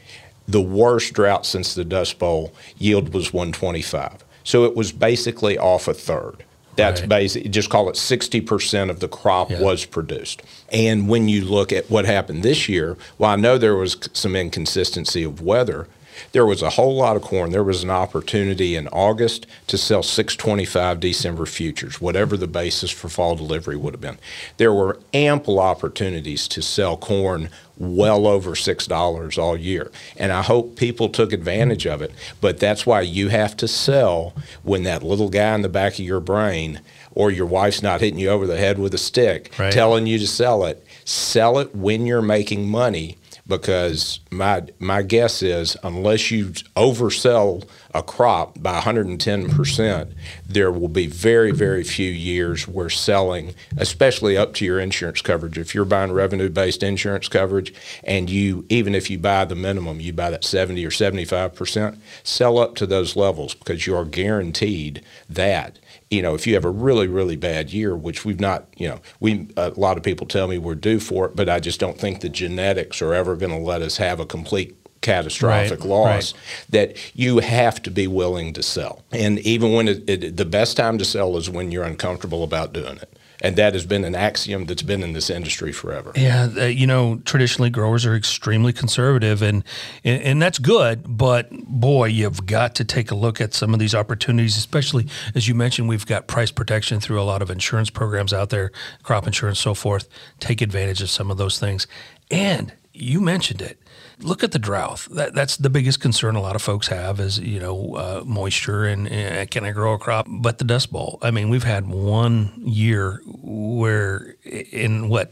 The 0.48 0.62
worst 0.62 1.14
drought 1.14 1.46
since 1.46 1.76
the 1.76 1.86
Dust 1.86 2.20
Bowl 2.20 2.54
yield 2.78 3.14
was 3.14 3.32
125. 3.32 4.24
So 4.44 4.66
it 4.66 4.76
was 4.76 4.92
basically 4.92 5.58
off 5.58 5.88
a 5.88 5.94
third. 5.94 6.44
That's 6.76 7.02
Right. 7.02 7.10
basic. 7.10 7.52
Just 7.52 7.70
call 7.70 7.90
it 7.90 7.98
sixty 7.98 8.40
percent 8.42 8.90
of 8.90 9.02
the 9.02 9.08
crop 9.08 9.52
Yeah. 9.52 9.60
was 9.62 9.86
produced. 9.86 10.42
And 10.72 11.08
when 11.10 11.28
you 11.28 11.44
look 11.46 11.72
at 11.74 11.90
what 11.92 12.06
happened 12.06 12.44
this 12.44 12.68
year, 12.70 12.98
well, 13.18 13.30
I 13.30 13.36
know 13.36 13.58
there 13.58 13.76
was 13.76 13.98
some 14.14 14.36
inconsistency 14.36 15.24
of 15.24 15.42
weather, 15.42 15.88
there 16.32 16.46
was 16.46 16.62
a 16.62 16.72
whole 16.72 16.96
lot 16.96 17.16
of 17.16 17.22
corn. 17.22 17.52
There 17.52 17.64
was 17.64 17.84
an 17.84 17.90
opportunity 17.90 18.76
in 18.76 18.88
August 18.90 19.48
to 19.68 19.78
sell 19.78 20.04
625 20.04 21.00
December 21.00 21.46
futures, 21.46 22.00
whatever 22.02 22.38
the 22.38 22.48
basis 22.48 22.92
for 22.92 23.10
fall 23.10 23.36
delivery 23.36 23.76
would 23.78 23.94
have 23.94 24.02
been. 24.02 24.18
There 24.58 24.74
were 24.74 25.00
ample 25.14 25.60
opportunities 25.60 26.48
to 26.50 26.62
sell 26.62 26.98
corn 26.98 27.50
well 27.78 28.28
over 28.28 28.52
$6 28.52 29.38
all 29.42 29.58
year. 29.58 29.92
And 30.16 30.32
I 30.32 30.44
hope 30.44 30.76
people 30.76 31.10
took 31.10 31.34
advantage 31.34 31.88
of 31.88 32.02
it. 32.02 32.12
But 32.40 32.60
that's 32.60 32.86
why 32.86 33.02
you 33.02 33.30
have 33.30 33.58
to 33.58 33.68
sell 33.68 34.34
when 34.64 34.84
that 34.84 35.02
little 35.04 35.30
guy 35.30 35.56
in 35.56 35.64
the 35.64 35.70
back 35.70 35.94
of 35.94 36.00
your 36.02 36.20
brain 36.20 36.82
or 37.14 37.32
your 37.32 37.48
wife's 37.48 37.82
not 37.82 38.00
hitting 38.02 38.20
you 38.20 38.30
over 38.30 38.46
the 38.46 38.58
head 38.58 38.78
with 38.78 38.94
a 38.94 38.98
stick 39.00 39.52
Right. 39.58 39.74
telling 39.74 40.06
you 40.08 40.20
to 40.20 40.28
sell 40.28 40.64
it. 40.66 40.86
Sell 41.06 41.58
it 41.58 41.76
when 41.76 42.06
you're 42.06 42.22
making 42.22 42.70
money 42.70 43.18
because 43.52 44.22
my 44.32 44.64
my 44.80 45.02
guess 45.02 45.44
is 45.44 45.76
unless 45.84 46.32
you 46.32 46.48
oversell 46.78 47.68
a 47.94 48.02
crop 48.02 48.62
by 48.64 48.80
110%, 48.80 50.14
there 50.48 50.72
will 50.72 50.88
be 50.88 51.06
very 51.06 51.52
very 51.52 51.84
few 51.84 52.10
years 52.10 52.66
where 52.68 52.90
selling, 52.90 53.54
especially 53.78 54.38
up 54.38 54.54
to 54.54 54.66
your 54.66 54.80
insurance 54.80 55.22
coverage. 55.22 55.58
If 55.58 55.76
you're 55.76 55.84
buying 55.84 56.14
revenue-based 56.14 56.82
insurance 56.82 57.28
coverage 57.28 57.74
and 58.06 58.30
you 58.30 58.66
even 58.70 58.96
if 58.96 59.10
you 59.10 59.20
buy 59.20 59.44
the 59.44 59.56
minimum, 59.56 60.00
you 60.00 60.14
buy 60.14 60.30
that 60.30 60.46
70 60.46 60.86
or 60.86 60.90
75%, 60.90 61.98
sell 62.24 62.58
up 62.58 62.76
to 62.76 62.88
those 62.88 63.18
levels 63.18 63.54
because 63.54 63.86
you 63.86 63.96
are 63.96 64.06
guaranteed 64.06 65.04
that 65.30 65.78
you 66.12 66.22
know, 66.22 66.36
if 66.36 66.46
you 66.46 66.54
have 66.54 66.66
a 66.66 66.70
really, 66.70 67.08
really 67.08 67.38
bad 67.38 67.72
year, 67.72 67.96
which 67.96 68.26
we've 68.26 68.40
not, 68.40 68.68
you 68.78 68.88
know, 68.88 69.00
we 69.22 69.48
a 69.56 69.70
lot 69.70 69.98
of 69.98 70.04
people 70.04 70.28
tell 70.28 70.48
me 70.48 70.58
we're 70.58 70.76
due 70.76 71.00
for 71.00 71.26
it, 71.26 71.36
but 71.36 71.50
I 71.50 71.60
just 71.60 71.80
don't 71.80 71.98
think 71.98 72.20
the 72.20 72.30
genetics 72.30 73.02
are 73.02 73.14
ever 73.14 73.38
going 73.38 73.54
to 73.54 73.58
let 73.58 73.82
us 73.82 73.98
have 73.98 74.20
a 74.20 74.26
complete 74.26 74.76
catastrophic 75.00 75.80
Right, 75.80 75.88
loss. 75.88 76.34
That 76.70 76.98
you 77.16 77.40
have 77.40 77.82
to 77.84 77.90
be 77.90 78.08
willing 78.08 78.52
to 78.54 78.62
sell, 78.62 79.04
and 79.12 79.40
even 79.40 79.72
when 79.72 79.88
it, 79.88 80.08
it, 80.10 80.38
the 80.38 80.46
best 80.46 80.76
time 80.76 80.98
to 80.98 81.06
sell 81.06 81.38
is 81.38 81.50
when 81.50 81.72
you're 81.72 81.86
uncomfortable 81.86 82.44
about 82.44 82.74
doing 82.74 82.98
it, 82.98 83.18
and 83.42 83.56
that 83.56 83.74
has 83.74 83.86
been 83.86 84.06
an 84.06 84.16
axiom 84.16 84.66
that's 84.66 84.84
been 84.84 85.02
in 85.04 85.14
this 85.14 85.30
industry 85.30 85.72
forever. 85.72 86.14
Yeah, 86.16 86.50
uh, 86.56 86.66
you 86.66 86.86
know, 86.88 87.22
traditionally 87.26 87.70
growers 87.70 88.06
are 88.06 88.16
extremely 88.16 88.72
conservative, 88.72 89.42
and, 89.42 89.64
and 90.04 90.22
and 90.22 90.42
that's 90.42 90.60
good. 90.60 91.18
But 91.18 91.50
boy, 91.52 92.06
you've 92.06 92.46
got 92.46 92.76
to 92.76 92.86
take 92.86 93.12
a 93.12 93.16
look 93.16 93.42
at 93.42 93.54
some 93.54 93.74
of 93.74 93.80
these 93.80 93.96
opportunities, 93.96 94.56
especially 94.56 95.08
as 95.36 95.48
you 95.48 95.56
mentioned, 95.56 95.90
we've 95.90 96.06
got 96.06 96.28
price 96.28 96.52
protection 96.52 97.00
through 97.00 97.20
a 97.20 97.24
lot 97.24 97.42
of 97.42 97.50
insurance 97.50 97.90
programs 97.90 98.32
out 98.32 98.52
there, 98.52 98.72
crop 99.04 99.26
insurance, 99.26 99.60
so 99.60 99.74
forth. 99.74 100.08
Take 100.40 100.62
advantage 100.62 101.02
of 101.02 101.10
some 101.10 101.32
of 101.32 101.38
those 101.38 101.60
things, 101.60 101.88
and 102.30 102.72
you 102.94 103.20
mentioned 103.20 103.62
it. 103.62 103.81
Look 104.22 104.44
at 104.44 104.52
the 104.52 104.60
drought. 104.60 105.08
That, 105.12 105.34
that's 105.34 105.58
the 105.58 105.70
biggest 105.70 106.00
concern 106.00 106.36
a 106.36 106.42
lot 106.42 106.56
of 106.56 106.62
folks 106.62 106.88
have 106.88 107.20
is 107.20 107.40
you 107.40 107.60
know 107.60 107.96
uh, 107.96 108.24
moisture 108.26 108.86
and 108.86 109.08
uh, 109.08 109.46
can 109.48 109.66
I 109.66 109.72
grow 109.72 109.94
a 109.94 109.98
crop? 109.98 110.28
But 110.30 110.58
the 110.58 110.64
Dust 110.66 110.92
Bowl. 110.92 111.18
I 111.22 111.32
mean, 111.32 111.50
we've 111.50 111.64
had 111.64 111.88
one 111.88 112.52
year 112.64 113.22
where 113.26 114.36
in 114.44 115.10
what 115.10 115.32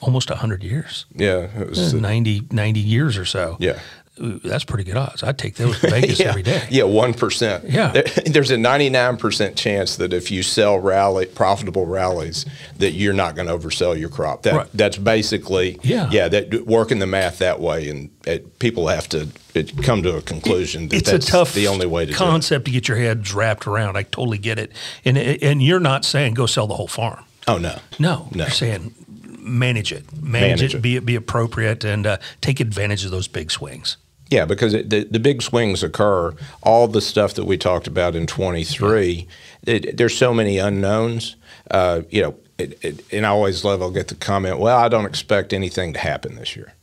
almost 0.00 0.28
100 0.30 0.62
years, 0.62 1.06
Yeah, 1.14 1.48
it 1.60 1.70
was, 1.70 1.94
90, 1.94 2.48
90 2.50 2.80
years 2.80 3.16
or 3.16 3.24
so. 3.24 3.56
yeah. 3.58 3.78
Ooh, 4.20 4.38
That's 4.44 4.62
pretty 4.64 4.84
good 4.84 4.96
odds. 4.96 5.22
I'd 5.24 5.38
take 5.38 5.56
those 5.56 5.80
to 5.80 5.90
Vegas 5.90 6.20
yeah. 6.20 6.28
every 6.28 6.42
day. 6.44 6.66
Yeah, 6.70 6.84
one 6.84 7.14
percent. 7.14 7.64
Yeah. 7.68 7.90
There, 7.90 8.02
there's 8.26 8.50
a 8.52 8.56
99 8.56 9.16
percent 9.16 9.56
chance 9.56 9.96
that 9.96 10.12
if 10.12 10.30
you 10.30 10.42
sell 10.44 10.78
rally 10.78 11.26
profitable 11.26 11.84
rallies, 11.86 12.46
that 12.78 12.92
you're 12.92 13.12
not 13.12 13.34
going 13.34 13.48
to 13.48 13.56
oversell 13.58 13.98
your 13.98 14.08
crop. 14.10 14.42
That 14.42 14.54
Right. 14.54 14.66
that's 14.72 14.98
basically 14.98 15.80
Yeah. 15.82 16.08
yeah. 16.12 16.28
That 16.28 16.64
working 16.66 17.00
the 17.00 17.06
math 17.08 17.38
that 17.38 17.58
way, 17.60 17.88
and 17.88 18.10
it, 18.24 18.58
people 18.60 18.86
have 18.88 19.08
to 19.08 19.28
it, 19.54 19.82
come 19.82 20.02
to 20.04 20.16
a 20.16 20.22
conclusion 20.22 20.88
that 20.88 20.96
It's 20.96 21.10
that's 21.10 21.26
a 21.28 21.30
tough 21.30 21.52
the 21.52 21.66
only 21.66 21.86
way 21.86 22.04
to 22.06 22.12
do 22.12 22.14
it. 22.14 22.18
concept 22.18 22.66
to 22.66 22.70
get 22.70 22.86
your 22.86 22.96
head 22.98 23.28
wrapped 23.32 23.66
around. 23.66 23.96
I 23.96 24.04
totally 24.04 24.38
get 24.38 24.58
it. 24.60 24.70
And 25.04 25.18
and 25.18 25.60
you're 25.62 25.80
not 25.80 26.04
saying 26.04 26.34
go 26.34 26.46
sell 26.46 26.66
the 26.68 26.74
whole 26.76 26.86
farm. 26.88 27.24
Oh 27.48 27.58
no, 27.58 27.78
No, 27.98 28.28
No. 28.32 28.44
you're 28.44 28.50
saying 28.50 28.94
manage 29.40 29.92
it, 29.92 30.04
manage, 30.22 30.60
Manage 30.60 30.74
it, 30.74 30.78
it. 30.78 30.82
be 30.82 30.98
be 31.00 31.14
appropriate, 31.16 31.84
and 31.84 32.06
uh, 32.06 32.16
take 32.40 32.60
advantage 32.60 33.04
of 33.04 33.10
those 33.10 33.28
big 33.28 33.50
swings. 33.50 33.96
Yeah, 34.30 34.46
because 34.46 34.74
it, 34.74 34.90
the, 34.90 35.04
the 35.04 35.20
big 35.20 35.42
swings 35.42 35.82
occur. 35.82 36.34
All 36.62 36.88
the 36.88 37.00
stuff 37.00 37.34
that 37.34 37.44
we 37.44 37.58
talked 37.58 37.86
about 37.86 38.16
in 38.16 38.26
23, 38.26 39.28
it, 39.66 39.96
there's 39.96 40.16
so 40.16 40.32
many 40.32 40.58
unknowns. 40.58 41.36
Uh, 41.70 42.02
you 42.10 42.22
know, 42.22 42.34
it, 42.58 42.78
it, 42.82 43.12
and 43.12 43.26
I 43.26 43.30
always 43.30 43.64
love, 43.64 43.82
I'll 43.82 43.90
get 43.90 44.08
the 44.08 44.14
comment, 44.14 44.58
well, 44.58 44.78
I 44.78 44.88
don't 44.88 45.06
expect 45.06 45.52
anything 45.52 45.92
to 45.92 45.98
happen 45.98 46.36
this 46.36 46.56
year. 46.56 46.74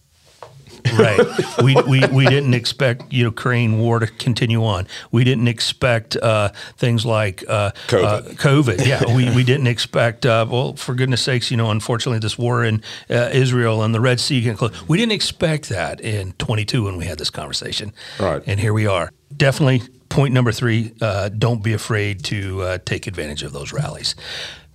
Right. 0.98 1.20
we, 1.64 1.76
we 1.88 2.08
we 2.08 2.26
didn't 2.26 2.54
expect 2.54 3.12
you 3.12 3.24
know 3.24 3.32
Ukraine 3.32 3.80
war 3.80 4.00
to 4.00 4.08
continue 4.08 4.64
on. 4.64 4.88
We 5.12 5.24
didn't 5.24 5.48
expect 5.48 6.16
uh, 6.18 6.50
things 6.78 7.06
like 7.06 7.44
uh, 7.48 7.72
COVID. 7.88 8.04
Uh, 8.04 8.22
COVID. 8.50 8.86
Yeah. 8.86 9.16
we, 9.16 9.34
we 9.36 9.44
didn't 9.44 9.68
expect. 9.68 10.26
Uh, 10.26 10.46
well, 10.50 10.76
for 10.76 10.94
goodness 10.94 11.22
sakes, 11.24 11.50
you 11.50 11.58
know, 11.58 11.72
unfortunately, 11.72 12.20
this 12.20 12.38
war 12.38 12.64
in 12.64 12.84
uh, 13.10 13.30
Israel 13.34 13.84
and 13.84 13.96
the 13.96 14.02
Red 14.02 14.20
Sea 14.20 14.42
getting 14.42 14.58
closed. 14.58 14.76
We 14.88 14.98
didn't 14.98 15.14
expect 15.14 15.70
that 15.70 16.02
in 16.02 16.34
22 16.34 16.84
when 16.84 16.98
we 16.98 17.06
had 17.06 17.18
this 17.18 17.30
conversation. 17.30 17.94
Right. 18.20 18.44
And 18.46 18.60
here 18.60 18.74
we 18.74 18.86
are. 18.86 19.12
Definitely. 19.36 19.82
Point 20.10 20.34
number 20.34 20.52
three: 20.52 20.92
uh, 21.00 21.30
Don't 21.30 21.64
be 21.64 21.72
afraid 21.72 22.26
to 22.26 22.62
uh, 22.62 22.78
take 22.84 23.08
advantage 23.08 23.44
of 23.44 23.54
those 23.54 23.72
rallies. 23.72 24.14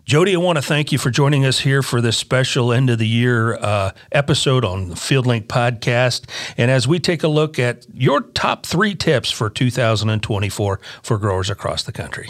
Jody, 0.07 0.35
I 0.35 0.39
want 0.39 0.57
to 0.57 0.63
thank 0.63 0.93
you 0.93 0.99
for 0.99 1.11
joining 1.11 1.45
us 1.45 1.59
here 1.59 1.83
for 1.83 2.01
this 2.01 2.17
special 2.17 2.73
end 2.73 2.91
of 2.91 3.01
the 3.01 3.09
year 3.09 3.57
uh, 3.57 3.91
episode 4.13 4.65
on 4.65 4.89
the 4.89 4.95
FieldLink 4.95 5.49
podcast. 5.49 6.31
And 6.57 6.71
as 6.71 6.87
we 6.87 7.01
take 7.01 7.25
a 7.25 7.29
look 7.29 7.59
at 7.59 7.85
your 7.93 8.21
top 8.21 8.65
three 8.65 8.95
tips 8.95 9.33
for 9.33 9.51
2024 9.51 10.81
for 11.03 11.19
growers 11.19 11.51
across 11.51 11.83
the 11.83 11.91
country. 11.91 12.29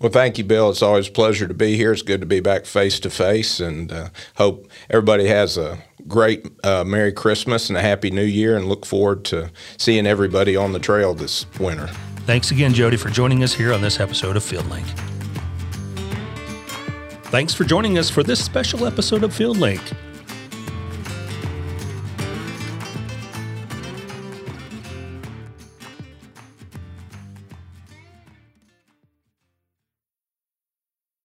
Well, 0.00 0.10
thank 0.10 0.38
you, 0.38 0.44
Bill. 0.44 0.70
It's 0.70 0.80
always 0.80 1.08
a 1.08 1.12
pleasure 1.12 1.46
to 1.46 1.52
be 1.52 1.76
here. 1.76 1.92
It's 1.92 2.00
good 2.00 2.20
to 2.20 2.26
be 2.26 2.40
back 2.40 2.64
face 2.64 2.98
to 3.00 3.10
face, 3.10 3.60
and 3.60 3.92
uh, 3.92 4.08
hope 4.36 4.66
everybody 4.88 5.26
has 5.28 5.58
a 5.58 5.84
great 6.08 6.46
uh, 6.64 6.82
Merry 6.82 7.12
Christmas 7.12 7.68
and 7.68 7.76
a 7.76 7.82
Happy 7.82 8.10
New 8.10 8.24
Year, 8.24 8.56
and 8.56 8.68
look 8.68 8.86
forward 8.86 9.26
to 9.26 9.50
seeing 9.76 10.06
everybody 10.06 10.56
on 10.56 10.72
the 10.72 10.80
trail 10.80 11.12
this 11.12 11.44
winter. 11.60 11.88
Thanks 12.24 12.50
again, 12.50 12.72
Jody, 12.72 12.96
for 12.96 13.10
joining 13.10 13.42
us 13.44 13.52
here 13.52 13.74
on 13.74 13.82
this 13.82 14.00
episode 14.00 14.36
of 14.38 14.42
FieldLink. 14.42 15.21
Thanks 17.32 17.54
for 17.54 17.64
joining 17.64 17.96
us 17.96 18.10
for 18.10 18.22
this 18.22 18.44
special 18.44 18.86
episode 18.86 19.24
of 19.24 19.30
FieldLink. 19.32 19.80